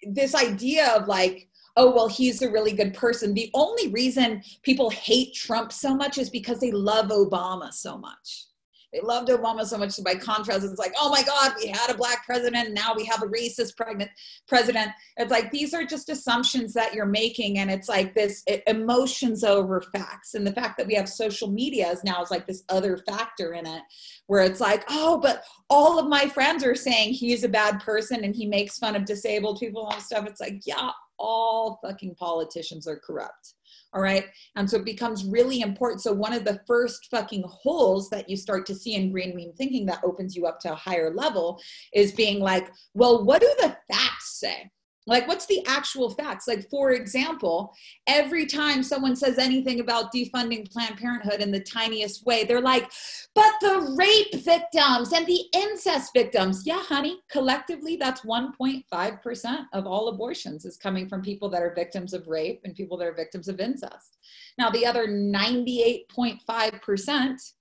[0.02, 1.48] this idea of like,
[1.78, 3.32] oh, well, he's a really good person.
[3.32, 8.46] The only reason people hate Trump so much is because they love Obama so much.
[8.92, 9.90] They loved Obama so much.
[9.90, 12.72] So by contrast, it's like, oh my God, we had a black president.
[12.72, 14.10] Now we have a racist pregnant
[14.48, 14.90] president.
[15.18, 19.44] It's like these are just assumptions that you're making, and it's like this it, emotions
[19.44, 20.34] over facts.
[20.34, 23.52] And the fact that we have social media is now is like this other factor
[23.52, 23.82] in it,
[24.26, 28.24] where it's like, oh, but all of my friends are saying he's a bad person
[28.24, 30.26] and he makes fun of disabled people and stuff.
[30.26, 33.54] It's like, yeah, all fucking politicians are corrupt.
[33.94, 34.26] All right.
[34.56, 36.02] And so it becomes really important.
[36.02, 39.52] So, one of the first fucking holes that you start to see in green meme
[39.56, 41.60] thinking that opens you up to a higher level
[41.94, 44.70] is being like, well, what do the facts say?
[45.08, 46.46] Like, what's the actual facts?
[46.46, 47.74] Like, for example,
[48.06, 52.92] every time someone says anything about defunding Planned Parenthood in the tiniest way, they're like,
[53.34, 56.66] but the rape victims and the incest victims.
[56.66, 62.12] Yeah, honey, collectively, that's 1.5% of all abortions is coming from people that are victims
[62.12, 64.18] of rape and people that are victims of incest.
[64.58, 67.52] Now, the other 98.5%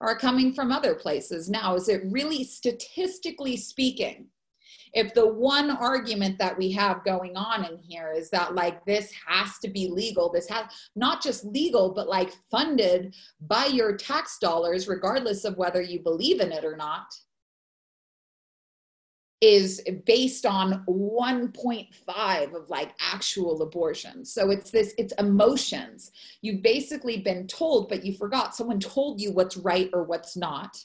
[0.00, 1.48] are coming from other places.
[1.48, 4.26] Now, is it really statistically speaking?
[4.94, 9.12] If the one argument that we have going on in here is that like this
[9.26, 10.64] has to be legal this has
[10.96, 16.40] not just legal but like funded by your tax dollars regardless of whether you believe
[16.40, 17.06] in it or not
[19.40, 24.32] is based on 1.5 of like actual abortions.
[24.32, 26.10] So it's this, it's emotions.
[26.42, 30.76] You've basically been told, but you forgot someone told you what's right or what's not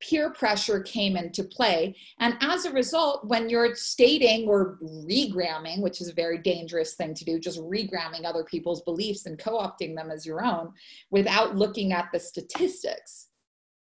[0.00, 1.96] peer pressure came into play.
[2.20, 7.14] And as a result, when you're stating or regramming, which is a very dangerous thing
[7.14, 10.72] to do, just regramming other people's beliefs and co opting them as your own
[11.10, 13.28] without looking at the statistics.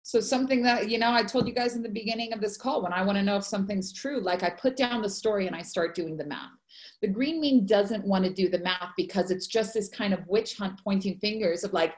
[0.07, 2.82] So, something that, you know, I told you guys in the beginning of this call
[2.82, 5.57] when I want to know if something's true, like I put down the story and
[5.57, 6.51] I start doing the math.
[7.01, 10.27] The green meme doesn't want to do the math because it's just this kind of
[10.27, 11.95] witch hunt pointing fingers of like,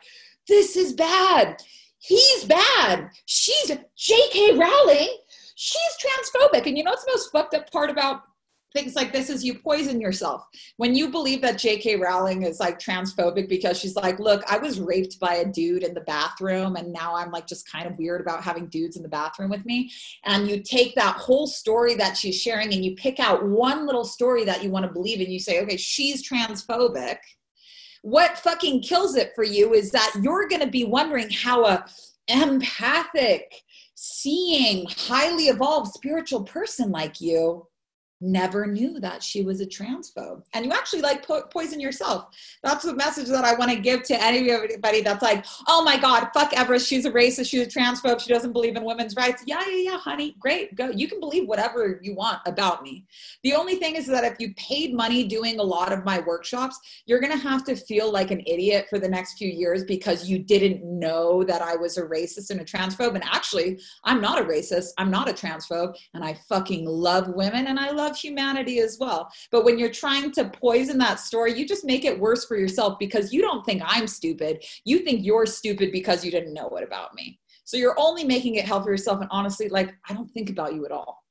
[0.46, 1.60] this is bad
[1.98, 3.10] he's bad.
[3.26, 4.58] She's J.K.
[4.58, 5.08] Rowling.
[5.54, 6.66] She's transphobic.
[6.66, 8.22] And you know what's the most fucked up part about
[8.76, 10.46] things like this is you poison yourself.
[10.76, 11.96] When you believe that J.K.
[11.96, 15.94] Rowling is like transphobic because she's like, look, I was raped by a dude in
[15.94, 19.08] the bathroom and now I'm like just kind of weird about having dudes in the
[19.08, 19.90] bathroom with me.
[20.24, 24.04] And you take that whole story that she's sharing and you pick out one little
[24.04, 27.16] story that you want to believe and you say, okay, she's transphobic
[28.06, 31.84] what fucking kills it for you is that you're going to be wondering how a
[32.28, 33.52] empathic
[33.96, 37.66] seeing highly evolved spiritual person like you
[38.20, 40.42] never knew that she was a transphobe.
[40.54, 42.34] And you actually like po- poison yourself.
[42.62, 46.28] That's the message that i want to give to anybody that's like oh my god
[46.32, 49.42] fuck everest she's a racist she's a transphobe she doesn't believe in women's rights.
[49.46, 53.04] Yeah yeah yeah honey great go you can believe whatever you want about me.
[53.42, 56.78] The only thing is that if you paid money doing a lot of my workshops
[57.06, 60.28] you're going to have to feel like an idiot for the next few years because
[60.28, 63.14] you didn't know that i was a racist and a transphobe.
[63.14, 67.66] And actually i'm not a racist i'm not a transphobe and i fucking love women
[67.66, 69.30] and i love love humanity as well.
[69.50, 72.98] But when you're trying to poison that story, you just make it worse for yourself
[72.98, 74.64] because you don't think I'm stupid.
[74.84, 77.38] You think you're stupid because you didn't know it about me.
[77.64, 79.20] So you're only making it hell for yourself.
[79.20, 81.24] And honestly, like, I don't think about you at all.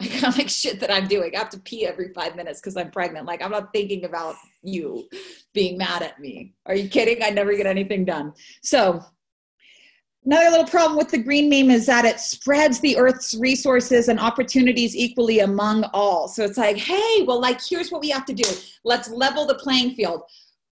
[0.00, 1.34] I kind of like shit that I'm doing.
[1.34, 3.26] I have to pee every five minutes because I'm pregnant.
[3.26, 5.08] Like, I'm not thinking about you
[5.52, 6.54] being mad at me.
[6.66, 7.24] Are you kidding?
[7.24, 8.32] I never get anything done.
[8.62, 9.02] So,
[10.28, 14.20] Another little problem with the green meme is that it spreads the Earth's resources and
[14.20, 16.28] opportunities equally among all.
[16.28, 18.44] So it's like, hey, well, like, here's what we have to do
[18.84, 20.24] let's level the playing field.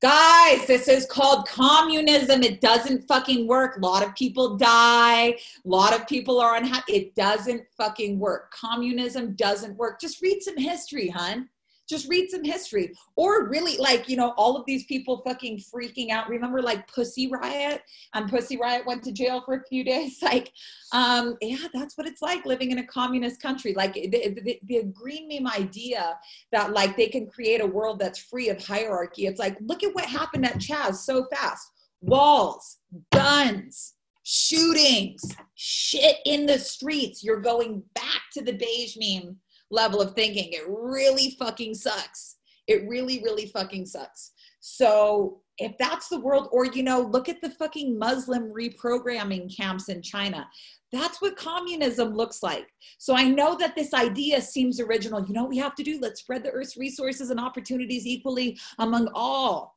[0.03, 2.43] Guys, this is called communism.
[2.43, 3.79] It doesn't fucking work.
[3.79, 5.29] A lot of people die.
[5.29, 6.93] A lot of people are unhappy.
[6.93, 8.53] It doesn't fucking work.
[8.53, 9.99] Communism doesn't work.
[9.99, 11.49] Just read some history, hun
[11.89, 12.93] just read some history.
[13.17, 16.29] Or really like you know all of these people fucking freaking out.
[16.29, 17.83] Remember like pussy riot?
[18.15, 20.19] And pussy riot went to jail for a few days.
[20.27, 20.53] Like
[20.93, 23.75] um yeah that's what it's like living in a communist country.
[23.75, 26.19] Like the, the, the green meme idea
[26.51, 29.27] that like they can create a world that's free of hierarchy.
[29.27, 31.71] It's like look at what happened at chaz so fast.
[32.01, 32.79] Walls
[33.13, 33.95] guns
[34.29, 35.23] shootings
[35.55, 37.23] shit in the streets.
[37.23, 39.37] You're going back to the beige meme
[39.71, 40.53] level of thinking.
[40.53, 42.37] It really fucking sucks.
[42.67, 44.33] It really, really fucking sucks.
[44.61, 49.89] So if that's the world, or you know, look at the fucking Muslim reprogramming camps
[49.89, 50.49] in China.
[50.93, 52.69] That's what communism looks like.
[52.99, 55.25] So I know that this idea seems original.
[55.25, 55.99] You know what we have to do?
[56.01, 59.76] Let's spread the earth's resources and opportunities equally among all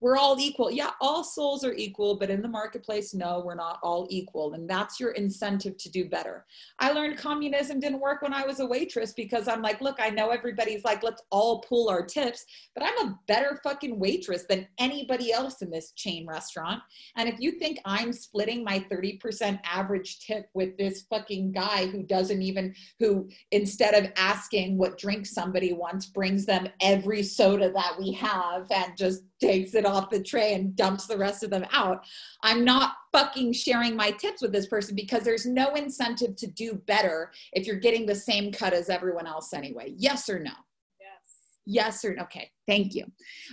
[0.00, 0.70] we're all equal.
[0.70, 4.52] Yeah, all souls are equal, but in the marketplace, no, we're not all equal.
[4.52, 6.44] And that's your incentive to do better.
[6.78, 10.10] I learned communism didn't work when I was a waitress because I'm like, look, I
[10.10, 12.44] know everybody's like, let's all pull our tips,
[12.74, 16.82] but I'm a better fucking waitress than anybody else in this chain restaurant.
[17.16, 22.02] And if you think I'm splitting my 30% average tip with this fucking guy who
[22.02, 27.94] doesn't even, who instead of asking what drink somebody wants, brings them every soda that
[27.98, 31.66] we have and just takes it off the tray and dumps the rest of them
[31.72, 32.04] out.
[32.42, 36.74] I'm not fucking sharing my tips with this person because there's no incentive to do
[36.86, 39.92] better if you're getting the same cut as everyone else anyway.
[39.96, 40.52] Yes or no?
[41.00, 41.54] Yes.
[41.66, 42.22] Yes or no?
[42.22, 43.04] Okay, thank you.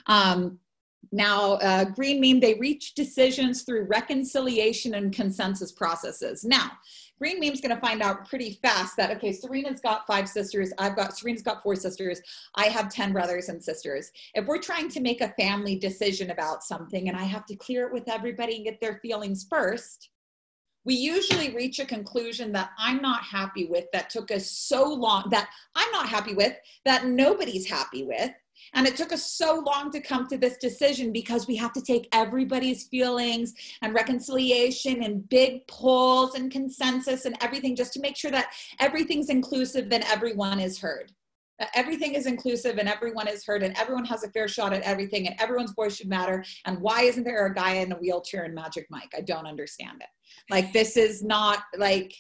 [0.08, 0.60] Um,
[1.12, 6.44] now, uh, Green Meme, they reach decisions through reconciliation and consensus processes.
[6.44, 6.72] Now,
[7.24, 10.74] Green Meme's going to find out pretty fast that, okay, Serena's got five sisters.
[10.78, 12.20] I've got, Serena's got four sisters.
[12.56, 14.12] I have 10 brothers and sisters.
[14.34, 17.88] If we're trying to make a family decision about something and I have to clear
[17.88, 20.10] it with everybody and get their feelings first,
[20.84, 25.30] we usually reach a conclusion that I'm not happy with, that took us so long,
[25.30, 28.32] that I'm not happy with, that nobody's happy with.
[28.74, 31.82] And it took us so long to come to this decision because we have to
[31.82, 38.18] take everybody's feelings and reconciliation and big polls and consensus and everything just to make
[38.18, 41.12] sure that everything's inclusive and everyone is heard.
[41.76, 45.28] Everything is inclusive and everyone is heard and everyone has a fair shot at everything
[45.28, 46.44] and everyone's voice should matter.
[46.66, 49.14] And why isn't there a guy in a wheelchair and Magic Mike?
[49.16, 50.10] I don't understand it.
[50.50, 52.14] Like, this is not like,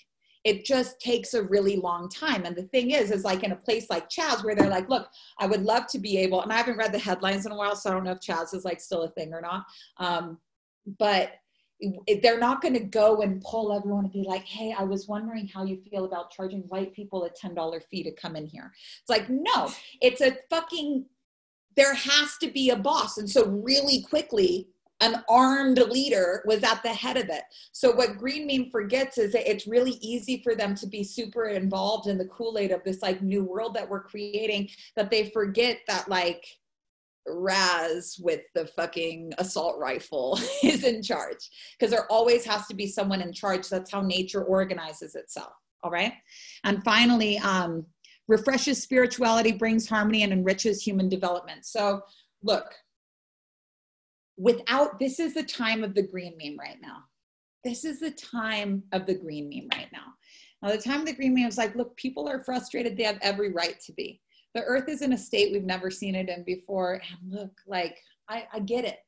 [0.43, 2.45] it just takes a really long time.
[2.45, 5.09] And the thing is, is like in a place like Chaz where they're like, look,
[5.39, 7.75] I would love to be able, and I haven't read the headlines in a while,
[7.75, 9.65] so I don't know if Chaz is like still a thing or not.
[9.97, 10.39] Um,
[10.99, 11.33] but
[12.21, 15.47] they're not going to go and pull everyone and be like, hey, I was wondering
[15.47, 18.71] how you feel about charging white people a $10 fee to come in here.
[19.01, 19.71] It's like, no,
[20.01, 21.05] it's a fucking,
[21.75, 23.17] there has to be a boss.
[23.17, 24.69] And so, really quickly,
[25.03, 27.43] an armed leader was at the head of it.
[27.73, 31.45] So what Green Meme forgets is that it's really easy for them to be super
[31.45, 35.79] involved in the Kool-Aid of this like new world that we're creating that they forget
[35.87, 36.45] that like
[37.27, 42.87] Raz with the fucking assault rifle is in charge because there always has to be
[42.87, 43.67] someone in charge.
[43.67, 45.53] That's how nature organizes itself.
[45.83, 46.13] All right.
[46.63, 47.85] And finally, um,
[48.29, 51.65] refreshes spirituality, brings harmony, and enriches human development.
[51.65, 52.01] So,
[52.41, 52.73] look,
[54.43, 56.97] without this is the time of the green meme right now.
[57.63, 60.13] This is the time of the green meme right now.
[60.61, 62.97] Now, the time of the green meme is like, look, people are frustrated.
[62.97, 64.19] They have every right to be.
[64.53, 66.95] The earth is in a state we've never seen it in before.
[66.95, 67.97] And look, like,
[68.27, 68.99] I, I get it.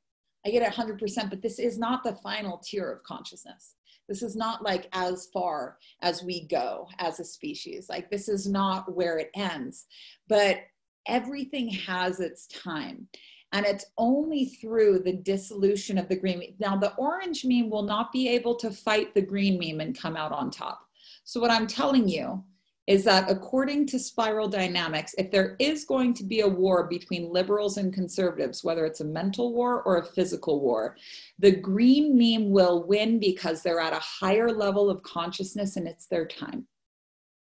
[0.45, 3.75] I get it 100%, but this is not the final tier of consciousness.
[4.07, 7.87] This is not like as far as we go as a species.
[7.89, 9.85] Like, this is not where it ends.
[10.29, 10.59] But
[11.07, 13.07] everything has its time.
[13.51, 16.55] And it's only through the dissolution of the green meme.
[16.59, 20.17] Now, the orange meme will not be able to fight the green meme and come
[20.17, 20.81] out on top.
[21.23, 22.43] So, what I'm telling you
[22.87, 27.33] is that according to spiral dynamics, if there is going to be a war between
[27.33, 30.95] liberals and conservatives, whether it's a mental war or a physical war,
[31.39, 36.05] the green meme will win because they're at a higher level of consciousness and it's
[36.05, 36.67] their time.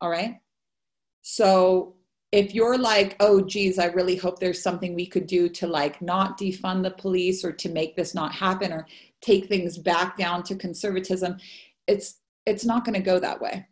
[0.00, 0.36] All right.
[1.22, 1.95] So
[2.32, 6.02] if you're like, oh, geez, I really hope there's something we could do to like
[6.02, 8.86] not defund the police or to make this not happen or
[9.20, 11.36] take things back down to conservatism,
[11.86, 13.66] it's it's not going to go that way.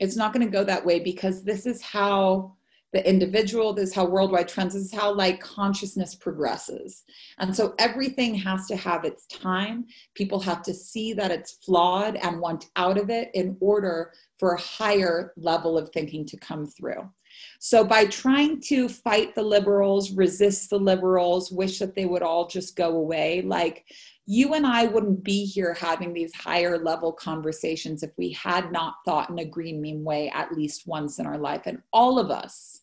[0.00, 2.56] It's not going to go that way because this is how
[2.92, 7.04] the individual, this is how worldwide trends, this is how like consciousness progresses.
[7.38, 9.86] And so everything has to have its time.
[10.14, 14.54] People have to see that it's flawed and want out of it in order for
[14.54, 17.08] a higher level of thinking to come through.
[17.60, 22.46] So, by trying to fight the liberals, resist the liberals, wish that they would all
[22.46, 23.84] just go away, like
[24.30, 28.96] you and I wouldn't be here having these higher level conversations if we had not
[29.06, 31.62] thought in a green meme way at least once in our life.
[31.64, 32.82] And all of us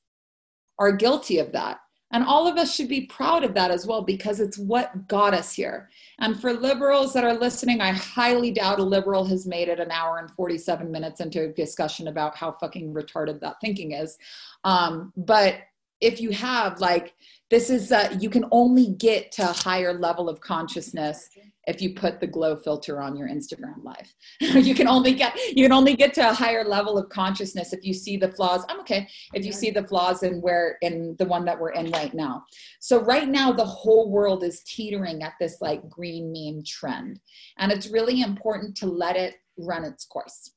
[0.79, 1.77] are guilty of that.
[2.15, 5.33] And all of us should be proud of that as well because it's what got
[5.33, 5.89] us here.
[6.19, 9.91] And for liberals that are listening, I highly doubt a liberal has made it an
[9.91, 14.17] hour and 47 minutes into a discussion about how fucking retarded that thinking is.
[14.63, 15.55] Um, but
[15.99, 17.15] if you have, like,
[17.49, 21.29] this is, uh, you can only get to a higher level of consciousness
[21.67, 24.13] if you put the glow filter on your Instagram live.
[24.63, 27.83] you can only get you can only get to a higher level of consciousness if
[27.83, 28.63] you see the flaws.
[28.69, 31.89] I'm okay if you see the flaws in where in the one that we're in
[31.91, 32.43] right now.
[32.79, 37.19] So right now the whole world is teetering at this like green meme trend.
[37.57, 40.51] And it's really important to let it run its course.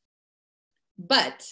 [0.99, 1.51] But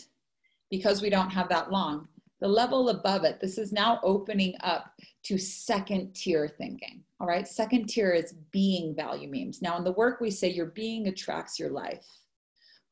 [0.70, 2.08] because we don't have that long,
[2.40, 4.92] the level above it, this is now opening up
[5.24, 7.02] to second tier thinking.
[7.18, 7.48] All right.
[7.48, 9.62] Second tier is being value memes.
[9.62, 12.06] Now, in the work, we say your being attracts your life.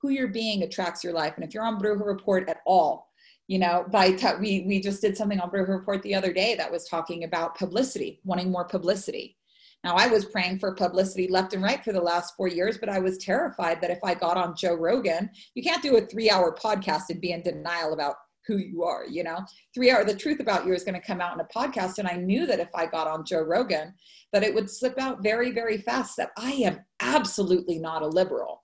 [0.01, 1.35] Who you're being attracts your life.
[1.37, 3.11] And if you're on Bruja Report at all,
[3.47, 6.55] you know, by t- we we just did something on Bruja Report the other day
[6.55, 9.37] that was talking about publicity, wanting more publicity.
[9.83, 12.89] Now, I was praying for publicity left and right for the last four years, but
[12.89, 16.31] I was terrified that if I got on Joe Rogan, you can't do a three
[16.31, 18.17] hour podcast and be in denial about
[18.47, 19.39] who you are you know?
[19.75, 22.09] Three hour the truth about you is going to come out in a podcast and
[22.09, 23.95] i knew that if i got on joe rogan
[24.33, 28.63] that it would slip out very very fast that i am absolutely not a liberal.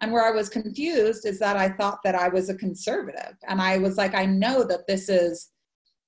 [0.00, 3.60] And where i was confused is that i thought that i was a conservative and
[3.60, 5.50] i was like i know that this is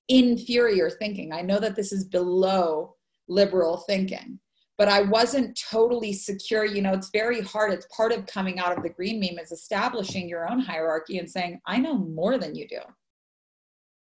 [0.09, 1.32] inferior thinking.
[1.32, 2.94] I know that this is below
[3.28, 4.39] liberal thinking
[4.78, 6.65] but I wasn't totally secure.
[6.65, 7.73] You know, it's very hard.
[7.73, 11.31] It's part of coming out of the green meme is establishing your own hierarchy and
[11.31, 12.81] saying, I know more than you do.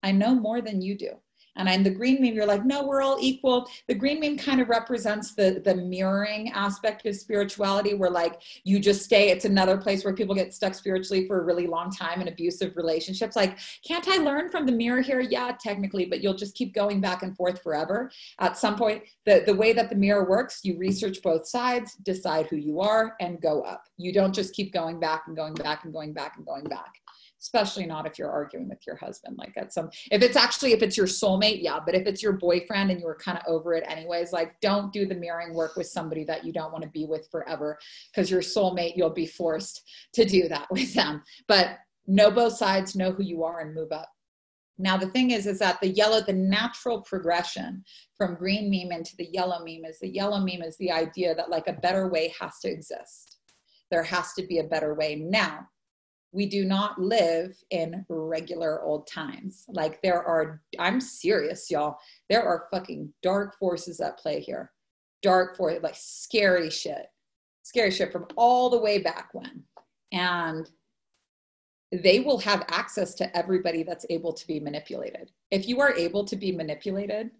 [0.02, 1.10] I know more than you do.
[1.56, 3.68] And in the green meme, you're like, no, we're all equal.
[3.88, 8.80] The green meme kind of represents the, the mirroring aspect of spirituality, where like you
[8.80, 12.20] just stay, it's another place where people get stuck spiritually for a really long time
[12.20, 13.36] in abusive relationships.
[13.36, 15.20] Like, can't I learn from the mirror here?
[15.20, 18.10] Yeah, technically, but you'll just keep going back and forth forever.
[18.38, 22.46] At some point, the, the way that the mirror works, you research both sides, decide
[22.46, 23.84] who you are, and go up.
[23.98, 26.94] You don't just keep going back and going back and going back and going back
[27.42, 30.82] especially not if you're arguing with your husband like at some if it's actually if
[30.82, 33.74] it's your soulmate yeah but if it's your boyfriend and you were kind of over
[33.74, 36.90] it anyways like don't do the mirroring work with somebody that you don't want to
[36.90, 37.78] be with forever
[38.10, 39.82] because your soulmate you'll be forced
[40.12, 41.22] to do that with them.
[41.48, 44.08] But know both sides know who you are and move up.
[44.78, 47.84] Now the thing is is that the yellow the natural progression
[48.16, 51.50] from green meme into the yellow meme is the yellow meme is the idea that
[51.50, 53.38] like a better way has to exist.
[53.90, 55.68] There has to be a better way now
[56.32, 59.66] we do not live in regular old times.
[59.68, 61.98] Like there are, I'm serious, y'all.
[62.30, 64.72] There are fucking dark forces at play here.
[65.20, 67.06] Dark for like scary shit.
[67.62, 69.62] Scary shit from all the way back when.
[70.10, 70.68] And
[71.92, 75.30] they will have access to everybody that's able to be manipulated.
[75.50, 77.30] If you are able to be manipulated,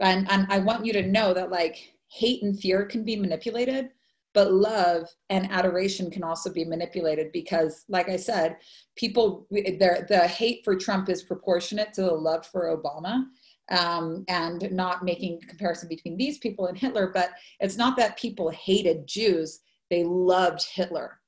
[0.00, 3.90] and, and I want you to know that like hate and fear can be manipulated,
[4.34, 8.56] but love and adoration can also be manipulated because like i said
[8.96, 13.24] people the hate for trump is proportionate to the love for obama
[13.70, 17.30] um, and not making comparison between these people and hitler but
[17.60, 19.60] it's not that people hated jews
[19.90, 21.18] they loved hitler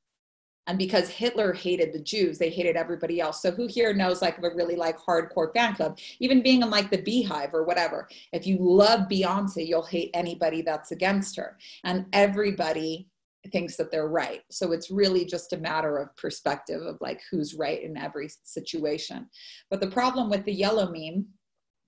[0.67, 3.43] and because Hitler hated the Jews, they hated everybody else.
[3.43, 6.71] So who here knows like of a really like hardcore fan club, even being in
[6.71, 8.09] like the BeyHive or whatever.
[8.33, 13.09] If you love Beyonce, you'll hate anybody that's against her, and everybody
[13.53, 14.43] thinks that they're right.
[14.51, 19.29] So it's really just a matter of perspective of like who's right in every situation.
[19.71, 21.27] But the problem with the yellow meme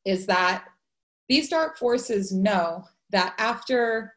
[0.05, 0.65] is that
[1.31, 4.16] these dark forces know that after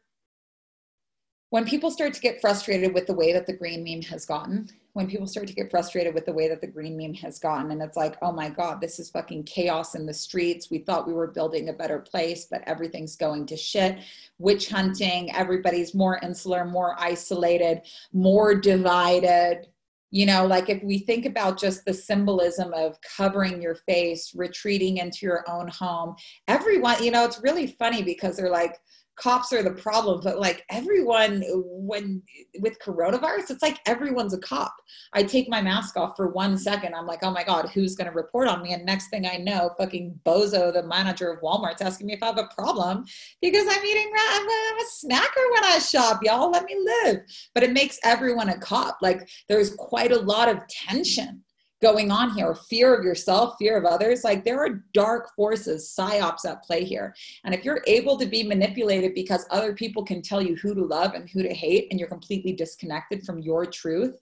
[1.50, 4.68] when people start to get frustrated with the way that the green meme has gotten,
[4.92, 7.72] when people start to get frustrated with the way that the green meme has gotten,
[7.72, 10.70] and it's like, oh my God, this is fucking chaos in the streets.
[10.70, 13.98] We thought we were building a better place, but everything's going to shit.
[14.38, 17.82] Witch hunting, everybody's more insular, more isolated,
[18.12, 19.66] more divided.
[20.12, 24.98] You know, like if we think about just the symbolism of covering your face, retreating
[24.98, 26.14] into your own home,
[26.48, 28.76] everyone, you know, it's really funny because they're like,
[29.16, 32.22] cops are the problem but like everyone when
[32.60, 34.74] with coronavirus it's like everyone's a cop.
[35.12, 36.94] I take my mask off for one second.
[36.94, 38.72] I'm like oh my god who's going to report on me?
[38.72, 42.26] And next thing i know fucking bozo the manager of walmart's asking me if i
[42.26, 43.04] have a problem
[43.42, 46.50] because i'm eating i'm a, I'm a snacker when i shop y'all.
[46.50, 47.18] Let me live.
[47.54, 48.98] But it makes everyone a cop.
[49.02, 51.42] Like there's quite a lot of tension
[51.82, 56.44] going on here fear of yourself fear of others like there are dark forces psyops
[56.44, 57.14] at play here.
[57.44, 60.84] And if you're able to be manipulated because other people can tell you who to
[60.84, 64.20] love and who to hate and you're completely disconnected from your truth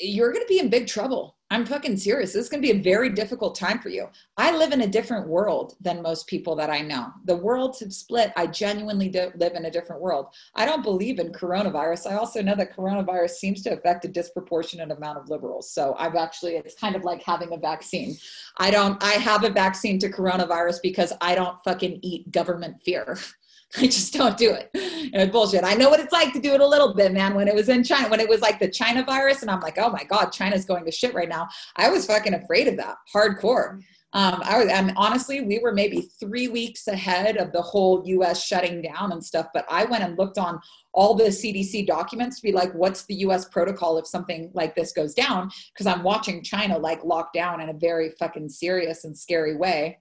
[0.00, 2.32] you're going to be in big trouble I'm fucking serious.
[2.32, 4.08] This is going to be a very difficult time for you.
[4.38, 7.08] I live in a different world than most people that I know.
[7.26, 8.32] The worlds have split.
[8.36, 10.28] I genuinely live in a different world.
[10.54, 12.10] I don't believe in coronavirus.
[12.10, 15.70] I also know that coronavirus seems to affect a disproportionate amount of liberals.
[15.70, 18.16] So I've actually, it's kind of like having a vaccine.
[18.56, 23.18] I don't, I have a vaccine to coronavirus because I don't fucking eat government fear.
[23.76, 24.70] I just don't do it.
[24.74, 25.64] And it's bullshit.
[25.64, 27.34] I know what it's like to do it a little bit, man.
[27.34, 29.78] When it was in China, when it was like the China virus, and I'm like,
[29.78, 31.48] oh my God, China's going to shit right now.
[31.76, 33.80] I was fucking afraid of that hardcore.
[34.14, 38.44] Um, I was, and honestly, we were maybe three weeks ahead of the whole US
[38.44, 39.46] shutting down and stuff.
[39.54, 40.60] But I went and looked on
[40.92, 44.92] all the CDC documents to be like, what's the US protocol if something like this
[44.92, 45.50] goes down?
[45.72, 49.98] Because I'm watching China like lock down in a very fucking serious and scary way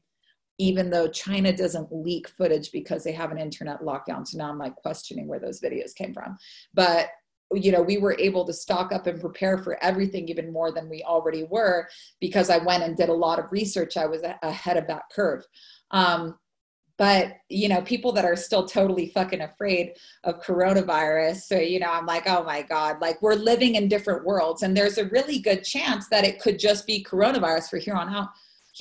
[0.61, 4.27] even though China doesn't leak footage because they have an internet lockdown.
[4.27, 6.37] So now I'm like questioning where those videos came from.
[6.75, 7.09] But
[7.53, 10.87] you know, we were able to stock up and prepare for everything even more than
[10.87, 11.89] we already were
[12.21, 13.97] because I went and did a lot of research.
[13.97, 15.43] I was ahead of that curve.
[15.89, 16.37] Um,
[16.97, 19.93] but you know people that are still totally fucking afraid
[20.23, 24.23] of coronavirus so you know i'm like oh my god like we're living in different
[24.23, 27.95] worlds and there's a really good chance that it could just be coronavirus for here
[27.95, 28.27] on out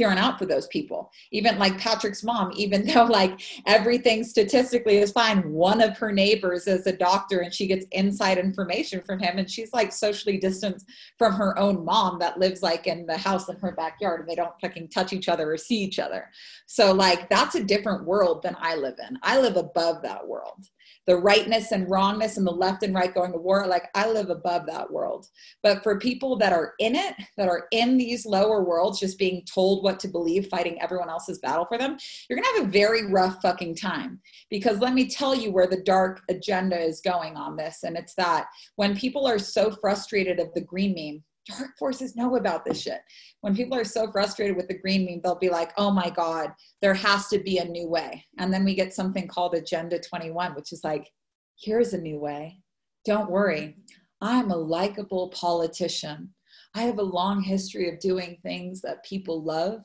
[0.00, 1.12] here out for those people.
[1.30, 6.66] Even like Patrick's mom, even though like everything statistically is fine, one of her neighbors
[6.66, 9.38] is a doctor and she gets inside information from him.
[9.38, 13.48] And she's like socially distanced from her own mom that lives like in the house
[13.48, 16.30] in her backyard and they don't fucking touch each other or see each other.
[16.66, 19.18] So, like, that's a different world than I live in.
[19.22, 20.66] I live above that world
[21.06, 24.30] the rightness and wrongness and the left and right going to war like i live
[24.30, 25.26] above that world.
[25.62, 29.44] But for people that are in it that are in these lower worlds just being
[29.52, 31.96] told what to believe fighting everyone else's battle for them
[32.28, 34.20] you're going to have a very rough fucking time.
[34.50, 38.14] Because let me tell you where the dark agenda is going on this and it's
[38.14, 38.46] that
[38.76, 41.22] when people are so frustrated of the green meme
[41.58, 43.00] dark forces know about this shit.
[43.40, 46.52] When people are so frustrated with the green meme, they'll be like, oh my God,
[46.82, 48.24] there has to be a new way.
[48.38, 51.10] And then we get something called Agenda 21, which is like,
[51.58, 52.58] here's a new way.
[53.04, 53.76] Don't worry,
[54.20, 56.34] I'm a likable politician.
[56.74, 59.82] I have a long history of doing things that people love.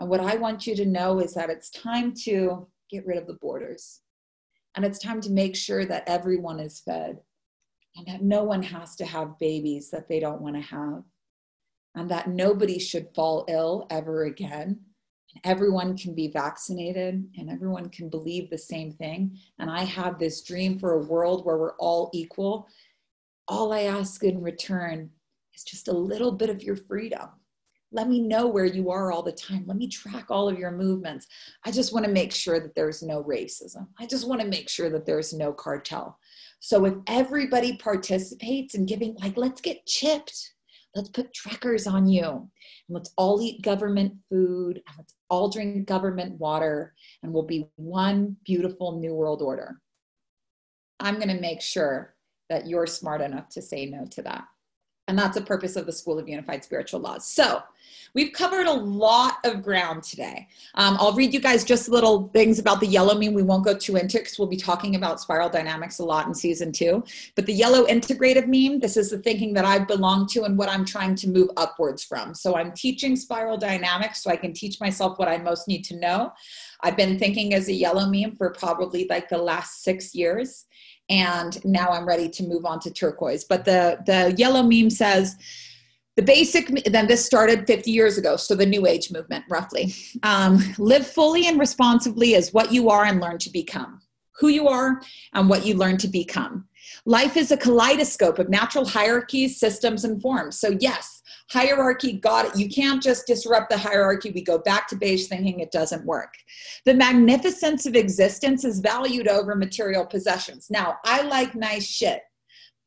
[0.00, 3.26] And what I want you to know is that it's time to get rid of
[3.26, 4.00] the borders.
[4.74, 7.18] And it's time to make sure that everyone is fed
[7.96, 11.02] and that no one has to have babies that they don't want to have,
[11.94, 14.80] and that nobody should fall ill ever again.
[15.34, 19.36] And everyone can be vaccinated and everyone can believe the same thing.
[19.58, 22.66] And I have this dream for a world where we're all equal.
[23.46, 25.10] All I ask in return
[25.54, 27.28] is just a little bit of your freedom.
[27.90, 29.64] Let me know where you are all the time.
[29.66, 31.26] Let me track all of your movements.
[31.64, 33.86] I just want to make sure that there's no racism.
[33.98, 36.18] I just want to make sure that there's no cartel.
[36.60, 40.52] So if everybody participates in giving, like, let's get chipped,
[40.94, 42.50] let's put trackers on you, and
[42.90, 48.36] let's all eat government food, and let's all drink government water, and we'll be one
[48.44, 49.80] beautiful new world order.
[51.00, 52.16] I'm going to make sure
[52.50, 54.44] that you're smart enough to say no to that.
[55.08, 57.26] And that's the purpose of the School of Unified Spiritual Laws.
[57.26, 57.62] So
[58.14, 60.46] we've covered a lot of ground today.
[60.74, 63.32] Um, I'll read you guys just little things about the yellow meme.
[63.32, 66.34] We won't go too into because we'll be talking about spiral dynamics a lot in
[66.34, 67.02] season two.
[67.34, 70.68] But the yellow integrative meme, this is the thinking that I belong to and what
[70.68, 72.34] I'm trying to move upwards from.
[72.34, 75.96] So I'm teaching spiral dynamics so I can teach myself what I most need to
[75.96, 76.32] know.
[76.82, 80.66] I've been thinking as a yellow meme for probably like the last six years
[81.08, 83.44] and now I'm ready to move on to turquoise.
[83.44, 85.36] But the the yellow meme says
[86.16, 89.94] the basic then this started 50 years ago so the new age movement roughly.
[90.22, 94.00] Um, live fully and responsibly as what you are and learn to become.
[94.40, 95.02] Who you are
[95.32, 96.67] and what you learn to become
[97.08, 100.60] life is a kaleidoscope of natural hierarchies systems and forms.
[100.60, 104.30] So yes hierarchy got it you can't just disrupt the hierarchy.
[104.30, 106.34] We go back to beige thinking it doesn't work.
[106.84, 110.68] The magnificence of existence is valued over material possessions.
[110.68, 112.20] Now i like nice shit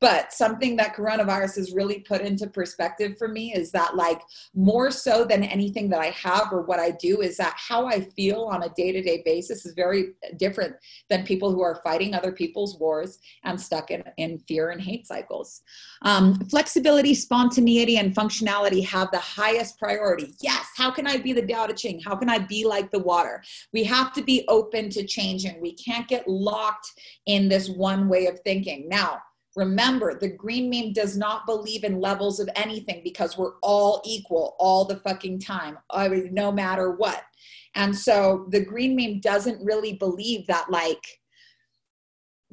[0.02, 4.22] but something that coronavirus has really put into perspective for me is that, like,
[4.56, 8.02] more so than anything that I have or what I do, is that how I
[8.02, 10.76] feel on a day to day basis is very different
[11.10, 15.06] than people who are fighting other people's wars and stuck in, in fear and hate
[15.06, 15.62] cycles.
[16.02, 20.34] Um, flexibility, spontaneity, and functionality have the highest priority.
[20.42, 22.02] Yes, how can I be the Tao Te Ching?
[22.02, 23.44] How can I be like the water?
[23.72, 25.62] We have to be open to changing.
[25.62, 26.92] We can't get locked
[27.28, 28.90] in this one way of thinking.
[28.90, 29.22] Now,
[29.56, 34.56] Remember, the green meme does not believe in levels of anything because we're all equal
[34.60, 35.78] all the fucking time,
[36.32, 37.24] no matter what.
[37.76, 41.04] And so the green meme doesn't really believe that, like,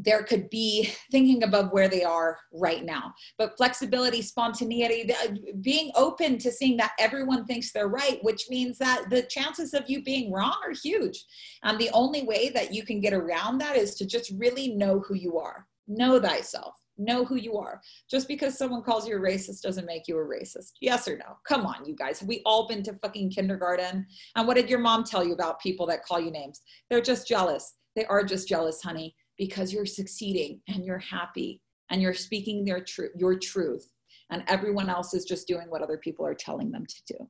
[0.01, 3.13] there could be thinking above where they are right now.
[3.37, 8.79] But flexibility, spontaneity, uh, being open to seeing that everyone thinks they're right, which means
[8.79, 11.25] that the chances of you being wrong are huge.
[11.65, 15.01] And the only way that you can get around that is to just really know
[15.01, 15.67] who you are.
[15.89, 17.81] Know thyself know who you are.
[18.11, 20.73] Just because someone calls you a racist doesn't make you a racist.
[20.81, 21.37] Yes or no?
[21.47, 22.23] Come on, you guys.
[22.23, 24.07] We all been to fucking kindergarten?
[24.37, 26.63] And what did your mom tell you about people that call you names?
[26.91, 27.75] They're just jealous.
[27.97, 31.61] They are just jealous, honey, because you're succeeding and you're happy
[31.91, 33.91] and you're speaking their truth, your truth,
[34.31, 37.29] and everyone else is just doing what other people are telling them to do.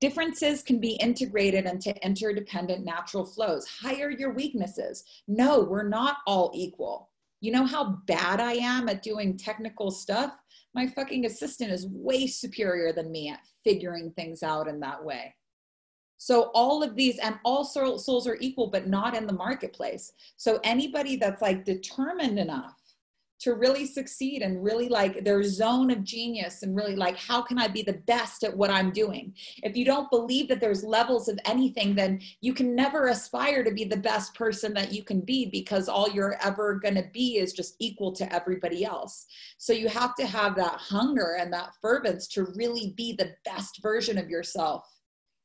[0.00, 3.66] Differences can be integrated into interdependent natural flows.
[3.66, 5.04] Hire your weaknesses.
[5.26, 7.10] No, we're not all equal
[7.40, 10.32] you know how bad I am at doing technical stuff?
[10.74, 15.34] My fucking assistant is way superior than me at figuring things out in that way.
[16.18, 20.12] So all of these and all souls are equal, but not in the marketplace.
[20.36, 22.74] So anybody that's like determined enough
[23.40, 27.58] to really succeed and really like their zone of genius and really like how can
[27.58, 29.32] i be the best at what i'm doing
[29.62, 33.72] if you don't believe that there's levels of anything then you can never aspire to
[33.72, 37.38] be the best person that you can be because all you're ever going to be
[37.38, 41.70] is just equal to everybody else so you have to have that hunger and that
[41.80, 44.84] fervence to really be the best version of yourself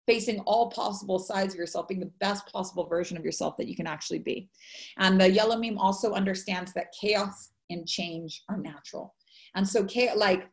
[0.05, 3.75] facing all possible sides of yourself, being the best possible version of yourself that you
[3.75, 4.49] can actually be.
[4.97, 9.15] And the yellow meme also understands that chaos and change are natural.
[9.55, 9.85] And so,
[10.15, 10.49] like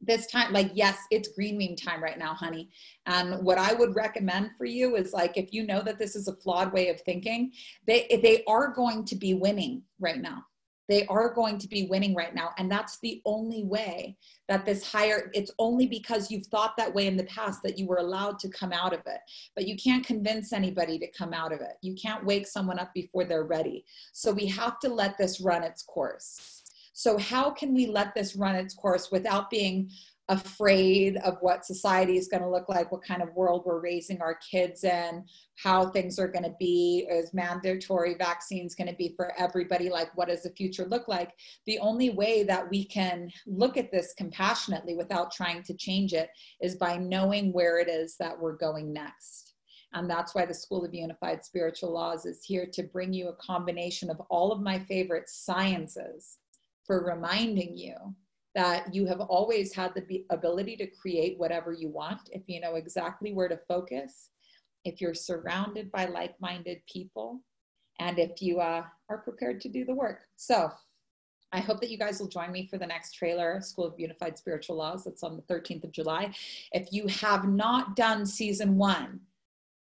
[0.00, 2.70] this time, like, yes, it's green meme time right now, honey.
[3.06, 6.28] And what I would recommend for you is like, if you know that this is
[6.28, 7.52] a flawed way of thinking,
[7.86, 10.44] they they are going to be winning right now
[10.88, 12.50] they are going to be winning right now.
[12.58, 14.16] And that's the only way
[14.48, 17.86] that this higher it's only because you've thought that way in the past that you
[17.86, 19.20] were allowed to come out of it.
[19.54, 21.78] But you can't convince anybody to come out of it.
[21.80, 23.84] You can't wake someone up before they're ready.
[24.12, 26.62] So we have to let this run its course.
[26.92, 29.90] So how can we let this run its course without being
[30.28, 34.22] afraid of what society is going to look like, what kind of world we're raising
[34.22, 35.24] our kids in,
[35.56, 40.16] how things are going to be, is mandatory vaccines going to be for everybody, like
[40.16, 41.32] what does the future look like?
[41.66, 46.30] The only way that we can look at this compassionately without trying to change it
[46.62, 49.52] is by knowing where it is that we're going next.
[49.92, 53.36] And that's why the School of Unified Spiritual Laws is here to bring you a
[53.36, 56.38] combination of all of my favorite sciences
[56.86, 57.94] for reminding you
[58.54, 62.76] that you have always had the ability to create whatever you want if you know
[62.76, 64.30] exactly where to focus,
[64.84, 67.40] if you're surrounded by like minded people,
[68.00, 70.20] and if you uh, are prepared to do the work.
[70.36, 70.70] So,
[71.52, 74.36] I hope that you guys will join me for the next trailer, School of Unified
[74.36, 75.04] Spiritual Laws.
[75.04, 76.34] That's on the 13th of July.
[76.72, 79.20] If you have not done season one,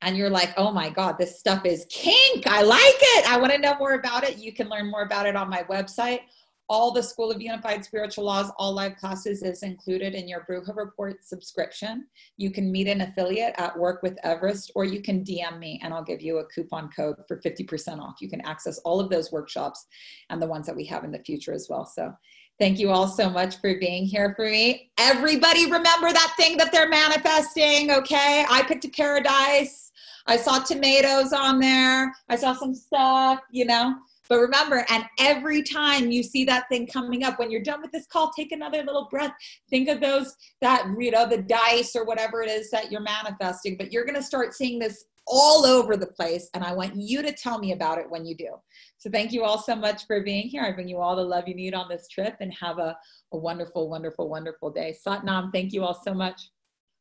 [0.02, 2.46] and you're like, oh my God, this stuff is kink.
[2.46, 3.28] I like it.
[3.28, 4.38] I want to know more about it.
[4.38, 6.20] You can learn more about it on my website
[6.68, 10.74] all the School of Unified Spiritual Laws, all live classes is included in your Bruja
[10.76, 12.06] Report subscription.
[12.36, 15.94] You can meet an affiliate at Work with Everest, or you can DM me and
[15.94, 18.16] I'll give you a coupon code for 50% off.
[18.20, 19.86] You can access all of those workshops
[20.30, 21.86] and the ones that we have in the future as well.
[21.86, 22.12] So
[22.58, 24.90] thank you all so much for being here for me.
[24.98, 28.44] Everybody remember that thing that they're manifesting, okay?
[28.50, 29.92] I picked a paradise.
[30.26, 32.12] I saw tomatoes on there.
[32.28, 33.94] I saw some stuff, you know
[34.28, 37.92] but remember, and every time you see that thing coming up, when you're done with
[37.92, 39.32] this call, take another little breath.
[39.70, 43.76] Think of those, that, you know, the dice or whatever it is that you're manifesting.
[43.76, 46.48] But you're going to start seeing this all over the place.
[46.54, 48.50] And I want you to tell me about it when you do.
[48.98, 50.62] So thank you all so much for being here.
[50.62, 52.96] I bring you all the love you need on this trip and have a,
[53.32, 54.96] a wonderful, wonderful, wonderful day.
[55.06, 56.50] Satnam, thank you all so much.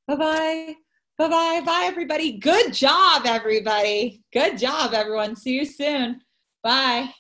[0.07, 0.75] Bye bye.
[1.17, 1.61] Bye bye.
[1.65, 2.33] Bye, everybody.
[2.33, 4.23] Good job, everybody.
[4.33, 5.35] Good job, everyone.
[5.35, 6.19] See you soon.
[6.65, 7.13] Bye.